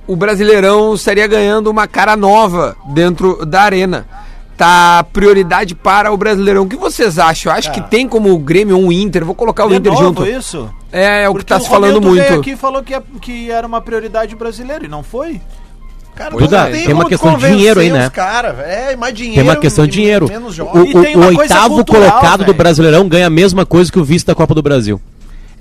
o 0.07 0.15
Brasileirão 0.15 0.93
estaria 0.93 1.27
ganhando 1.27 1.69
uma 1.69 1.87
cara 1.87 2.15
nova 2.17 2.75
dentro 2.93 3.45
da 3.45 3.61
arena. 3.61 4.07
Tá 4.57 5.05
prioridade 5.13 5.73
para 5.73 6.11
o 6.11 6.17
Brasileirão. 6.17 6.63
O 6.63 6.67
que 6.67 6.75
vocês 6.75 7.17
acham? 7.17 7.49
Eu 7.51 7.57
acho 7.57 7.71
que 7.71 7.79
tem 7.89 8.07
como 8.09 8.33
o 8.33 8.37
Grêmio 8.37 8.77
ou 8.77 8.87
o 8.87 8.91
Inter. 8.91 9.23
Vou 9.23 9.33
colocar 9.33 9.63
o 9.65 9.69
De 9.69 9.75
Inter 9.75 9.93
novo 9.93 10.03
junto. 10.03 10.25
isso? 10.27 10.69
É, 10.91 11.23
é 11.23 11.29
o 11.29 11.31
que 11.33 11.39
Porque 11.39 11.53
tá 11.53 11.59
se 11.61 11.69
falando 11.69 12.01
muito. 12.01 12.33
aqui 12.33 12.51
e 12.51 12.55
falou 12.57 12.83
que, 12.83 12.93
é- 12.93 13.01
que 13.21 13.49
era 13.49 13.65
uma 13.65 13.79
prioridade 13.79 14.35
brasileira 14.35 14.83
e 14.83 14.89
não 14.89 15.01
foi? 15.01 15.39
Cara, 16.19 16.31
Duda, 16.35 16.63
não 16.65 16.71
tem 16.73 16.83
como 16.85 16.95
uma 16.99 17.07
questão 17.09 17.37
de 17.37 17.47
dinheiro 17.47 17.79
aí, 17.79 17.89
né? 17.89 18.09
Cara, 18.09 18.49
é, 18.67 18.93
mais 18.97 19.13
dinheiro. 19.13 19.35
Tem 19.41 19.43
uma 19.49 19.55
questão 19.55 19.85
de 19.87 19.93
dinheiro. 19.93 20.25
O, 20.25 20.29
tem 21.01 21.15
o- 21.15 21.19
o 21.21 21.25
oitavo 21.27 21.75
cultural, 21.75 22.09
colocado 22.11 22.39
do 22.39 22.45
velho. 22.47 22.57
Brasileirão 22.57 23.07
ganha 23.07 23.27
a 23.27 23.29
mesma 23.29 23.65
coisa 23.65 23.89
que 23.89 23.97
o 23.97 24.03
vice 24.03 24.25
da 24.25 24.35
Copa 24.35 24.53
do 24.53 24.61
Brasil. 24.61 24.99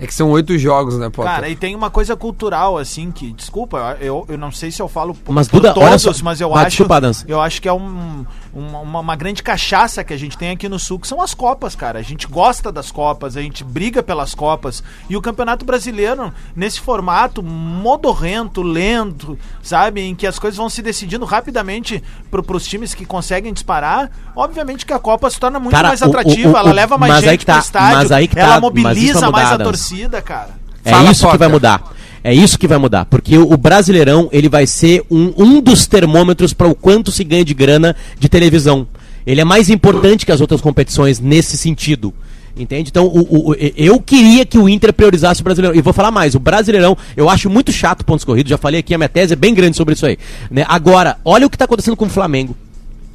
É 0.01 0.07
que 0.07 0.15
são 0.15 0.31
oito 0.31 0.57
jogos, 0.57 0.97
né, 0.97 1.11
Potter? 1.11 1.33
Cara, 1.33 1.49
e 1.49 1.57
tem 1.57 1.75
uma 1.75 1.91
coisa 1.91 2.15
cultural, 2.15 2.79
assim, 2.79 3.11
que, 3.11 3.33
desculpa, 3.33 3.97
eu, 4.01 4.25
eu 4.29 4.39
não 4.39 4.53
sei 4.53 4.71
se 4.71 4.81
eu 4.81 4.87
falo 4.89 5.13
por, 5.13 5.33
Mas, 5.35 5.49
por 5.49 5.57
Duda, 5.57 5.71
olha 5.77 5.99
todos, 5.99 6.17
só- 6.19 6.25
mas 6.25 6.41
eu 6.41 6.55
acho. 6.55 6.69
desculpa. 6.69 7.01
Eu 7.27 7.41
acho 7.41 7.61
que 7.61 7.69
é 7.69 7.73
um, 7.73 8.25
uma, 8.55 9.01
uma- 9.01 9.17
grande 9.17 9.43
cachaça 9.43 10.05
que 10.05 10.15
a 10.15 10.17
gente 10.17 10.39
tem 10.39 10.51
aqui 10.51 10.69
no 10.69 10.79
sul, 10.79 11.01
que 11.01 11.09
são 11.09 11.21
as 11.21 11.35
Copas, 11.35 11.75
cara. 11.75 11.99
A 11.99 12.03
gente 12.03 12.29
gosta 12.29 12.71
das 12.71 12.93
Copas, 12.93 13.37
a 13.37 13.43
gente 13.43 13.65
briga 13.65 14.01
pelas 14.03 14.35
Copas. 14.37 14.85
E 15.11 15.17
o 15.17 15.21
Campeonato 15.21 15.65
Brasileiro, 15.65 16.33
nesse 16.55 16.79
formato 16.81 17.43
modorrento, 17.43 18.63
lento, 18.63 19.37
sabe? 19.63 20.01
Em 20.03 20.15
que 20.15 20.27
as 20.27 20.39
coisas 20.39 20.57
vão 20.57 20.69
se 20.69 20.81
decidindo 20.83 21.25
rapidamente 21.25 22.03
pro, 22.31 22.43
pros 22.43 22.65
times 22.67 22.95
que 22.95 23.05
conseguem 23.05 23.53
disparar. 23.53 24.11
Obviamente 24.37 24.87
que 24.87 24.93
a 24.93 24.99
Copa 24.99 25.29
se 25.31 25.41
torna 25.41 25.59
muito 25.59 25.73
Cara, 25.73 25.89
mais 25.89 26.01
o- 26.03 26.05
o- 26.05 26.09
atrativa, 26.09 26.53
o- 26.53 26.57
ela 26.57 26.71
o- 26.71 26.75
leva 26.75 26.97
mais 26.97 27.15
gente 27.17 27.29
aí 27.31 27.39
que 27.39 27.47
tá, 27.47 27.55
pro 27.55 27.63
estádio, 27.63 27.97
mas 27.97 28.13
aí 28.13 28.29
que 28.29 28.37
tá, 28.37 28.43
ela 28.43 28.53
isso 28.53 28.61
mobiliza 28.61 29.21
mais 29.23 29.25
mudar, 29.25 29.41
a 29.51 29.55
Adams. 29.55 29.88
Torcida, 29.89 30.23
cara. 30.23 30.51
É 30.85 30.91
Fala, 30.91 31.11
isso 31.11 31.29
que 31.31 31.39
vai 31.39 31.49
mudar. 31.49 31.95
É 32.25 32.35
isso 32.35 32.59
que 32.59 32.67
vai 32.69 32.79
mudar. 32.79 33.05
Porque 33.05 33.39
o, 33.39 33.57
Brasileirão 33.57 34.29
ele 34.33 34.49
vai 34.49 34.67
ser 34.67 35.03
um, 35.11 35.33
um 35.37 35.61
dos 35.61 35.87
termômetros 35.87 36.53
para 36.53 36.69
o 36.69 36.75
quanto 36.75 37.13
se 37.13 37.23
ganha 37.25 37.45
de 37.45 37.55
grana 37.55 37.95
de 38.19 38.29
televisão. 38.29 38.87
Ele 39.27 39.41
é 39.41 39.45
mais 39.45 39.69
importante 39.71 40.25
que 40.27 40.33
as 40.33 40.41
outras 40.41 40.61
competições 40.61 41.21
nesse 41.21 41.57
sentido. 41.57 42.13
Entende? 42.57 42.91
Então, 42.91 43.07
o- 43.07 43.51
o- 43.51 43.55
eu 43.77 44.01
queria 44.01 44.45
que 44.45 44.59
o 44.59 44.69
Inter 44.69 44.93
priorizasse 44.93 45.41
o 45.43 45.45
Brasileirão. 45.45 45.79
E 45.79 45.81
vou 45.83 45.93
falar 45.93 46.11
mais: 46.11 46.35
o 46.35 46.41
Brasileirão, 46.41 46.97
eu 47.17 47.29
acho 47.31 47.49
muito 47.49 47.71
chato 47.71 48.05
pontos 48.05 48.25
corridos. 48.25 48.51
Já 48.51 48.59
falei 48.59 48.81
aqui, 48.81 48.93
a 48.95 48.99
minha 48.99 49.09
tese 49.09 49.35
é 49.35 49.37
bem 49.37 49.55
grande 49.55 49.77
sobre 49.77 49.95
isso 49.95 50.05
aí. 50.05 50.19
né? 50.51 50.65
Agora, 50.69 51.19
olha 51.25 51.47
o 51.47 51.51
que 51.51 51.55
está 51.55 51.67
acontecendo 51.67 51.97
com 51.97 52.07
o 52.07 52.11
Flamengo. 52.11 52.57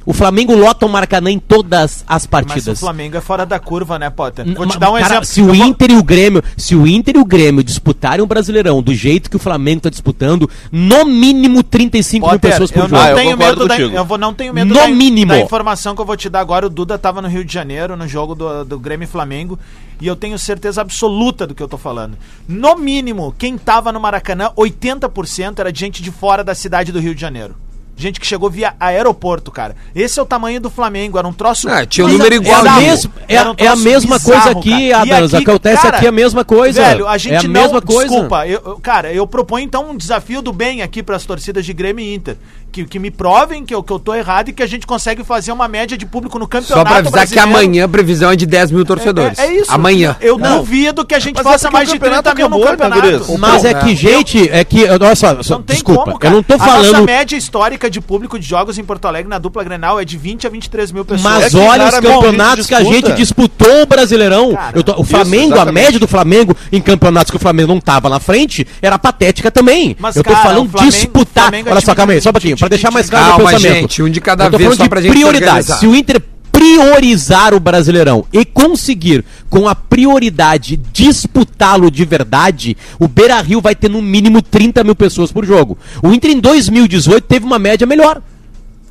O 0.06 0.12
Flamengo 0.12 0.54
lota 0.54 0.84
o 0.84 0.88
Maracanã 0.88 1.30
em 1.30 1.38
todas 1.38 2.04
as 2.06 2.24
Mas 2.24 2.26
partidas. 2.26 2.76
o 2.76 2.80
Flamengo 2.80 3.16
é 3.16 3.20
fora 3.22 3.46
da 3.46 3.58
curva, 3.58 3.98
né, 3.98 4.10
Potter? 4.10 4.44
Vou 4.54 4.66
N- 4.66 4.72
te 4.72 4.78
dar 4.78 4.90
um 4.90 4.94
cara, 4.94 5.06
exemplo. 5.06 5.24
Se 5.24 5.40
o 5.40 5.48
Eu 5.48 5.54
vou- 5.54 5.66
Inter 5.66 5.90
e 5.92 5.96
o 5.96 6.02
Grêmio, 6.02 6.42
se 6.58 6.76
o 6.76 6.86
Inter 6.86 7.16
e 7.16 7.18
o 7.18 7.24
Grêmio 7.24 7.64
disputarem 7.64 8.22
o 8.22 8.26
Brasileirão 8.26 8.82
do 8.82 8.94
jeito 8.94 9.30
que 9.30 9.36
o 9.36 9.38
Flamengo 9.38 9.78
está 9.78 9.88
disputando, 9.88 10.48
no 10.70 11.06
mínimo 11.06 11.62
35 11.62 12.26
mil 12.26 12.34
Potter, 12.38 12.50
pessoas 12.50 12.70
por 12.70 12.78
eu 12.80 12.82
jogo. 12.88 12.94
não 12.96 13.02
Ah, 13.02 13.10
eu 13.10 13.16
tenho 13.16 13.30
concordo 13.36 13.66
medo 13.66 13.68
da, 13.90 13.96
eu 13.98 14.04
vou, 14.04 14.18
não 14.18 14.34
tenho 14.34 14.52
medo 14.52 14.68
No 14.68 14.74
da, 14.74 14.88
mínimo. 14.88 15.32
da 15.32 15.40
informação 15.40 15.94
que 15.94 16.00
eu 16.02 16.06
vou 16.06 16.16
te 16.16 16.28
dar 16.28 16.40
agora. 16.40 16.66
O 16.66 16.70
Duda 16.70 16.98
tava 16.98 17.22
no 17.22 17.28
Rio 17.28 17.44
de 17.44 17.52
Janeiro, 17.52 17.96
no 17.96 18.06
jogo 18.06 18.34
do, 18.34 18.62
do 18.64 18.78
Grêmio 18.78 19.04
e 19.04 19.08
Flamengo, 19.08 19.58
e 20.00 20.06
eu 20.06 20.14
tenho 20.14 20.38
certeza 20.38 20.82
absoluta 20.82 21.46
do 21.46 21.54
que 21.54 21.62
eu 21.62 21.68
tô 21.68 21.78
falando. 21.78 22.18
No 22.46 22.76
mínimo, 22.76 23.34
quem 23.38 23.56
tava 23.56 23.90
no 23.90 23.98
Maracanã, 24.00 24.50
80% 24.54 25.60
era 25.60 25.72
de 25.72 25.80
gente 25.80 26.02
de 26.02 26.10
fora 26.10 26.44
da 26.44 26.54
cidade 26.54 26.92
do 26.92 27.00
Rio 27.00 27.14
de 27.14 27.20
Janeiro. 27.22 27.54
Gente 27.96 28.18
que 28.18 28.26
chegou 28.26 28.50
via 28.50 28.74
aeroporto, 28.80 29.50
cara. 29.52 29.76
Esse 29.94 30.18
é 30.18 30.22
o 30.22 30.26
tamanho 30.26 30.60
do 30.60 30.68
Flamengo, 30.68 31.16
era 31.16 31.28
um 31.28 31.32
troço. 31.32 31.68
Ah, 31.68 31.86
tinha 31.86 32.04
um 32.04 32.10
número 32.10 32.34
é 32.34 32.36
igual 32.38 32.66
É 32.66 32.68
a, 32.68 32.80
mes- 32.80 33.08
é, 33.28 33.34
Era 33.36 33.50
um 33.52 33.54
é 33.56 33.66
a 33.68 33.76
mesma 33.76 34.18
bizarro, 34.18 34.42
coisa 34.52 34.58
aqui, 34.58 34.92
Adams. 34.92 35.34
aqui, 35.34 35.44
Acontece 35.44 35.82
cara, 35.82 35.96
aqui 35.98 36.06
a 36.08 36.12
mesma 36.12 36.44
coisa. 36.44 36.82
Velho, 36.82 37.06
a 37.06 37.16
gente 37.16 37.34
é 37.34 37.38
a 37.38 37.42
não. 37.44 37.50
mesma 37.50 37.80
coisa. 37.80 38.10
Desculpa, 38.10 38.46
eu, 38.48 38.80
cara, 38.82 39.12
eu 39.12 39.26
proponho 39.26 39.64
então 39.64 39.90
um 39.90 39.96
desafio 39.96 40.42
do 40.42 40.52
bem 40.52 40.82
aqui 40.82 41.02
pras 41.04 41.24
torcidas 41.24 41.64
de 41.64 41.72
Grêmio 41.72 42.04
e 42.04 42.14
Inter. 42.14 42.36
Que, 42.74 42.84
que 42.84 42.98
me 42.98 43.08
provem 43.08 43.64
que 43.64 43.72
eu, 43.72 43.84
que 43.84 43.92
eu 43.92 44.00
tô 44.00 44.12
errado 44.12 44.48
e 44.48 44.52
que 44.52 44.60
a 44.60 44.66
gente 44.66 44.84
consegue 44.84 45.22
fazer 45.22 45.52
uma 45.52 45.68
média 45.68 45.96
de 45.96 46.04
público 46.04 46.40
no 46.40 46.48
campeonato. 46.48 46.76
Só 46.80 46.84
pra 46.84 46.96
avisar 46.96 47.12
que 47.28 47.34
brasileiro. 47.36 47.50
amanhã 47.50 47.84
a 47.84 47.88
previsão 47.88 48.32
é 48.32 48.36
de 48.36 48.46
10 48.46 48.72
mil 48.72 48.84
torcedores. 48.84 49.38
É, 49.38 49.46
é 49.46 49.52
isso. 49.60 49.70
Amanhã. 49.72 50.16
Eu 50.20 50.36
Não. 50.36 50.58
duvido 50.58 51.04
que 51.06 51.14
a 51.14 51.20
gente 51.20 51.36
Mas 51.36 51.46
é 51.46 51.50
faça 51.50 51.70
mais 51.70 51.88
de 51.88 51.96
30 52.00 52.16
campeonato 52.16 52.36
mil 52.36 52.48
no 52.48 52.60
campeonato. 52.66 53.38
Mas 53.38 53.64
é 53.64 53.74
que, 53.74 53.94
gente, 53.94 54.48
é 54.50 54.64
que. 54.64 54.84
Olha 54.88 55.14
só, 55.14 55.40
só- 55.40 55.54
Não 55.54 55.62
tem 55.62 55.74
desculpa, 55.76 56.02
como, 56.02 56.18
cara. 56.18 56.34
eu 56.34 56.36
não 56.38 56.42
tô 56.42 56.54
A 56.54 56.58
nossa 56.58 56.70
falando. 56.72 57.04
média 57.06 57.36
histórica 57.36 57.88
de 57.88 58.00
público 58.00 58.36
de 58.40 58.44
jogos 58.44 58.76
em 58.76 58.82
Porto 58.82 59.06
Alegre 59.06 59.30
na 59.30 59.38
dupla 59.38 59.62
Grenal 59.62 60.00
é 60.00 60.04
de 60.04 60.18
20 60.18 60.44
a 60.44 60.50
23 60.50 60.90
mil 60.90 61.04
pessoas. 61.04 61.22
Mas 61.22 61.44
É 61.44 61.50
que 61.50 61.56
olha 61.64 61.84
os 61.84 61.94
campeonatos 62.00 62.66
que 62.66 62.74
a 62.74 62.82
gente 62.82 63.12
disputou 63.12 63.82
o 63.82 63.86
Brasileirão. 63.86 64.52
Cara, 64.52 64.76
Eu 64.76 64.82
tô- 64.82 65.00
o 65.00 65.04
Flamengo, 65.04 65.52
a 65.52 65.56
exatamente. 65.58 65.84
média 65.84 66.00
do 66.00 66.08
Flamengo 66.08 66.56
em 66.72 66.80
campeonatos 66.80 67.30
que 67.30 67.36
o 67.36 67.40
Flamengo 67.40 67.72
não 67.72 67.80
tava 67.80 68.08
na 68.08 68.18
frente, 68.18 68.66
era 68.82 68.98
patética 68.98 69.48
também. 69.48 69.96
Mas, 70.00 70.16
eu 70.16 70.24
tô 70.24 70.30
cara, 70.30 70.42
falando 70.42 70.68
Flamengo- 70.70 70.90
disputar. 70.92 71.44
Flamengo 71.44 71.68
é 71.68 71.72
Olha 71.72 71.80
só, 71.80 71.94
calma 71.94 72.12
aí, 72.14 72.20
só 72.20 72.30
um 72.30 72.32
pouquinho, 72.32 72.58
de- 72.64 72.70
deixar 72.70 72.88
de- 72.88 72.94
mais 72.94 73.08
claro 73.10 73.34
o 73.42 73.46
pensamento. 73.46 73.80
gente, 73.80 74.02
um 74.02 74.08
de 74.08 74.20
cada 74.20 74.48
vez, 74.48 74.74
só 74.76 74.88
pra 74.88 75.00
de 75.00 75.06
gente 75.08 75.16
prioridade. 75.16 75.66
Se 75.78 75.86
o 75.86 75.94
Inter 75.94 76.20
priorizar 76.52 77.52
o 77.52 77.60
Brasileirão 77.60 78.24
e 78.32 78.44
conseguir, 78.44 79.24
com 79.50 79.68
a 79.68 79.74
prioridade, 79.74 80.80
disputá-lo 80.92 81.90
de 81.90 82.04
verdade, 82.04 82.76
o 82.98 83.06
Beira 83.08 83.40
Rio 83.40 83.60
vai 83.60 83.74
ter 83.74 83.90
no 83.90 84.00
mínimo 84.00 84.40
30 84.40 84.82
mil 84.84 84.94
pessoas 84.94 85.30
por 85.30 85.44
jogo. 85.44 85.76
O 86.02 86.12
Inter 86.12 86.30
em 86.30 86.40
2018 86.40 87.24
teve 87.24 87.44
uma 87.44 87.58
média 87.58 87.86
melhor. 87.86 88.22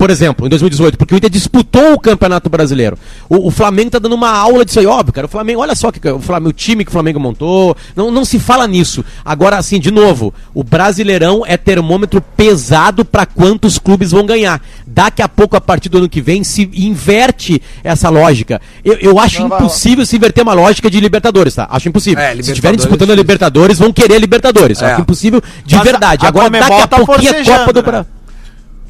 Por 0.04 0.12
exemplo, 0.12 0.46
em 0.46 0.50
2018, 0.50 0.98
porque 0.98 1.16
o 1.16 1.18
Inter 1.18 1.30
disputou 1.30 1.94
o 1.94 1.98
Campeonato 1.98 2.50
Brasileiro. 2.50 2.98
O, 3.30 3.48
o 3.48 3.50
Flamengo 3.52 3.92
tá 3.92 4.00
dando 4.00 4.16
uma 4.16 4.32
aula 4.38 4.66
disso 4.66 4.78
aí, 4.82 4.86
óbvio, 4.86 5.14
cara. 5.14 5.28
O 5.28 5.30
Flamengo, 5.30 5.62
olha 5.62 5.74
só 5.76 5.94
que 5.94 6.06
o, 6.10 6.20
Flamengo, 6.20 6.50
o 6.50 6.52
time 6.52 6.84
que 6.84 6.90
o 6.90 6.92
Flamengo 6.92 7.22
montou. 7.22 7.74
Não, 7.96 8.12
não 8.12 8.26
se 8.26 8.38
fala 8.38 8.68
nisso. 8.68 9.02
Agora, 9.24 9.56
assim, 9.58 9.80
de 9.80 9.92
novo, 9.92 10.34
o 10.54 10.62
Brasileirão 10.62 11.44
é 11.48 11.56
termômetro 11.56 12.20
pesado 12.36 13.06
para 13.06 13.26
quantos 13.26 13.80
clubes 13.80 14.12
vão 14.12 14.26
ganhar. 14.26 14.62
Daqui 14.86 15.22
a 15.22 15.30
pouco, 15.30 15.56
a 15.56 15.62
partir 15.62 15.88
do 15.88 16.00
ano 16.00 16.10
que 16.10 16.20
vem, 16.22 16.44
se 16.44 16.70
inverte 16.74 17.62
essa 17.82 18.10
lógica. 18.10 18.60
Eu, 18.84 18.96
eu 18.96 19.18
acho 19.18 19.40
Não, 19.40 19.48
vai- 19.48 19.58
impossível 19.60 20.06
se 20.06 20.18
inverter 20.18 20.44
uma 20.44 20.54
lógica 20.54 20.90
de 20.90 21.00
Libertadores, 21.00 21.56
tá? 21.56 21.66
Acho 21.72 21.88
impossível. 21.88 22.22
É, 22.22 22.36
se 22.44 22.52
estiverem 22.52 22.76
disputando 22.76 23.12
a 23.12 23.14
é. 23.14 23.16
Libertadores, 23.16 23.80
vão 23.80 23.94
querer 23.94 24.16
a 24.16 24.20
Libertadores. 24.20 24.82
É. 24.82 24.92
Acho 24.92 25.02
impossível 25.02 25.42
de 25.66 25.76
Mas 25.78 25.82
a- 25.88 25.92
verdade. 25.92 26.26
a 26.26 26.28
Agora, 26.28 26.50
daqui 26.50 26.74
a 26.74 26.88
tá 26.88 26.98
pouquinho 26.98 27.32
a 27.32 27.34
forcejando, 27.36 27.60
Copa 27.60 27.72
do 27.72 27.92
né? 27.94 28.06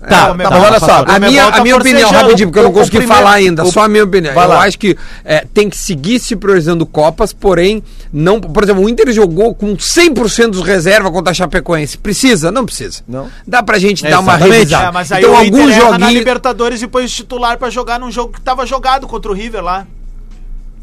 Brasil. 0.07 0.33
É, 0.33 0.43
Tá, 0.43 0.49
tá, 0.49 0.57
olha 0.61 0.79
tá 0.79 0.79
só, 0.79 0.91
A 1.05 1.17
o 1.17 1.19
minha, 1.19 1.45
a 1.47 1.51
tá 1.51 1.61
minha 1.63 1.75
opinião, 1.77 2.09
rapidinho, 2.11 2.49
porque 2.49 2.59
eu 2.59 2.63
não 2.63 2.71
consegui 2.73 2.97
primeiro- 2.97 3.21
falar 3.23 3.35
ainda, 3.35 3.63
o- 3.63 3.71
só 3.71 3.81
a 3.83 3.87
minha 3.87 4.03
opinião. 4.03 4.33
Eu 4.33 4.51
acho 4.53 4.77
que 4.77 4.97
é, 5.23 5.45
tem 5.53 5.69
que 5.69 5.77
seguir 5.77 6.19
se 6.19 6.35
priorizando 6.35 6.85
Copas, 6.85 7.31
porém, 7.33 7.81
não. 8.11 8.39
Por 8.39 8.63
exemplo, 8.63 8.83
o 8.83 8.89
Inter 8.89 9.11
jogou 9.11 9.53
com 9.55 9.75
100% 9.77 10.51
dos 10.51 10.61
reservas 10.63 11.11
contra 11.11 11.31
a 11.31 11.33
Chapecoense. 11.33 11.97
Precisa? 11.97 12.51
Não 12.51 12.65
precisa. 12.65 13.01
Não. 13.07 13.27
Dá 13.47 13.63
pra 13.63 13.79
gente 13.79 14.05
É, 14.05 14.09
dar 14.09 14.19
uma 14.19 14.35
revisada. 14.35 14.87
É, 14.87 14.91
mas 14.91 15.11
aí 15.11 15.23
então, 15.23 15.33
o 15.35 15.43
Inter 15.43 15.59
alguns 15.59 15.71
erra 15.71 15.83
na 15.85 15.91
joguinhos. 15.99 16.13
Libertadores 16.13 16.81
e 16.81 16.87
põe 16.87 17.05
o 17.05 17.07
titular 17.07 17.57
pra 17.57 17.69
jogar 17.69 17.99
num 17.99 18.11
jogo 18.11 18.33
que 18.33 18.41
tava 18.41 18.65
jogado 18.65 19.07
contra 19.07 19.31
o 19.31 19.33
River 19.33 19.63
lá. 19.63 19.85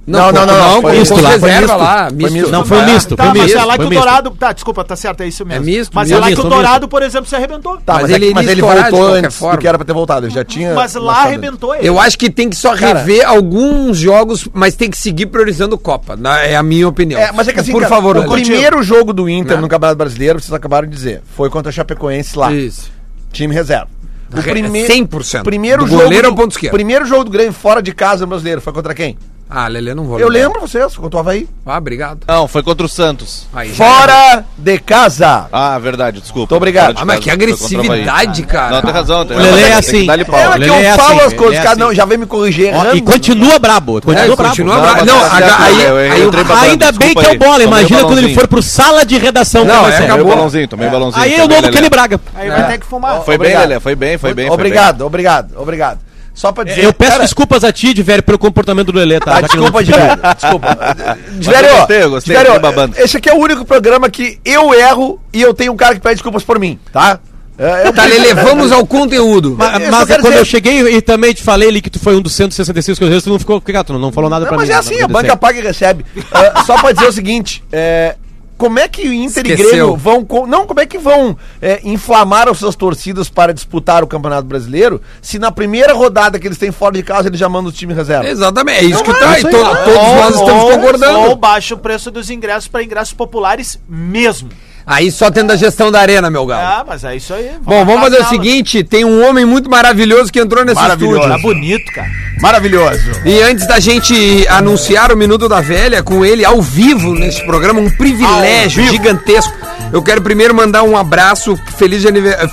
Não, 0.07 0.33
não, 0.33 0.45
não, 0.47 0.57
não, 0.75 0.83
foi 0.83 0.99
misto 0.99 1.21
lá. 1.21 1.39
foi 1.39 1.51
misto. 1.53 1.77
lá. 1.77 2.09
Foi 2.09 2.31
misto. 2.31 2.51
Não, 2.51 2.65
foi 2.65 2.83
misto, 2.85 3.17
Tá, 3.17 3.31
foi 3.31 3.39
mas 3.39 3.53
é 3.53 3.65
lá 3.65 3.79
que 3.79 3.85
o. 3.85 3.91
Dourado. 3.91 4.31
Tá, 4.31 4.53
desculpa, 4.53 4.83
tá 4.83 4.97
certo, 4.97 5.21
é 5.23 5.29
isso 5.29 5.45
mesmo. 5.47 5.63
É 5.63 5.65
misto, 5.65 5.93
mas 5.95 6.09
misto. 6.09 6.17
é 6.19 6.21
lá 6.21 6.35
que 6.35 6.41
o 6.41 6.49
Dourado, 6.49 6.89
por 6.89 7.03
exemplo, 7.03 7.29
se 7.29 7.37
arrebentou. 7.37 7.77
Tá, 7.79 7.93
Mas 7.95 8.03
mas, 8.03 8.11
ele 8.13 8.35
mas 8.35 8.49
ele 8.49 8.61
voltou 8.63 9.13
antes 9.15 9.37
forma. 9.37 9.57
do 9.57 9.61
que 9.61 9.69
era 9.69 9.79
pra 9.79 9.85
ter 9.85 9.93
voltado. 9.93 10.27
Ele 10.27 10.35
já 10.35 10.45
tinha. 10.45 10.75
Mas 10.75 10.95
lá 10.95 11.23
arrebentou 11.25 11.75
ele. 11.77 11.87
Eu 11.89 12.01
acho 12.01 12.19
que 12.19 12.29
tem 12.31 12.49
que 12.51 12.57
só 12.57 12.73
rever 12.75 13.25
alguns 13.29 13.99
jogos, 13.99 14.49
mas 14.53 14.75
tem 14.75 14.91
que 14.91 14.99
seguir 14.99 15.27
priorizando 15.27 15.79
Copa. 15.79 16.17
na- 16.17 16.41
É 16.43 16.57
a 16.57 16.63
minha 16.63 16.89
opinião. 16.89 17.21
É, 17.21 17.31
mas 17.31 17.47
é 17.47 17.53
que 17.53 17.61
assim, 17.61 17.71
por 17.73 17.85
favor, 17.87 18.17
o 18.17 18.29
primeiro 18.29 18.83
jogo 18.83 19.13
do 19.13 19.29
Inter 19.29 19.57
Né? 19.57 19.63
no 19.63 19.69
Campeonato 19.69 19.99
Brasileiro, 19.99 20.41
vocês 20.41 20.53
acabaram 20.53 20.89
de 20.89 20.95
dizer, 20.97 21.23
foi 21.37 21.49
contra 21.51 21.71
a 21.71 21.73
Chapecoense 21.73 22.37
lá. 22.37 22.51
Isso. 22.51 22.91
Time 23.33 23.55
reserva. 23.55 23.87
O 24.33 24.43
primeiro, 24.43 24.93
100%. 24.93 25.43
primeiro 25.43 25.85
Do 25.85 25.91
jogo 25.91 26.03
goleiro 26.05 26.29
do, 26.29 26.31
ao 26.31 26.37
ponto 26.37 26.53
esquerdo. 26.53 26.73
primeiro 26.73 27.05
jogo 27.05 27.25
do 27.25 27.31
Grêmio 27.33 27.53
fora 27.53 27.83
de 27.83 27.93
casa 27.93 28.21
no 28.25 28.29
Brasileiro 28.29 28.61
foi 28.61 28.73
contra 28.73 28.95
quem? 28.95 29.17
Ah, 29.53 29.67
Lelê, 29.67 29.95
não 29.95 30.05
vou 30.05 30.19
Eu 30.21 30.29
lembrar. 30.29 30.47
lembro 30.49 30.61
vocês, 30.61 30.97
contra 30.97 31.17
o 31.17 31.21
Havaí. 31.21 31.49
Ah, 31.67 31.77
obrigado. 31.79 32.21
Não, 32.29 32.47
foi 32.47 32.63
contra 32.63 32.87
o 32.87 32.89
Santos. 32.89 33.49
Aí, 33.53 33.71
já 33.73 33.85
Fora 33.85 34.45
de 34.57 34.79
casa. 34.79 35.47
Ah, 35.53 35.77
verdade, 35.79 36.21
desculpa. 36.21 36.41
Muito 36.43 36.55
obrigado. 36.57 36.85
Fora 36.85 36.95
de 36.95 37.03
Ah, 37.03 37.05
mas 37.05 37.17
casa, 37.25 37.37
que 37.37 37.47
foi 37.47 37.57
contra 37.59 37.77
o 37.77 37.81
Havaí. 37.81 38.01
agressividade, 38.03 38.43
cara. 38.45 38.71
Não, 38.77 38.83
tem 38.83 38.93
razão. 38.93 39.27
Tem 39.27 39.37
O 39.37 39.41
Lelê 39.41 39.51
razão. 39.51 39.67
é 39.67 39.69
Tem 39.71 39.79
assim. 39.79 40.01
que 40.03 40.07
dar-lhe 40.07 40.25
pau. 40.25 40.39
É, 40.39 40.53
que 40.53 40.59
Lelê 40.61 40.71
eu 40.71 40.75
é 40.75 40.97
falo 40.97 41.11
assim, 41.19 41.27
as 41.27 41.33
coisas, 41.33 41.47
ele 41.47 41.57
é 41.57 41.59
cara, 41.63 41.71
assim. 41.73 41.81
não, 41.81 41.95
já 41.95 42.05
vem 42.05 42.19
me 42.19 42.27
corrigir 42.27 42.67
Ó, 42.67 42.77
errando. 42.77 42.97
e 42.97 43.01
continua 43.03 43.59
brabo, 43.59 43.99
É, 43.99 44.01
continua 44.03 44.37
brabo. 44.37 44.49
continua 44.51 44.75
Não, 44.77 44.83
mas 44.83 45.31
tá 45.31 45.37
certo, 45.39 45.63
aí, 45.63 45.83
eu- 45.83 45.89
eu 45.99 46.13
aí 46.13 46.23
o- 46.23 46.29
entrei 46.29 46.45
babando, 46.45 46.65
Ainda 46.67 46.93
bem 46.93 46.99
desculpa 46.99 47.21
que 47.21 47.27
é 47.27 47.29
o 47.29 47.33
aí. 47.33 47.39
bola, 47.39 47.53
Tomei 47.53 47.67
imagina 47.67 47.89
quando 47.89 48.03
ele 48.05 48.11
balãozinho. 48.13 48.35
for 48.41 48.47
pro 48.49 48.63
sala 48.63 49.05
de 49.05 49.19
redação. 49.19 49.65
Não, 49.65 49.75
é. 49.89 49.91
Tomei 49.93 50.05
acabou. 50.07 50.27
balãozinho, 50.27 50.69
tomei 50.69 50.89
balãozinho. 50.89 51.23
Aí 51.25 51.33
é 51.33 51.35
o 51.35 51.39
também, 51.43 51.49
novo 51.57 51.63
Lelê. 51.63 51.77
Kenny 51.77 51.91
Braga. 51.91 52.21
Aí 52.37 52.49
vai 52.51 52.67
ter 52.69 52.79
que 52.79 52.87
fumar. 52.87 53.17
Foi 53.25 53.37
bem, 53.37 53.49
Obrigado. 53.49 53.69
Lelê, 53.69 53.81
foi 53.81 53.95
bem, 53.97 54.17
foi 54.17 54.33
bem. 54.33 54.47
foi 54.47 54.55
Obrigado, 54.55 55.03
obrigado, 55.05 55.55
obrigado. 55.61 55.99
Só 56.41 56.51
pra 56.53 56.65
dizer. 56.65 56.83
Eu 56.85 56.93
peço 56.95 57.11
cara, 57.11 57.23
desculpas 57.25 57.63
a 57.65 57.71
ti, 57.71 57.93
de 57.93 58.03
velho, 58.03 58.23
pelo 58.23 58.39
comportamento 58.39 58.91
do 58.91 58.99
Lelê, 58.99 59.21
tá? 59.21 59.37
Ah, 59.37 59.43
que 59.47 59.57
não- 59.57 59.65
desculpa, 59.65 59.85
Diverio. 59.85 60.17
Desculpa. 60.35 60.79
Diverio, 61.39 61.69
eu 61.69 61.77
gostei, 61.77 62.03
eu 62.03 62.11
gostei, 62.11 62.37
Diverio, 62.37 62.61
babando. 62.61 62.97
esse 62.99 63.17
aqui 63.19 63.29
é 63.29 63.35
o 63.35 63.39
único 63.39 63.63
programa 63.67 64.09
que 64.09 64.39
eu 64.43 64.73
erro 64.73 65.21
e 65.35 65.43
eu 65.43 65.53
tenho 65.53 65.71
um 65.73 65.77
cara 65.77 65.95
que 65.95 66.01
pede 66.01 66.15
desculpas 66.15 66.43
por 66.43 66.59
mim, 66.59 66.79
tá? 66.91 67.19
É, 67.59 67.89
eu- 67.89 67.93
Tá, 67.93 68.07
Lelê, 68.07 68.33
vamos 68.33 68.73
ao 68.73 68.87
conteúdo. 68.87 69.55
Mas, 69.59 69.75
Eu 69.83 69.91
mas 69.91 70.01
só 70.01 70.07
quero 70.07 70.23
quando 70.23 70.33
dizer- 70.33 70.41
eu 70.41 70.45
cheguei 70.47 70.81
e 70.97 71.03
também 71.03 71.35
te 71.35 71.43
falei 71.43 71.69
ali 71.69 71.83
que 71.83 71.91
tu 71.91 71.99
foi 71.99 72.17
um 72.17 72.23
dos 72.23 72.33
165 72.35 72.97
cruzeiros, 72.97 73.23
tu 73.23 73.29
não 73.29 73.39
ficou, 73.39 73.61
tu 73.61 73.93
não 73.99 74.11
falou 74.11 74.31
nada 74.31 74.47
Não, 74.47 74.49
pra 74.49 74.57
mas 74.57 74.69
mim. 74.69 74.73
é 74.73 74.77
né, 74.77 74.81
assim, 74.81 75.03
a 75.03 75.07
banca 75.09 75.37
paga 75.37 75.59
e 75.59 75.63
recebe. 75.63 76.07
Ah, 76.33 76.65
só 76.65 76.79
pra 76.79 76.93
dizer 76.93 77.07
o 77.09 77.13
seguinte, 77.13 77.63
é, 77.71 78.17
como 78.61 78.79
é 78.79 78.87
que 78.87 79.09
o 79.09 79.13
Inter 79.13 79.45
e 79.47 79.53
Esqueceu. 79.53 79.69
Grêmio 79.71 79.97
vão. 79.97 80.27
Não, 80.47 80.67
como 80.67 80.81
é 80.81 80.87
que 80.87 80.99
vão 80.99 81.35
é, 81.63 81.81
inflamar 81.83 82.47
as 82.47 82.59
suas 82.59 82.77
torcidas 82.77 83.29
para 83.31 83.55
disputar 83.55 84.05
o 84.05 84.07
Campeonato 84.07 84.47
Brasileiro 84.47 85.01
se 85.23 85.39
na 85.39 85.51
primeira 85.51 85.95
rodada 85.95 86.39
que 86.39 86.47
eles 86.47 86.59
têm 86.59 86.71
fora 86.71 86.93
de 86.95 87.03
casa 87.03 87.29
eles 87.29 87.41
já 87.41 87.49
mandam 87.49 87.71
os 87.71 87.77
times 87.79 87.97
reserva? 87.97 88.29
Exatamente, 88.29 88.79
é 88.79 88.85
isso 88.85 89.03
que 89.03 89.11
Não, 89.11 89.19
tá. 89.19 89.33
é 89.33 89.37
E 89.37 89.39
isso 89.39 89.47
aí. 89.47 89.53
to- 89.53 89.59
todos 89.85 89.99
Ou- 90.09 90.15
nós 90.17 90.35
estamos 90.37 90.65
ou- 90.65 90.71
concordando. 90.73 91.21
Ou 91.21 91.37
baixa 91.37 91.75
o 91.75 91.79
preço 91.79 92.11
dos 92.11 92.29
ingressos 92.29 92.69
para 92.69 92.83
ingressos 92.85 93.15
populares 93.15 93.81
mesmo. 93.89 94.51
Aí 94.87 95.11
só 95.11 95.31
tendo 95.31 95.53
a 95.53 95.57
gestão 95.57 95.91
da 95.91 96.01
arena, 96.01 96.31
meu 96.31 96.45
galo. 96.47 96.63
Ah, 96.63 96.85
mas 96.87 97.05
é 97.05 97.15
isso 97.17 97.33
aí. 97.33 97.51
Bom, 97.61 97.85
vamos 97.85 98.03
fazer 98.03 98.21
o 98.21 98.25
seguinte: 98.29 98.83
tem 98.83 99.05
um 99.05 99.25
homem 99.27 99.45
muito 99.45 99.71
maravilhoso 99.71 100.33
que 100.33 100.41
entrou 100.41 100.65
nesse 100.65 100.81
Maravilhoso. 100.81 101.19
estúdio. 101.19 101.37
Tá 101.37 101.43
bonito, 101.43 101.93
cara. 101.93 102.09
Maravilhoso. 102.41 103.11
E 103.25 103.41
antes 103.43 103.67
da 103.67 103.79
gente 103.79 104.47
anunciar 104.49 105.13
o 105.13 105.17
Minuto 105.17 105.49
da 105.49 105.61
Velha 105.61 106.03
com 106.03 106.25
ele 106.25 106.45
ao 106.45 106.61
vivo 106.61 107.15
nesse 107.15 107.45
programa, 107.45 107.81
um 107.81 107.91
privilégio 107.91 108.85
gigantesco. 108.89 109.53
Eu 109.93 110.03
quero 110.03 110.23
primeiro 110.23 110.55
mandar 110.55 110.83
um 110.85 110.97
abraço, 110.97 111.59
feliz, 111.77 112.03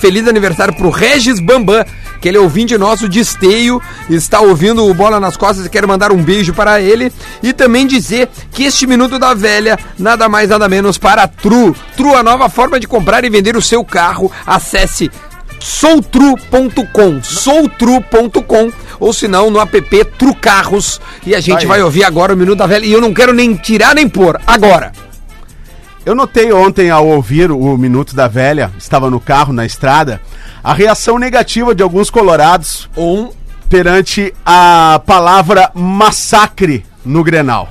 feliz 0.02 0.28
aniversário 0.28 0.74
pro 0.76 0.90
Regis 0.90 1.40
Bambam, 1.40 1.86
que 2.20 2.28
ele 2.28 2.38
é 2.38 2.42
ouvinte 2.42 2.78
nosso 2.78 3.08
de 3.08 3.20
esteio, 3.20 3.82
está 4.10 4.40
ouvindo 4.40 4.86
o 4.86 4.94
Bola 4.94 5.20
nas 5.20 5.38
Costas 5.38 5.66
e 5.66 5.70
quero 5.70 5.88
mandar 5.88 6.12
um 6.12 6.24
beijo 6.24 6.54
para 6.54 6.82
ele. 6.82 7.12
E 7.42 7.54
também 7.54 7.88
dizer 7.88 8.30
que 8.52 8.64
este 8.64 8.88
Minuto 8.88 9.20
da 9.20 9.34
Velha, 9.34 9.78
nada 9.98 10.28
mais 10.28 10.50
nada 10.50 10.68
menos 10.68 10.98
para 10.98 11.28
Tru. 11.28 11.76
Tru, 11.96 12.16
a 12.16 12.24
nova 12.24 12.50
forma 12.50 12.80
de 12.80 12.88
comprar 12.88 13.24
e 13.24 13.30
vender 13.30 13.56
o 13.56 13.62
seu 13.62 13.84
carro. 13.84 14.32
Acesse 14.46 15.12
soutru.com, 15.60 17.22
soutru.com 17.24 18.72
ou 19.00 19.14
se 19.14 19.28
não 19.28 19.50
no 19.50 19.60
app 19.60 20.06
Trucarros 20.18 21.02
e 21.26 21.36
a 21.36 21.40
gente 21.40 21.62
Aí. 21.62 21.66
vai 21.66 21.82
ouvir 21.82 22.04
agora 22.04 22.34
o 22.34 22.38
Minuto 22.38 22.58
da 22.60 22.68
Velha 22.68 22.86
e 22.86 22.92
eu 22.92 23.02
não 23.02 23.14
quero 23.14 23.34
nem 23.34 23.56
tirar 23.56 23.96
nem 23.96 24.08
pôr, 24.08 24.40
agora. 24.46 24.92
Eu 26.06 26.16
notei 26.16 26.54
ontem 26.54 26.90
ao 26.90 27.06
ouvir 27.06 27.52
o 27.52 27.78
Minuto 27.78 28.16
da 28.16 28.30
Velha, 28.30 28.72
estava 28.78 29.10
no 29.10 29.20
carro, 29.20 29.52
na 29.52 29.66
estrada, 29.66 30.22
a 30.68 30.74
reação 30.74 31.18
negativa 31.18 31.74
de 31.74 31.82
alguns 31.82 32.10
colorados 32.10 32.90
Um 32.98 33.30
perante 33.70 34.34
a 34.46 35.02
palavra 35.06 35.72
massacre 35.74 36.86
no 37.06 37.24
Grenal. 37.24 37.70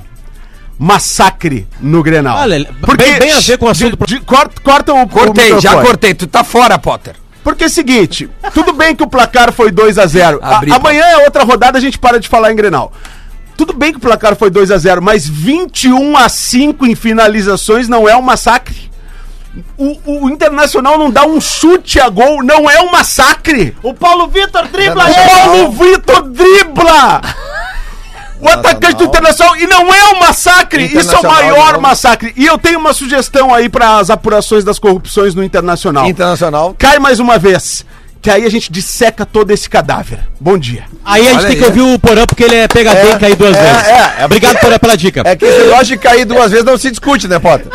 Massacre 0.79 1.67
no 1.79 2.03
Grenal. 2.03 2.37
Olha, 2.37 2.67
bem- 2.97 3.19
bem 3.19 3.31
a 3.33 3.39
ver 3.39 3.57
com 3.57 3.65
o 3.65 3.69
assunto- 3.69 3.97
De, 4.05 4.15
de- 4.15 4.21
corta, 4.21 4.61
corta 4.61 4.93
o 4.93 5.01
o 5.03 5.07
cortei, 5.07 5.49
já 5.49 5.55
microfone. 5.55 5.85
cortei, 5.85 6.13
tu 6.13 6.27
tá 6.27 6.43
fora, 6.43 6.77
Potter. 6.77 7.15
Porque 7.43 7.63
é 7.63 7.67
o 7.67 7.69
seguinte, 7.69 8.29
tudo 8.53 8.73
bem 8.73 8.95
que 8.95 9.03
o 9.03 9.07
placar 9.07 9.51
foi 9.53 9.71
2 9.71 9.97
a 9.97 10.05
0 10.05 10.39
A- 10.41 10.57
Abri, 10.57 10.71
Amanhã 10.71 11.03
é 11.03 11.17
outra 11.25 11.43
rodada, 11.43 11.77
a 11.77 11.81
gente 11.81 11.97
para 11.97 12.19
de 12.19 12.27
falar 12.27 12.51
em 12.51 12.55
Grenal. 12.55 12.91
Tudo 13.55 13.73
bem 13.73 13.91
que 13.91 13.97
o 13.97 14.01
placar 14.01 14.35
foi 14.35 14.49
2 14.51 14.69
a 14.69 14.77
0 14.77 15.01
mas 15.01 15.27
21 15.27 16.15
a 16.17 16.29
5 16.29 16.85
em 16.85 16.93
finalizações 16.93 17.87
não 17.87 18.07
é 18.07 18.15
um 18.15 18.21
massacre. 18.21 18.86
O, 19.77 20.25
o 20.25 20.29
Internacional 20.29 20.97
não 20.97 21.11
dá 21.11 21.25
um 21.25 21.39
chute 21.39 21.99
a 21.99 22.09
gol, 22.09 22.43
não 22.43 22.69
é 22.69 22.81
um 22.81 22.91
massacre. 22.91 23.75
O 23.83 23.93
Paulo 23.93 24.27
Vitor 24.27 24.67
dribla 24.67 25.05
O. 25.05 25.13
Paulo 25.13 25.71
Vitor 25.71 26.21
dribla! 26.29 27.21
O 28.39 28.47
atacante 28.47 28.95
do 28.97 29.05
Internacional, 29.05 29.55
e 29.57 29.65
não 29.65 29.91
é 29.91 30.13
um 30.13 30.19
massacre, 30.19 30.85
isso 30.85 31.15
é 31.15 31.19
o 31.19 31.23
maior 31.23 31.73
não. 31.73 31.81
massacre. 31.81 32.33
E 32.35 32.45
eu 32.45 32.57
tenho 32.57 32.77
uma 32.77 32.93
sugestão 32.93 33.53
aí 33.53 33.67
para 33.67 33.97
as 33.97 34.11
apurações 34.11 34.63
das 34.63 34.77
corrupções 34.77 35.33
no 35.33 35.43
Internacional. 35.43 36.07
Internacional. 36.07 36.75
Cai 36.77 36.99
mais 36.99 37.19
uma 37.19 37.39
vez. 37.39 37.83
Que 38.27 38.31
aí 38.31 38.43
a 38.43 38.49
gente 38.49 38.69
disseca 38.69 39.25
todo 39.25 39.51
esse 39.51 39.69
cadáver. 39.69 40.19
Bom 40.37 40.57
dia. 40.57 40.83
Aí 41.05 41.25
a 41.25 41.31
gente 41.31 41.37
Olha 41.37 41.47
tem 41.47 41.55
aí. 41.55 41.61
que 41.61 41.63
ouvir 41.63 41.93
o 41.93 41.97
Porã 41.97 42.25
porque 42.25 42.43
ele 42.43 42.55
é 42.55 42.67
pegador 42.67 43.15
e 43.15 43.19
cair 43.19 43.37
duas 43.37 43.55
é, 43.55 43.61
vezes. 43.61 43.87
é, 43.87 44.15
é 44.19 44.25
Obrigado, 44.25 44.59
Porã, 44.59 44.77
pela 44.77 44.97
dica. 44.97 45.21
É 45.23 45.33
que 45.33 45.45
esse 45.45 45.59
negócio 45.59 45.85
de 45.85 45.97
cair 45.97 46.25
duas 46.25 46.51
vezes 46.51 46.65
não 46.65 46.77
se 46.77 46.89
discute, 46.89 47.25
né, 47.25 47.39
Potter? 47.39 47.67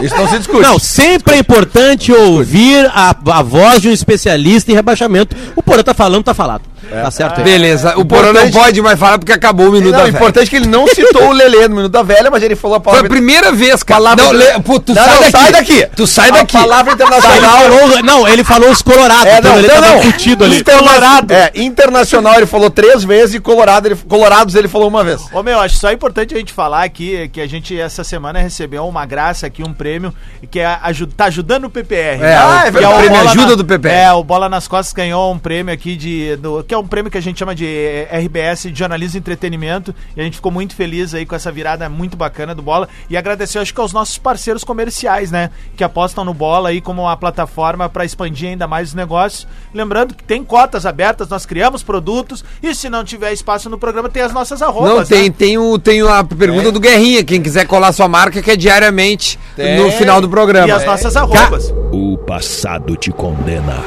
Isso 0.00 0.14
não 0.14 0.28
se 0.28 0.38
discute. 0.38 0.62
Não, 0.62 0.78
sempre 0.78 1.34
é 1.34 1.38
importante 1.38 2.12
ouvir 2.12 2.88
a, 2.94 3.10
a 3.10 3.42
voz 3.42 3.82
de 3.82 3.88
um 3.88 3.92
especialista 3.92 4.70
em 4.70 4.74
rebaixamento. 4.76 5.34
O 5.56 5.62
Porã 5.64 5.82
tá 5.82 5.92
falando, 5.92 6.22
tá 6.22 6.32
falado. 6.32 6.62
Tá 6.90 7.10
certo 7.10 7.38
aí. 7.38 7.44
Beleza, 7.44 7.98
o 7.98 8.04
Porã 8.04 8.32
não 8.32 8.50
pode 8.50 8.80
mais 8.82 8.98
falar 8.98 9.18
porque 9.18 9.32
acabou 9.32 9.68
o 9.68 9.72
minuto 9.72 9.92
Não, 9.92 9.98
da 9.98 10.02
o 10.04 10.06
velha. 10.06 10.16
importante 10.16 10.46
é 10.46 10.50
que 10.50 10.56
ele 10.56 10.66
não 10.66 10.86
citou 10.94 11.28
o 11.28 11.32
Lelê 11.32 11.68
no 11.68 11.76
Minuto 11.76 11.92
da 11.92 12.02
Velha, 12.02 12.30
mas 12.30 12.42
ele 12.42 12.56
falou 12.56 12.76
a 12.76 12.80
Foi 12.80 12.84
palavra... 12.92 13.06
a 13.06 13.10
primeira 13.10 13.52
vez, 13.52 13.82
cara. 13.82 13.98
Palavra 13.98 14.24
Não, 14.24 14.32
le... 14.32 14.44
Pô, 14.62 14.78
tu 14.78 14.94
Não, 14.94 15.02
sai, 15.04 15.14
não, 15.14 15.20
daqui. 15.20 15.30
sai 15.32 15.52
daqui. 15.52 15.86
Tu 15.96 16.06
sai 16.06 16.28
A 16.28 16.32
daqui. 16.32 16.52
palavra 16.52 16.92
Ele 16.92 17.02
internacional... 17.02 17.58
falou, 17.58 18.02
não, 18.02 18.28
ele 18.28 18.44
falou 18.44 18.70
os 18.70 18.80
colorados. 18.82 19.26
É, 19.26 19.38
então 19.38 19.50
não, 19.52 19.58
ele 19.58 19.68
não, 19.68 19.74
tá 19.74 19.80
não. 19.80 20.00
ali. 20.44 20.64
Colorado. 20.64 21.32
É, 21.32 21.50
internacional 21.54 22.34
ele 22.36 22.46
falou 22.46 22.70
três 22.70 23.04
vezes 23.04 23.34
e 23.34 23.40
Colorado 23.40 23.86
ele, 23.88 23.96
Colorados 23.96 24.54
ele 24.54 24.68
falou 24.68 24.88
uma 24.88 25.02
vez. 25.04 25.20
Ô 25.32 25.42
meu, 25.42 25.60
acho 25.60 25.76
só 25.76 25.90
importante 25.92 26.34
a 26.34 26.38
gente 26.38 26.52
falar 26.52 26.84
aqui 26.84 27.28
que 27.32 27.40
a 27.40 27.46
gente 27.46 27.78
essa 27.78 28.02
semana 28.04 28.38
recebeu 28.38 28.86
uma 28.86 29.04
graça 29.04 29.46
aqui, 29.46 29.62
um 29.62 29.72
prêmio, 29.72 30.14
que 30.50 30.60
é 30.60 30.78
aju 30.82 31.06
tá 31.06 31.26
ajudando 31.26 31.64
o 31.64 31.70
PPR. 31.70 32.22
É, 32.22 32.36
Ah, 32.36 32.60
Que 32.62 32.68
é 32.68 32.70
verdade. 32.70 32.94
o 32.94 32.98
Prêmio 32.98 33.20
Ajuda 33.28 33.46
na- 33.50 33.54
do 33.56 33.64
PPR. 33.64 33.94
É, 33.94 34.12
o 34.12 34.22
Bola 34.24 34.48
nas 34.48 34.66
Costas 34.68 34.92
ganhou 34.92 35.32
um 35.32 35.38
prêmio 35.38 35.72
aqui 35.74 35.96
de. 35.96 36.36
Do, 36.36 36.62
que 36.64 36.72
é 36.74 36.77
um 36.80 36.86
prêmio 36.86 37.10
que 37.10 37.18
a 37.18 37.20
gente 37.20 37.38
chama 37.38 37.54
de 37.54 37.66
eh, 37.66 38.08
RBS 38.24 38.62
de 38.72 38.78
Jornalismo 38.78 39.16
e 39.16 39.20
Entretenimento. 39.20 39.94
E 40.16 40.20
a 40.20 40.24
gente 40.24 40.36
ficou 40.36 40.52
muito 40.52 40.74
feliz 40.74 41.14
aí 41.14 41.24
com 41.24 41.34
essa 41.34 41.50
virada 41.50 41.88
muito 41.88 42.16
bacana 42.16 42.54
do 42.54 42.62
Bola. 42.62 42.88
E 43.08 43.16
agradecer, 43.16 43.58
acho 43.58 43.74
que 43.74 43.80
aos 43.80 43.92
nossos 43.92 44.18
parceiros 44.18 44.64
comerciais, 44.64 45.30
né? 45.30 45.50
Que 45.76 45.84
apostam 45.84 46.24
no 46.24 46.34
Bola 46.34 46.70
aí 46.70 46.80
como 46.80 47.02
uma 47.02 47.16
plataforma 47.16 47.88
para 47.88 48.04
expandir 48.04 48.50
ainda 48.50 48.66
mais 48.66 48.88
os 48.88 48.94
negócios. 48.94 49.46
Lembrando 49.72 50.14
que 50.14 50.24
tem 50.24 50.44
cotas 50.44 50.86
abertas, 50.86 51.28
nós 51.28 51.44
criamos 51.44 51.82
produtos. 51.82 52.44
E 52.62 52.74
se 52.74 52.88
não 52.88 53.04
tiver 53.04 53.32
espaço 53.32 53.68
no 53.68 53.78
programa, 53.78 54.08
tem 54.08 54.22
as 54.22 54.32
nossas 54.32 54.62
arrobas. 54.62 54.90
Não, 54.90 55.04
tem, 55.04 55.28
né? 55.28 55.34
tem, 55.36 55.58
o, 55.58 55.78
tem 55.78 56.00
a 56.02 56.24
pergunta 56.24 56.72
do 56.72 56.80
Guerrinha. 56.80 57.24
Quem 57.24 57.42
quiser 57.42 57.66
colar 57.66 57.92
sua 57.92 58.08
marca, 58.08 58.42
que 58.42 58.50
é 58.50 58.56
diariamente 58.56 59.38
Tem. 59.56 59.76
no 59.76 59.90
final 59.92 60.20
do 60.20 60.28
programa. 60.28 60.68
E 60.68 60.70
as 60.70 60.84
nossas 60.84 61.16
arrobas. 61.16 61.72
O 61.92 62.18
passado 62.18 62.96
te 62.96 63.10
condena. 63.10 63.84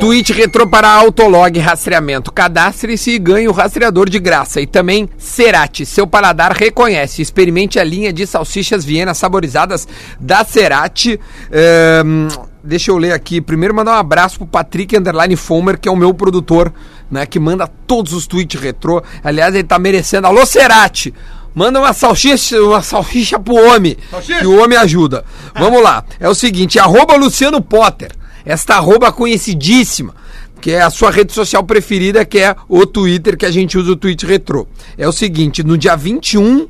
Tweet 0.00 0.32
retrô 0.32 0.66
para 0.66 0.90
Autolog 0.90 1.58
Rastreamento. 1.58 2.32
Cadastre-se 2.32 3.12
e 3.12 3.18
ganhe 3.18 3.48
o 3.48 3.52
rastreador 3.52 4.08
de 4.08 4.18
graça. 4.18 4.60
E 4.60 4.66
também 4.66 5.08
Cerati, 5.18 5.84
seu 5.86 6.06
paladar 6.06 6.52
reconhece. 6.52 7.22
Experimente 7.22 7.78
a 7.78 7.84
linha 7.84 8.12
de 8.12 8.26
salsichas 8.26 8.84
Viena 8.84 9.14
saborizadas 9.14 9.86
da 10.18 10.44
Cerati. 10.44 11.20
Ahn, 11.52 12.28
deixa 12.62 12.90
eu 12.90 12.98
ler 12.98 13.12
aqui. 13.12 13.40
Primeiro 13.40 13.74
mandar 13.74 13.92
um 13.92 13.98
abraço 13.98 14.38
pro 14.38 14.46
Patrick 14.46 14.96
Underline 14.96 15.36
Fomer, 15.36 15.78
que 15.78 15.88
é 15.88 15.92
o 15.92 15.96
meu 15.96 16.12
produtor, 16.12 16.72
né? 17.10 17.26
Que 17.26 17.38
manda 17.38 17.66
todos 17.86 18.12
os 18.12 18.26
tweets 18.26 18.60
retrô. 18.60 19.02
Aliás, 19.22 19.54
ele 19.54 19.64
tá 19.64 19.78
merecendo. 19.78 20.26
Alô, 20.26 20.44
Cerati! 20.44 21.14
Manda 21.54 21.78
uma 21.78 21.92
salsicha, 21.92 22.60
uma 22.60 22.82
salsicha 22.82 23.38
pro 23.38 23.54
homem. 23.54 23.96
Que 24.40 24.46
o 24.46 24.60
homem 24.60 24.76
ajuda. 24.76 25.24
Vamos 25.54 25.80
lá. 25.80 26.04
É 26.18 26.28
o 26.28 26.34
seguinte, 26.34 26.80
arroba 26.80 27.14
Luciano 27.14 27.62
Potter. 27.62 28.10
Esta 28.44 28.76
arroba 28.76 29.12
conhecidíssima. 29.12 30.14
Que 30.60 30.72
é 30.72 30.82
a 30.82 30.90
sua 30.90 31.10
rede 31.10 31.32
social 31.32 31.62
preferida, 31.64 32.24
que 32.24 32.38
é 32.38 32.56
o 32.68 32.86
Twitter, 32.86 33.36
que 33.36 33.44
a 33.44 33.50
gente 33.50 33.76
usa 33.76 33.92
o 33.92 33.96
tweet 33.96 34.24
retrô. 34.24 34.66
É 34.96 35.06
o 35.06 35.12
seguinte, 35.12 35.62
no 35.62 35.76
dia 35.76 35.94
21 35.94 36.68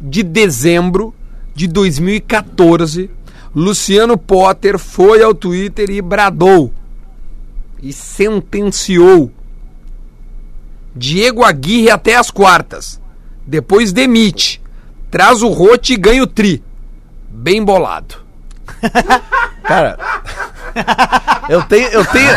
de 0.00 0.22
dezembro 0.22 1.14
de 1.54 1.68
2014, 1.68 3.08
Luciano 3.54 4.18
Potter 4.18 4.78
foi 4.78 5.22
ao 5.22 5.34
Twitter 5.34 5.90
e 5.90 6.02
bradou. 6.02 6.72
E 7.82 7.92
sentenciou. 7.92 9.30
Diego 10.94 11.44
Aguirre 11.44 11.90
até 11.90 12.16
as 12.16 12.30
quartas. 12.30 13.00
Depois 13.46 13.92
demite. 13.92 14.60
Traz 15.10 15.42
o 15.42 15.48
rote 15.48 15.92
e 15.92 15.96
ganha 15.96 16.22
o 16.22 16.26
tri. 16.26 16.62
Bem 17.30 17.64
bolado. 17.64 18.16
Cara, 19.62 19.98
eu 21.48 21.62
tenho, 21.62 21.88
eu 21.88 22.04
tenho, 22.04 22.30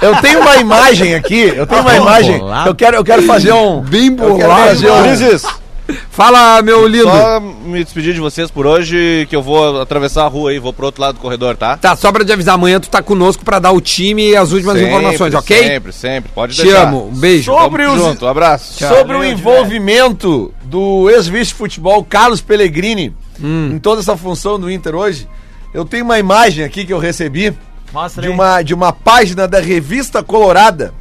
eu 0.00 0.16
tenho 0.20 0.40
uma 0.40 0.56
imagem 0.56 1.14
aqui. 1.14 1.52
Eu 1.54 1.66
tenho 1.66 1.80
uma 1.82 1.96
imagem. 1.96 2.40
Eu 2.66 2.74
quero, 2.74 2.96
eu 2.96 3.04
quero 3.04 3.22
fazer 3.22 3.52
um. 3.52 3.80
Bem 3.80 4.10
bolado. 4.10 4.80
um. 4.86 5.62
Fala, 6.10 6.62
meu 6.62 6.86
lindo. 6.86 7.04
só 7.10 7.40
me 7.40 7.82
despedir 7.82 8.14
de 8.14 8.20
vocês 8.20 8.50
por 8.50 8.66
hoje, 8.66 9.26
que 9.28 9.34
eu 9.36 9.42
vou 9.42 9.80
atravessar 9.80 10.24
a 10.24 10.28
rua 10.28 10.50
aí, 10.50 10.58
vou 10.58 10.72
pro 10.72 10.86
outro 10.86 11.02
lado 11.02 11.14
do 11.16 11.20
corredor, 11.20 11.56
tá? 11.56 11.76
Tá, 11.76 11.96
só 11.96 12.10
pra 12.12 12.24
te 12.24 12.32
avisar, 12.32 12.54
amanhã 12.54 12.78
tu 12.78 12.88
tá 12.88 13.02
conosco 13.02 13.44
pra 13.44 13.58
dar 13.58 13.72
o 13.72 13.80
time 13.80 14.30
e 14.30 14.36
as 14.36 14.52
últimas 14.52 14.74
Sempre, 14.78 14.90
informações, 14.90 15.34
ok? 15.34 15.56
Sempre, 15.68 15.92
sempre, 15.92 16.30
pode 16.34 16.54
Te 16.54 16.62
deixar. 16.62 16.84
amo, 16.86 17.08
um 17.12 17.18
beijo. 17.18 17.52
Sobre 17.52 17.84
Tamo 17.84 17.96
os- 17.96 18.02
junto, 18.02 18.24
um 18.24 18.28
abraço. 18.28 18.84
Sobre 18.84 19.16
o 19.16 19.24
envolvimento 19.24 20.54
do 20.64 21.10
ex-vice 21.10 21.46
de 21.50 21.54
futebol 21.54 22.02
Carlos 22.04 22.40
Pellegrini 22.40 23.12
em 23.42 23.78
toda 23.78 24.00
essa 24.00 24.16
função 24.16 24.58
do 24.60 24.70
Inter 24.70 24.94
hoje, 24.94 25.26
eu 25.74 25.84
tenho 25.84 26.04
uma 26.04 26.18
imagem 26.18 26.64
aqui 26.64 26.84
que 26.84 26.92
eu 26.92 26.98
recebi 26.98 27.52
Mostra 27.92 28.22
de 28.22 28.28
aí. 28.28 28.34
uma, 28.34 28.62
de 28.62 28.74
uma 28.74 28.92
página 28.92 29.46
da 29.46 29.60
revista 29.60 30.22
Colorada 30.22 30.92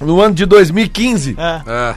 no 0.00 0.20
ano 0.20 0.34
de 0.34 0.46
2015, 0.46 1.36
É. 1.38 1.60
É. 1.66 1.94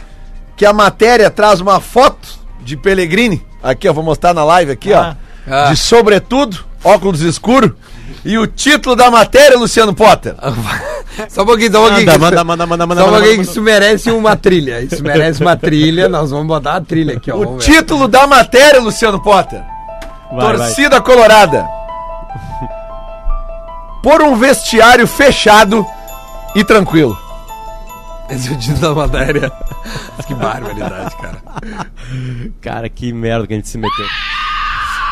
que 0.55 0.65
a 0.65 0.73
matéria 0.73 1.29
traz 1.29 1.59
uma 1.59 1.79
foto 1.79 2.39
de 2.61 2.75
Pellegrini. 2.77 3.45
Aqui, 3.61 3.87
eu 3.87 3.93
vou 3.93 4.03
mostrar 4.03 4.33
na 4.33 4.43
live 4.43 4.71
aqui, 4.71 4.93
Ah. 4.93 5.15
ó. 5.47 5.51
Ah. 5.53 5.69
De 5.71 5.77
sobretudo, 5.77 6.57
óculos 6.83 7.21
escuro. 7.21 7.75
E 8.23 8.37
o 8.37 8.45
título 8.45 8.95
da 8.95 9.09
matéria, 9.09 9.57
Luciano 9.57 9.93
Potter. 9.93 10.35
Só 11.29 11.41
um 11.43 11.45
pouquinho, 11.45 11.71
só 11.71 11.83
um 11.83 11.87
pouquinho. 11.89 12.05
Manda, 12.07 12.19
manda, 12.19 12.35
isso- 12.37 12.45
manda, 12.45 12.65
manda, 12.67 12.87
manda, 12.87 13.01
Só 13.01 13.07
um 13.07 13.11
manda, 13.11 13.17
pouquinho 13.23 13.31
que 13.41 13.47
manda. 13.47 13.51
isso 13.51 13.61
merece 13.61 14.11
uma 14.11 14.35
trilha. 14.37 14.79
Isso 14.81 15.03
merece 15.03 15.41
uma 15.41 15.57
trilha. 15.57 16.07
Nós 16.07 16.31
vamos 16.31 16.47
botar 16.47 16.75
a 16.77 16.81
trilha 16.81 17.17
aqui, 17.17 17.29
ó. 17.31 17.35
O 17.37 17.57
título 17.57 18.07
da 18.07 18.25
matéria, 18.25 18.79
Luciano 18.79 19.21
Potter. 19.21 19.61
Vai, 20.31 20.39
vai. 20.39 20.57
Torcida 20.67 21.01
Colorada. 21.01 21.67
Por 24.01 24.21
um 24.21 24.35
vestiário 24.35 25.07
fechado 25.07 25.85
e 26.55 26.63
tranquilo. 26.63 27.17
Esse 28.29 28.49
é 28.49 28.51
o 28.53 28.57
título 28.57 28.79
da 28.79 28.95
matéria. 28.95 29.51
que 30.25 30.33
barbaridade, 30.33 31.15
cara. 31.17 31.41
Cara, 32.61 32.89
que 32.89 33.11
merda 33.11 33.45
que 33.47 33.53
a 33.53 33.55
gente 33.57 33.67
se 33.69 33.77
meteu. 33.77 34.05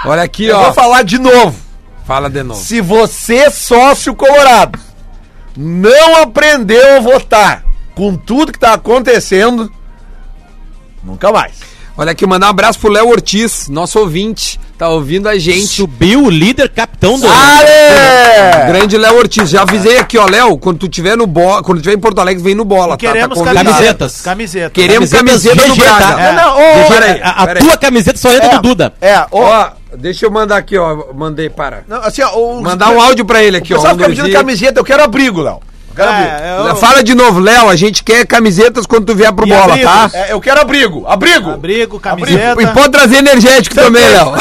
Olha 0.05 0.23
aqui, 0.23 0.45
Eu 0.45 0.57
ó. 0.57 0.63
vou 0.65 0.73
falar 0.73 1.03
de 1.03 1.17
novo. 1.19 1.55
Fala 2.05 2.29
de 2.29 2.41
novo. 2.41 2.59
Se 2.59 2.81
você, 2.81 3.51
sócio 3.51 4.15
colorado, 4.15 4.79
não 5.55 6.21
aprendeu 6.21 6.97
a 6.97 6.99
votar 7.01 7.63
com 7.93 8.15
tudo 8.15 8.51
que 8.53 8.57
tá 8.59 8.73
acontecendo, 8.73 9.71
nunca 11.03 11.31
mais. 11.31 11.59
Olha 11.99 12.13
aqui, 12.13 12.25
mandar 12.25 12.47
um 12.47 12.51
abraço 12.51 12.79
pro 12.79 12.89
Léo 12.89 13.09
Ortiz, 13.09 13.67
nosso 13.67 13.99
ouvinte. 13.99 14.57
Tá 14.77 14.87
ouvindo 14.87 15.27
a 15.27 15.37
gente. 15.37 15.67
Subiu 15.67 16.23
o 16.23 16.29
líder 16.29 16.69
capitão 16.69 17.19
do. 17.19 17.27
Ale! 17.27 18.67
Grande 18.71 18.97
Léo 18.97 19.17
Ortiz. 19.17 19.49
Já 19.49 19.63
avisei 19.63 19.97
aqui, 19.97 20.17
ó, 20.17 20.25
Léo, 20.25 20.57
quando 20.57 20.77
tu 20.79 20.87
tiver 20.87 21.17
no 21.17 21.27
bola, 21.27 21.61
quando 21.61 21.79
tu 21.79 21.81
tiver 21.83 21.95
em 21.95 21.99
Porto 21.99 22.19
Alegre, 22.19 22.41
vem 22.41 22.55
no 22.55 22.63
bola, 22.63 22.91
tá? 22.91 22.97
Queremos 23.11 23.37
tá 23.41 23.53
camisetas. 23.53 24.21
Camiseta. 24.21 24.69
Queremos 24.69 25.09
Camisetas 25.11 25.61
camiseta 25.61 25.75
do 25.75 25.75
Braga. 25.99 26.15
tá? 26.15 26.21
É, 26.21 26.31
não, 26.31 26.53
ô, 26.55 26.73
Deixa- 26.75 26.93
peraí, 26.93 27.21
a 27.21 27.29
a 27.31 27.47
peraí. 27.47 27.63
tua 27.65 27.77
camiseta 27.77 28.17
só 28.17 28.31
entra 28.31 28.49
do 28.49 28.61
Duda. 28.61 28.93
É, 29.01 29.17
ó, 29.29 29.43
Ó, 29.43 29.69
deixa 29.97 30.25
eu 30.25 30.31
mandar 30.31 30.55
aqui, 30.55 30.77
ó. 30.77 31.11
Mandei, 31.13 31.49
para. 31.49 31.83
não, 31.85 31.97
assim, 32.01 32.21
ó, 32.21 32.29
o- 32.37 32.61
Mandar 32.63 32.91
um 32.91 33.01
áudio 33.01 33.25
pra 33.25 33.43
ele 33.43 33.57
O 33.57 33.59
aqui, 33.59 33.73
ó. 33.73 33.75
pessoal 33.75 33.95
um, 33.97 34.25
e- 34.25 34.31
camiseta, 34.31 34.79
eu 34.79 34.85
quero 34.85 35.03
abrigo, 35.03 35.41
Léo. 35.41 35.59
Abrigo. 36.03 36.29
É, 36.29 36.69
eu- 36.71 36.75
Fala 36.75 37.03
de 37.03 37.13
novo, 37.15 37.39
Léo, 37.39 37.67
a 37.69 37.75
gente 37.75 38.03
quer 38.03 38.25
camisetas 38.25 38.85
quando 38.85 39.05
tu 39.05 39.15
vier 39.15 39.31
pro 39.33 39.45
E 39.45 39.49
bola, 39.49 39.65
abrigos. 39.73 39.91
tá? 39.91 40.09
É, 40.13 40.31
eu 40.33 40.39
quero 40.39 40.61
abrigo, 40.61 41.05
abrigo. 41.07 41.49
Abrigo, 41.51 41.99
camiseta. 41.99 42.61
E 42.61 42.67
pode 42.67 42.89
trazer 42.91 43.17
energético 43.17 43.75
também, 43.75 44.03
Léo. 44.07 44.33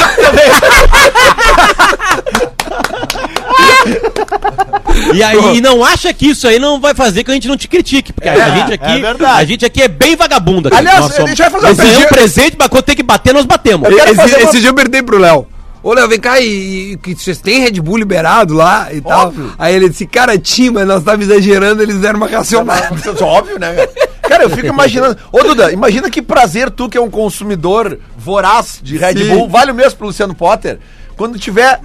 E 5.13 5.23
aí 5.23 5.57
e 5.57 5.61
não 5.61 5.83
acha 5.83 6.13
que 6.13 6.27
isso 6.27 6.47
aí 6.47 6.59
não 6.59 6.79
vai 6.79 6.93
fazer 6.93 7.23
que 7.23 7.31
a 7.31 7.33
gente 7.33 7.47
não 7.47 7.57
te 7.57 7.67
critique. 7.67 8.11
Porque 8.13 8.27
a 8.29 8.49
gente 8.49 8.73
aqui. 8.73 8.91
é 8.91 8.99
verdade. 8.99 9.41
A 9.41 9.45
gente 9.45 9.65
aqui 9.65 9.81
é 9.81 9.87
bem 9.87 10.15
vagabundo. 10.15 10.67
aqui. 10.67 10.77
Aliás, 10.77 11.05
somos. 11.05 11.25
deixa 11.25 11.45
eu 11.45 11.51
fazer 11.51 11.71
Esse 11.71 11.81
é 11.81 11.83
um 11.83 11.87
pergunta. 11.87 12.07
presente, 12.09 12.55
mas 12.59 12.67
quando 12.67 12.83
tem 12.83 12.95
que 12.95 13.03
bater, 13.03 13.33
nós 13.33 13.45
batemos. 13.45 13.89
Esse, 13.89 14.15
fazer 14.15 14.35
uma- 14.37 14.49
esse 14.49 14.59
dia 14.59 14.69
eu 14.69 14.73
perguntei 14.73 15.01
pro 15.01 15.17
Léo. 15.17 15.47
Ô, 15.81 15.93
Léo, 15.93 16.07
vem 16.07 16.19
cá 16.19 16.39
e, 16.39 16.97
que 17.01 17.15
vocês 17.15 17.39
têm 17.39 17.61
Red 17.61 17.79
Bull 17.81 17.97
liberado 17.97 18.53
lá 18.53 18.93
e 18.93 18.99
tal. 18.99 19.27
Óbvio. 19.27 19.53
Aí 19.57 19.75
ele 19.75 19.89
disse, 19.89 20.05
cara, 20.05 20.37
tinha, 20.37 20.71
mas 20.71 20.87
nós 20.87 21.03
tava 21.03 21.21
exagerando, 21.21 21.81
eles 21.81 21.99
deram 21.99 22.17
uma 22.17 22.27
racionada. 22.27 22.89
É 22.93 23.23
óbvio, 23.23 23.59
né, 23.59 23.75
cara? 23.75 24.09
Cara, 24.21 24.43
eu 24.43 24.49
fico 24.49 24.67
imaginando. 24.67 25.17
Ô, 25.31 25.41
Duda, 25.41 25.71
imagina 25.71 26.09
que 26.09 26.21
prazer 26.21 26.69
tu, 26.69 26.87
que 26.87 26.97
é 26.97 27.01
um 27.01 27.09
consumidor 27.09 27.97
voraz 28.17 28.79
de 28.81 28.97
Red 28.97 29.17
Sim. 29.17 29.29
Bull, 29.29 29.49
vale 29.49 29.71
o 29.71 29.75
mesmo 29.75 29.97
pro 29.97 30.07
Luciano 30.07 30.35
Potter, 30.35 30.79
quando 31.17 31.39
tiver 31.39 31.79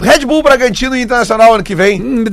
Red 0.00 0.24
Bull 0.24 0.42
Bragantino 0.42 0.96
e 0.96 1.02
Internacional 1.02 1.54
ano 1.54 1.62
que 1.62 1.74
vem. 1.74 2.00
Hum, 2.02 2.24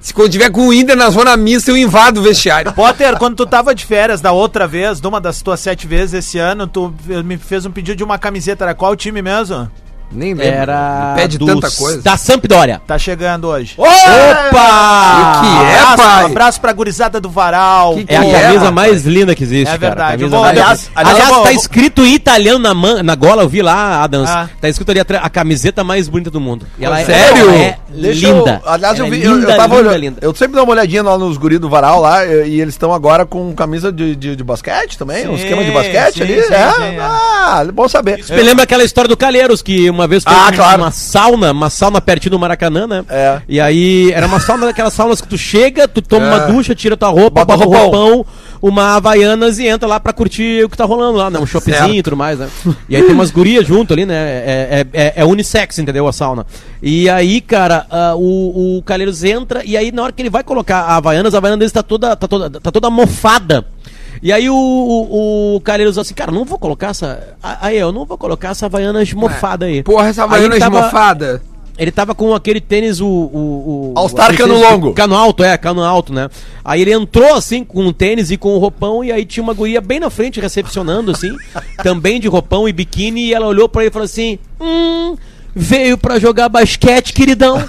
Se 0.00 0.14
quando 0.14 0.32
tiver 0.32 0.50
com 0.50 0.68
o 0.68 0.72
Inter 0.72 0.96
na 0.96 1.10
zona 1.10 1.36
mista, 1.36 1.70
eu 1.70 1.76
invado 1.76 2.18
o 2.18 2.22
vestiário. 2.22 2.72
Potter, 2.72 3.18
quando 3.18 3.36
tu 3.36 3.46
tava 3.46 3.74
de 3.74 3.84
férias 3.84 4.20
da 4.20 4.32
outra 4.32 4.66
vez, 4.66 4.98
de 5.00 5.06
uma 5.06 5.20
das 5.20 5.42
tuas 5.42 5.60
sete 5.60 5.86
vezes 5.86 6.14
esse 6.14 6.38
ano, 6.38 6.66
tu 6.66 6.94
me 7.24 7.36
fez 7.36 7.66
um 7.66 7.70
pedido 7.70 7.96
de 7.96 8.04
uma 8.04 8.18
camiseta. 8.18 8.64
Era 8.64 8.74
qual 8.74 8.96
time 8.96 9.20
mesmo? 9.20 9.70
Nem 10.12 10.34
lembro. 10.34 10.44
Era 10.44 11.12
Pede 11.16 11.38
dos- 11.38 11.48
tanta 11.48 11.70
coisa. 11.70 12.02
da 12.02 12.16
Sampdoria. 12.16 12.80
Tá 12.86 12.98
chegando 12.98 13.46
hoje. 13.48 13.74
Opa! 13.76 13.86
O 15.38 15.40
que 15.40 15.64
é, 15.64 15.78
abraço, 15.78 15.96
pai? 15.96 16.24
abraço 16.24 16.60
pra 16.60 16.72
gurizada 16.72 17.20
do 17.20 17.30
Varal. 17.30 17.94
Que 17.94 18.04
É 18.08 18.16
a 18.16 18.20
que 18.24 18.30
camisa 18.32 18.58
rapaz? 18.58 18.74
mais 18.74 19.04
linda 19.04 19.34
que 19.34 19.42
existe, 19.44 19.72
É 19.74 19.78
verdade. 19.78 20.22
Eu 20.22 20.28
vou- 20.28 20.42
aliás- 20.44 20.90
aliás, 20.94 21.14
aliás, 21.14 21.28
eu 21.28 21.34
vou- 21.36 21.44
tá 21.44 21.52
escrito 21.52 22.04
em 22.04 22.14
italiano 22.14 22.58
na, 22.58 22.74
man, 22.74 23.02
na 23.02 23.14
gola, 23.14 23.42
eu 23.42 23.48
vi 23.48 23.62
lá, 23.62 24.02
Adams. 24.02 24.28
Ah. 24.28 24.48
Tá 24.60 24.68
escrito 24.68 24.90
ali 24.90 25.00
a 25.00 25.30
camiseta 25.30 25.84
mais 25.84 26.08
bonita 26.08 26.30
do 26.30 26.40
mundo. 26.40 26.66
É- 26.80 27.04
Sério? 27.04 27.50
é 27.50 27.78
Deixa 27.88 28.26
eu- 28.28 28.38
linda. 28.38 28.60
aliás, 28.66 28.98
eu 28.98 29.06
Ela 29.06 29.14
vi, 29.14 29.22
é 29.22 29.26
eu- 29.26 29.34
linda, 29.36 29.52
eu, 29.52 29.56
tava 29.56 29.76
linda, 29.76 29.88
olhando. 29.90 30.00
linda. 30.00 30.18
Eu 30.22 30.34
sempre 30.34 30.54
dou 30.54 30.64
uma 30.64 30.72
olhadinha 30.72 31.02
lá 31.02 31.16
nos 31.18 31.36
guris 31.36 31.58
do 31.60 31.68
varal 31.68 32.00
lá, 32.00 32.24
e, 32.26 32.48
e 32.50 32.60
eles 32.60 32.74
estão 32.74 32.92
agora 32.92 33.24
com 33.24 33.52
camisa 33.54 33.92
de, 33.92 34.14
de, 34.16 34.36
de 34.36 34.44
basquete 34.44 34.98
também, 34.98 35.26
um 35.28 35.36
Sim, 35.36 35.42
esquema 35.44 35.64
de 35.64 35.70
basquete 35.70 36.14
sim, 36.14 36.22
ali. 36.22 36.42
sim, 36.42 36.52
é, 36.54 36.70
sim, 36.72 36.82
é. 36.82 36.98
ah, 37.00 37.64
bom 37.72 37.88
saber. 37.88 38.24
Me 38.28 38.42
lembra 38.42 38.64
aquela 38.64 38.82
história 38.84 39.08
do 39.08 39.16
Calheiros, 39.16 39.62
que 39.62 39.90
uma 40.00 40.08
vez 40.08 40.24
foi 40.24 40.32
Ah, 40.32 40.50
claro. 40.52 40.82
uma 40.82 40.90
sauna, 40.90 41.52
uma 41.52 41.70
sauna 41.70 42.00
pertinho 42.00 42.32
do 42.32 42.38
Maracanã, 42.38 42.86
né? 42.86 43.04
É. 43.08 43.40
E 43.48 43.60
aí, 43.60 44.10
era 44.12 44.26
uma 44.26 44.40
sauna 44.40 44.66
daquelas 44.66 44.92
saunas 44.92 45.20
que 45.20 45.28
tu 45.28 45.36
chega, 45.38 45.86
tu 45.86 46.00
toma 46.02 46.26
uma 46.26 46.38
ducha, 46.40 46.74
tira 46.74 46.96
tua 46.96 47.08
roupa, 47.10 47.44
Bota 47.44 47.64
o 47.64 47.68
roupão. 47.68 47.90
roupão, 48.10 48.26
uma 48.62 48.96
Havaianas 48.96 49.58
e 49.58 49.66
entra 49.66 49.88
lá 49.88 50.00
pra 50.00 50.12
curtir 50.12 50.64
o 50.64 50.68
que 50.68 50.76
tá 50.76 50.84
rolando 50.84 51.18
lá, 51.18 51.30
né? 51.30 51.38
Um 51.38 51.46
shoppingzinho 51.46 51.94
e 51.94 52.02
tudo 52.02 52.16
mais, 52.16 52.38
né? 52.38 52.48
E 52.88 52.96
aí 52.96 53.02
tem 53.02 53.12
umas 53.14 53.30
gurias 53.30 53.66
junto 53.66 53.92
ali, 53.92 54.04
né? 54.06 54.14
É, 54.14 54.86
é, 54.94 55.02
é, 55.02 55.12
é 55.16 55.24
unissex, 55.24 55.78
entendeu? 55.78 56.06
A 56.08 56.12
sauna. 56.12 56.46
E 56.82 57.08
aí, 57.10 57.40
cara, 57.40 57.86
ah, 57.90 58.14
o, 58.16 58.78
o 58.78 58.82
Calheiros 58.82 59.22
entra 59.22 59.62
e 59.64 59.76
aí 59.76 59.92
na 59.92 60.02
hora 60.02 60.12
que 60.12 60.22
ele 60.22 60.30
vai 60.30 60.42
colocar 60.42 60.80
a 60.82 60.96
Havaianas, 60.96 61.34
a 61.34 61.38
Havaianas 61.38 61.58
dele 61.58 61.70
tá 61.70 61.82
toda, 61.82 62.16
tá 62.16 62.26
toda, 62.26 62.50
tá 62.60 62.70
toda 62.72 62.90
mofada. 62.90 63.64
E 64.22 64.32
aí 64.32 64.50
o, 64.50 64.54
o, 64.54 65.56
o 65.56 66.00
assim, 66.00 66.14
cara, 66.14 66.30
não 66.30 66.44
vou 66.44 66.58
colocar 66.58 66.88
essa. 66.88 67.36
Aí 67.42 67.78
eu 67.78 67.90
não 67.90 68.04
vou 68.04 68.18
colocar 68.18 68.50
essa 68.50 68.66
Havaianas 68.66 69.12
mofada 69.12 69.66
aí. 69.66 69.82
Porra, 69.82 70.08
essa 70.08 70.22
Aí 70.22 70.26
Havaiana 70.28 70.54
ele 70.54 70.60
tava- 70.60 70.78
esmofada. 70.78 71.42
Ele 71.78 71.90
tava 71.90 72.14
com 72.14 72.34
aquele 72.34 72.60
tênis, 72.60 73.00
o. 73.00 73.06
o, 73.06 73.92
o 73.94 73.98
All-Star 73.98 74.36
cano 74.36 74.60
longo. 74.60 74.92
Cano 74.92 75.16
alto, 75.16 75.42
é, 75.42 75.56
cano 75.56 75.82
alto, 75.82 76.12
né? 76.12 76.28
Aí 76.62 76.82
ele 76.82 76.92
entrou 76.92 77.34
assim 77.34 77.64
com 77.64 77.86
o 77.86 77.92
tênis 77.92 78.30
e 78.30 78.36
com 78.36 78.54
o 78.54 78.58
roupão, 78.58 79.02
e 79.02 79.10
aí 79.10 79.24
tinha 79.24 79.42
uma 79.42 79.54
guria 79.54 79.80
bem 79.80 79.98
na 79.98 80.10
frente 80.10 80.38
recepcionando, 80.38 81.10
assim, 81.10 81.34
também 81.82 82.20
de 82.20 82.28
roupão 82.28 82.68
e 82.68 82.72
biquíni, 82.72 83.28
e 83.28 83.34
ela 83.34 83.46
olhou 83.46 83.66
pra 83.66 83.80
ele 83.80 83.88
e 83.88 83.92
falou 83.94 84.04
assim: 84.04 84.38
Hum, 84.60 85.16
veio 85.56 85.96
pra 85.96 86.18
jogar 86.18 86.50
basquete, 86.50 87.14
queridão. 87.14 87.56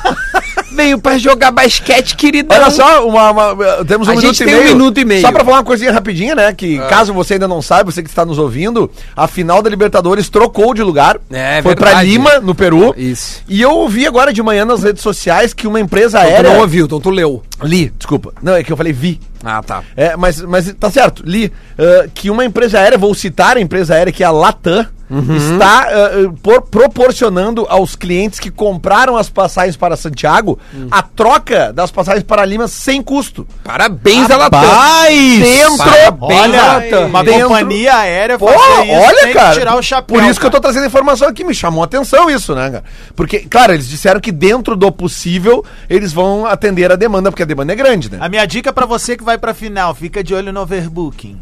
Veio 0.72 0.98
pra 1.00 1.18
jogar 1.18 1.52
basquete, 1.52 2.16
queridão. 2.16 2.58
Olha 2.58 2.72
só, 2.72 3.08
uma, 3.08 3.32
uma- 3.32 3.86
temos 3.86 4.08
um 4.08 4.12
A 4.12 4.16
minuto 4.16 4.34
gente 4.36 4.44
e 4.44 4.46
tem 4.46 4.56
um 4.56 4.60
meio. 4.64 4.76
minuto 4.76 4.98
e 5.00 5.06
meio. 5.06 5.22
Só 5.22 5.32
pra 5.32 5.44
falar 5.44 5.58
uma 5.58 5.64
coisinha 5.64 5.92
rapidinha, 5.92 6.34
né? 6.34 6.54
Que 6.54 6.78
caso 6.90 7.14
você 7.14 7.34
ainda 7.34 7.48
não 7.48 7.62
saiba, 7.62 7.92
você 7.92 8.02
que 8.02 8.10
está 8.10 8.26
nos 8.26 8.38
ouvindo, 8.38 8.90
a 9.16 9.28
final 9.28 9.62
da 9.62 9.70
Libertadores 9.70 10.30
trocou 10.30 10.74
de 10.74 10.82
lugar. 10.82 11.18
É, 11.32 11.62
Foi 11.62 11.76
pra 11.76 11.88
verdade. 11.88 12.10
Lima, 12.10 12.40
no 12.40 12.56
Peru. 12.56 12.94
Isso. 12.98 13.42
E 13.48 13.62
eu 13.62 13.72
ouvi 13.72 14.08
agora 14.08 14.32
de 14.32 14.42
manhã 14.42 14.64
nas 14.66 14.82
redes 14.84 15.02
sociais 15.04 15.54
que 15.54 15.68
uma 15.68 15.80
empresa 15.80 16.20
Então 16.20 16.30
tu 16.30 16.34
aérea. 16.36 16.50
não 16.54 16.60
ouviu, 16.62 16.86
então 16.86 17.00
tu 17.00 17.10
leu. 17.10 17.44
Li, 17.64 17.92
desculpa. 17.98 18.34
Não, 18.42 18.56
é 18.56 18.64
que 18.64 18.72
eu 18.72 18.78
falei 18.78 18.94
vi. 18.94 19.20
Ah, 19.44 19.62
tá. 19.62 19.84
É, 19.98 20.16
mas, 20.16 20.40
mas 20.42 20.74
tá 20.80 20.90
certo, 20.92 21.24
li 21.26 21.52
ah, 21.78 22.08
que 22.14 22.30
uma 22.30 22.46
empresa 22.46 22.80
aérea, 22.80 22.98
vou 22.98 23.14
citar 23.14 23.58
a 23.58 23.60
empresa 23.62 23.94
aérea 23.96 24.14
que 24.14 24.24
é 24.24 24.26
a 24.26 24.32
Latam, 24.32 24.86
Uhum. 25.12 25.36
está 25.36 25.88
ah, 25.90 26.34
por- 26.42 26.62
proporcionando 26.62 27.66
aos 27.70 27.96
clientes 27.96 28.40
que 28.40 28.50
compraram 28.50 29.18
as 29.18 29.30
passagens 29.30 29.76
para 29.76 29.96
Santiago 29.98 30.58
Hum. 30.74 30.88
a 30.90 31.02
troca 31.02 31.74
das 31.74 31.92
passagens 31.92 32.24
para 32.24 32.46
Lima 32.46 32.68
sem 32.68 33.02
custo. 33.02 33.46
Parabéns, 33.64 34.30
ela 34.30 34.50
tá. 34.50 34.62
Dentro, 35.10 35.78
Parabéns, 35.78 36.40
Olha, 36.42 36.62
Latam. 36.62 37.08
uma 37.08 37.24
Dentro- 37.24 37.48
companhia 37.50 37.96
aérea 37.98 38.38
Pô, 38.40 38.48
fazer 38.48 38.84
isso, 38.86 38.94
olha, 39.08 39.34
cara. 39.34 39.54
que 39.54 39.60
tirar 39.60 39.76
o 39.78 39.82
chapéu. 39.82 40.18
por 40.18 40.24
isso 40.30 40.40
que 40.40 40.46
eu 40.46 40.50
tô 40.50 40.58
cara. 40.62 40.72
trazendo 40.74 40.86
informação 40.88 41.28
aqui, 41.28 41.44
me 41.44 41.54
chamou 41.54 41.82
a 41.82 41.86
atenção 41.86 42.30
isso, 42.30 42.56
né, 42.56 42.70
cara? 42.70 42.84
Porque, 43.16 43.40
claro, 43.40 43.74
eles 43.74 43.88
disseram 43.90 44.20
que 44.20 44.32
dentro 44.32 44.76
do 44.76 44.92
possível 44.92 45.64
eles 45.90 46.14
vão 46.14 46.46
atender 46.46 46.92
a 46.92 46.96
demanda, 46.96 47.32
porque 47.32 47.44
a 47.44 47.46
demanda 47.46 47.74
é 47.74 47.76
grande, 47.76 48.12
né? 48.12 48.18
A 48.22 48.30
minha 48.30 48.46
dica 48.46 48.72
pra 48.72 48.86
você 48.86 49.18
que 49.18 49.24
vai 49.24 49.38
pra 49.38 49.54
final, 49.54 49.94
fica 49.94 50.24
de 50.24 50.34
olho 50.34 50.52
no 50.54 50.62
overbooking. 50.62 51.38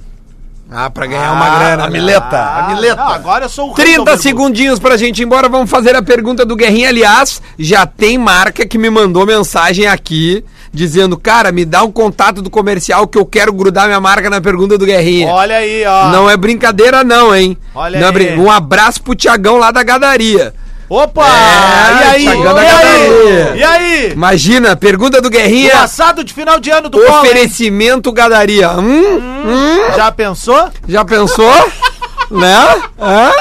Ah, 0.71 0.89
pra 0.89 1.05
ganhar 1.07 1.31
uma 1.33 1.49
grana. 1.57 1.85
A 1.85 1.89
mileta, 1.89 2.37
a 2.39 2.67
mileta. 2.75 2.95
não, 3.03 3.07
agora 3.09 3.45
eu 3.45 3.49
sou 3.49 3.69
o 3.69 3.73
rei 3.73 3.75
do 3.75 3.83
30 3.85 4.01
overbooking. 4.01 4.21
segundinhos 4.21 4.79
pra 4.79 4.97
gente 4.97 5.19
ir 5.19 5.23
embora, 5.25 5.49
vamos 5.49 5.69
fazer 5.69 5.95
a 5.95 6.01
pergunta 6.03 6.45
do 6.45 6.55
Guerrinha. 6.55 6.89
Aliás, 6.89 7.41
já 7.57 7.85
tem 7.87 8.17
marca 8.19 8.65
que 8.67 8.77
me 8.77 8.89
mandou 8.89 9.25
mensagem 9.25 9.87
aqui 9.87 10.45
dizendo, 10.71 11.17
cara, 11.17 11.51
me 11.51 11.65
dá 11.65 11.81
um 11.83 11.91
contato 11.91 12.43
do 12.43 12.49
comercial 12.51 13.07
que 13.07 13.17
eu 13.17 13.25
quero 13.25 13.51
grudar 13.51 13.87
minha 13.87 13.99
marca 13.99 14.29
na 14.29 14.39
pergunta 14.39 14.77
do 14.77 14.85
Guerrinha. 14.85 15.27
Olha 15.27 15.55
aí, 15.57 15.83
ó. 15.87 16.09
Não 16.11 16.29
é 16.29 16.37
brincadeira 16.37 17.03
não, 17.03 17.35
hein? 17.35 17.57
Olha 17.73 17.99
Não 17.99 18.05
é 18.05 18.09
aí. 18.09 18.13
brin- 18.13 18.37
Um 18.39 18.51
abraço 18.51 19.01
pro 19.01 19.15
Tiagão 19.15 19.57
lá 19.57 19.71
da 19.71 19.81
Gadaria. 19.81 20.53
Opa! 20.89 21.23
É, 21.23 21.29
e 21.29 22.03
aí? 22.03 22.25
E 22.25 22.27
aí? 22.27 22.43
Gadaria. 22.43 23.55
E 23.55 23.63
aí? 23.63 24.11
Imagina, 24.11 24.75
pergunta 24.75 25.21
do 25.21 25.29
Guerrinha, 25.29 25.71
Passado 25.71 26.23
de 26.23 26.33
final 26.33 26.59
de 26.59 26.71
ano 26.71 26.89
do 26.89 26.97
oferecimento 26.97 28.11
Gadaria. 28.11 28.71
Hum? 28.71 29.17
Hum? 29.17 29.95
Já 29.95 30.11
pensou? 30.11 30.69
Já 30.87 31.05
pensou? 31.05 31.53
né? 32.31 32.81
Hã? 32.99 33.31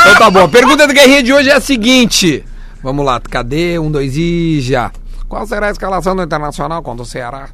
Então 0.00 0.14
tá 0.16 0.30
bom. 0.30 0.44
A 0.44 0.48
pergunta 0.48 0.86
do 0.86 0.92
Guerrinha 0.92 1.22
de 1.22 1.32
hoje 1.32 1.48
é 1.48 1.54
a 1.54 1.60
seguinte. 1.60 2.44
Vamos 2.82 3.04
lá, 3.04 3.18
cadê? 3.18 3.78
Um, 3.78 3.90
dois 3.90 4.14
e 4.16 4.60
já. 4.60 4.90
Qual 5.26 5.46
será 5.46 5.68
a 5.68 5.70
escalação 5.70 6.14
do 6.14 6.22
Internacional 6.22 6.82
contra 6.82 7.02
o 7.02 7.06
Ceará? 7.06 7.48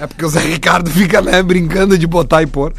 É 0.00 0.06
porque 0.06 0.24
o 0.24 0.28
Zé 0.28 0.40
Ricardo 0.40 0.88
fica, 0.90 1.20
né, 1.20 1.42
brincando 1.42 1.98
de 1.98 2.06
botar 2.06 2.42
e 2.42 2.46
pôr. 2.46 2.72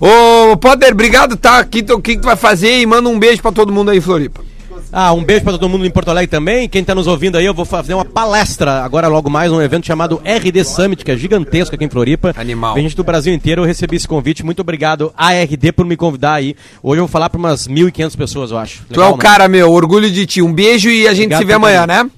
Ô, 0.00 0.56
Poder, 0.56 0.92
obrigado, 0.92 1.36
tá? 1.36 1.60
O 1.60 1.66
que, 1.66 1.82
que 1.82 2.16
tu 2.18 2.24
vai 2.24 2.36
fazer? 2.36 2.80
E 2.80 2.86
manda 2.86 3.08
um 3.08 3.18
beijo 3.18 3.42
pra 3.42 3.50
todo 3.50 3.72
mundo 3.72 3.90
aí, 3.90 4.00
Floripa. 4.00 4.51
Ah, 4.94 5.14
um 5.14 5.24
beijo 5.24 5.42
pra 5.42 5.52
todo 5.52 5.70
mundo 5.70 5.86
em 5.86 5.90
Porto 5.90 6.10
Alegre 6.10 6.30
também. 6.30 6.68
Quem 6.68 6.84
tá 6.84 6.94
nos 6.94 7.06
ouvindo 7.06 7.38
aí, 7.38 7.46
eu 7.46 7.54
vou 7.54 7.64
fazer 7.64 7.94
uma 7.94 8.04
palestra 8.04 8.84
agora 8.84 9.08
logo 9.08 9.30
mais, 9.30 9.50
um 9.50 9.62
evento 9.62 9.86
chamado 9.86 10.20
RD 10.22 10.62
Summit, 10.64 11.02
que 11.02 11.10
é 11.10 11.16
gigantesco 11.16 11.74
aqui 11.74 11.82
em 11.82 11.88
Floripa. 11.88 12.34
Animal. 12.36 12.74
Vem 12.74 12.82
gente 12.82 12.96
do 12.96 13.02
Brasil 13.02 13.32
inteiro, 13.32 13.62
eu 13.62 13.66
recebi 13.66 13.96
esse 13.96 14.06
convite. 14.06 14.44
Muito 14.44 14.60
obrigado 14.60 15.10
à 15.16 15.32
RD 15.32 15.72
por 15.72 15.86
me 15.86 15.96
convidar 15.96 16.34
aí. 16.34 16.54
Hoje 16.82 17.00
eu 17.00 17.06
vou 17.06 17.08
falar 17.08 17.30
pra 17.30 17.38
umas 17.38 17.66
1.500 17.66 18.16
pessoas, 18.18 18.50
eu 18.50 18.58
acho. 18.58 18.84
Tu 18.92 19.00
é 19.00 19.06
o 19.06 19.16
cara, 19.16 19.48
meu. 19.48 19.72
Orgulho 19.72 20.10
de 20.10 20.26
ti. 20.26 20.42
Um 20.42 20.52
beijo 20.52 20.90
e 20.90 21.08
a 21.08 21.14
gente 21.14 21.34
Obrigado 21.34 21.40
se 21.40 21.46
vê 21.46 21.54
amanhã, 21.54 21.86
né? 21.86 22.10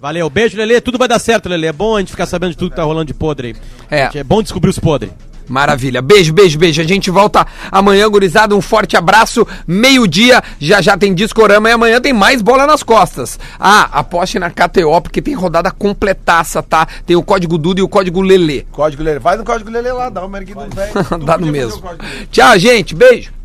Valeu, 0.00 0.30
beijo, 0.30 0.56
Lelê. 0.56 0.80
Tudo 0.80 0.98
vai 0.98 1.08
dar 1.08 1.18
certo, 1.18 1.48
Lelê. 1.48 1.66
É 1.66 1.72
bom 1.72 1.96
a 1.96 1.98
gente 1.98 2.10
ficar 2.10 2.26
sabendo 2.26 2.50
de 2.50 2.56
tudo 2.56 2.70
que 2.70 2.76
tá 2.76 2.84
rolando 2.84 3.06
de 3.06 3.14
podre 3.14 3.56
aí. 3.90 4.00
É. 4.12 4.18
É 4.18 4.24
bom 4.24 4.42
descobrir 4.42 4.70
os 4.70 4.78
podres. 4.78 5.12
Maravilha. 5.48 6.00
Beijo, 6.00 6.32
beijo, 6.32 6.58
beijo. 6.58 6.80
A 6.80 6.84
gente 6.84 7.10
volta 7.10 7.46
amanhã, 7.70 8.08
gurizada. 8.08 8.54
Um 8.54 8.60
forte 8.60 8.96
abraço. 8.96 9.46
Meio-dia, 9.66 10.42
já 10.58 10.80
já 10.80 10.96
tem 10.96 11.14
Discorama 11.14 11.68
e 11.68 11.72
amanhã 11.72 12.00
tem 12.00 12.12
mais 12.12 12.42
bola 12.42 12.66
nas 12.66 12.82
costas. 12.82 13.38
Ah, 13.58 13.88
aposte 13.92 14.38
na 14.38 14.50
KTO, 14.50 15.00
porque 15.00 15.22
tem 15.22 15.34
rodada 15.34 15.70
completaça, 15.70 16.62
tá? 16.62 16.86
Tem 17.06 17.16
o 17.16 17.22
código 17.22 17.58
Duda 17.58 17.80
e 17.80 17.82
o 17.82 17.88
código 17.88 18.20
Lelê. 18.20 18.64
Código 18.70 19.02
Lele. 19.02 19.18
Vai 19.18 19.36
no 19.36 19.44
código 19.44 19.70
Lele 19.70 19.92
lá, 19.92 20.08
dá 20.08 20.24
uma 20.24 20.38
erguida 20.38 20.64
no 20.64 20.70
velho. 20.70 20.92
Dá 21.24 21.38
no 21.38 21.46
mesmo. 21.46 21.82
Tchau, 22.30 22.58
gente. 22.58 22.94
Beijo. 22.94 23.41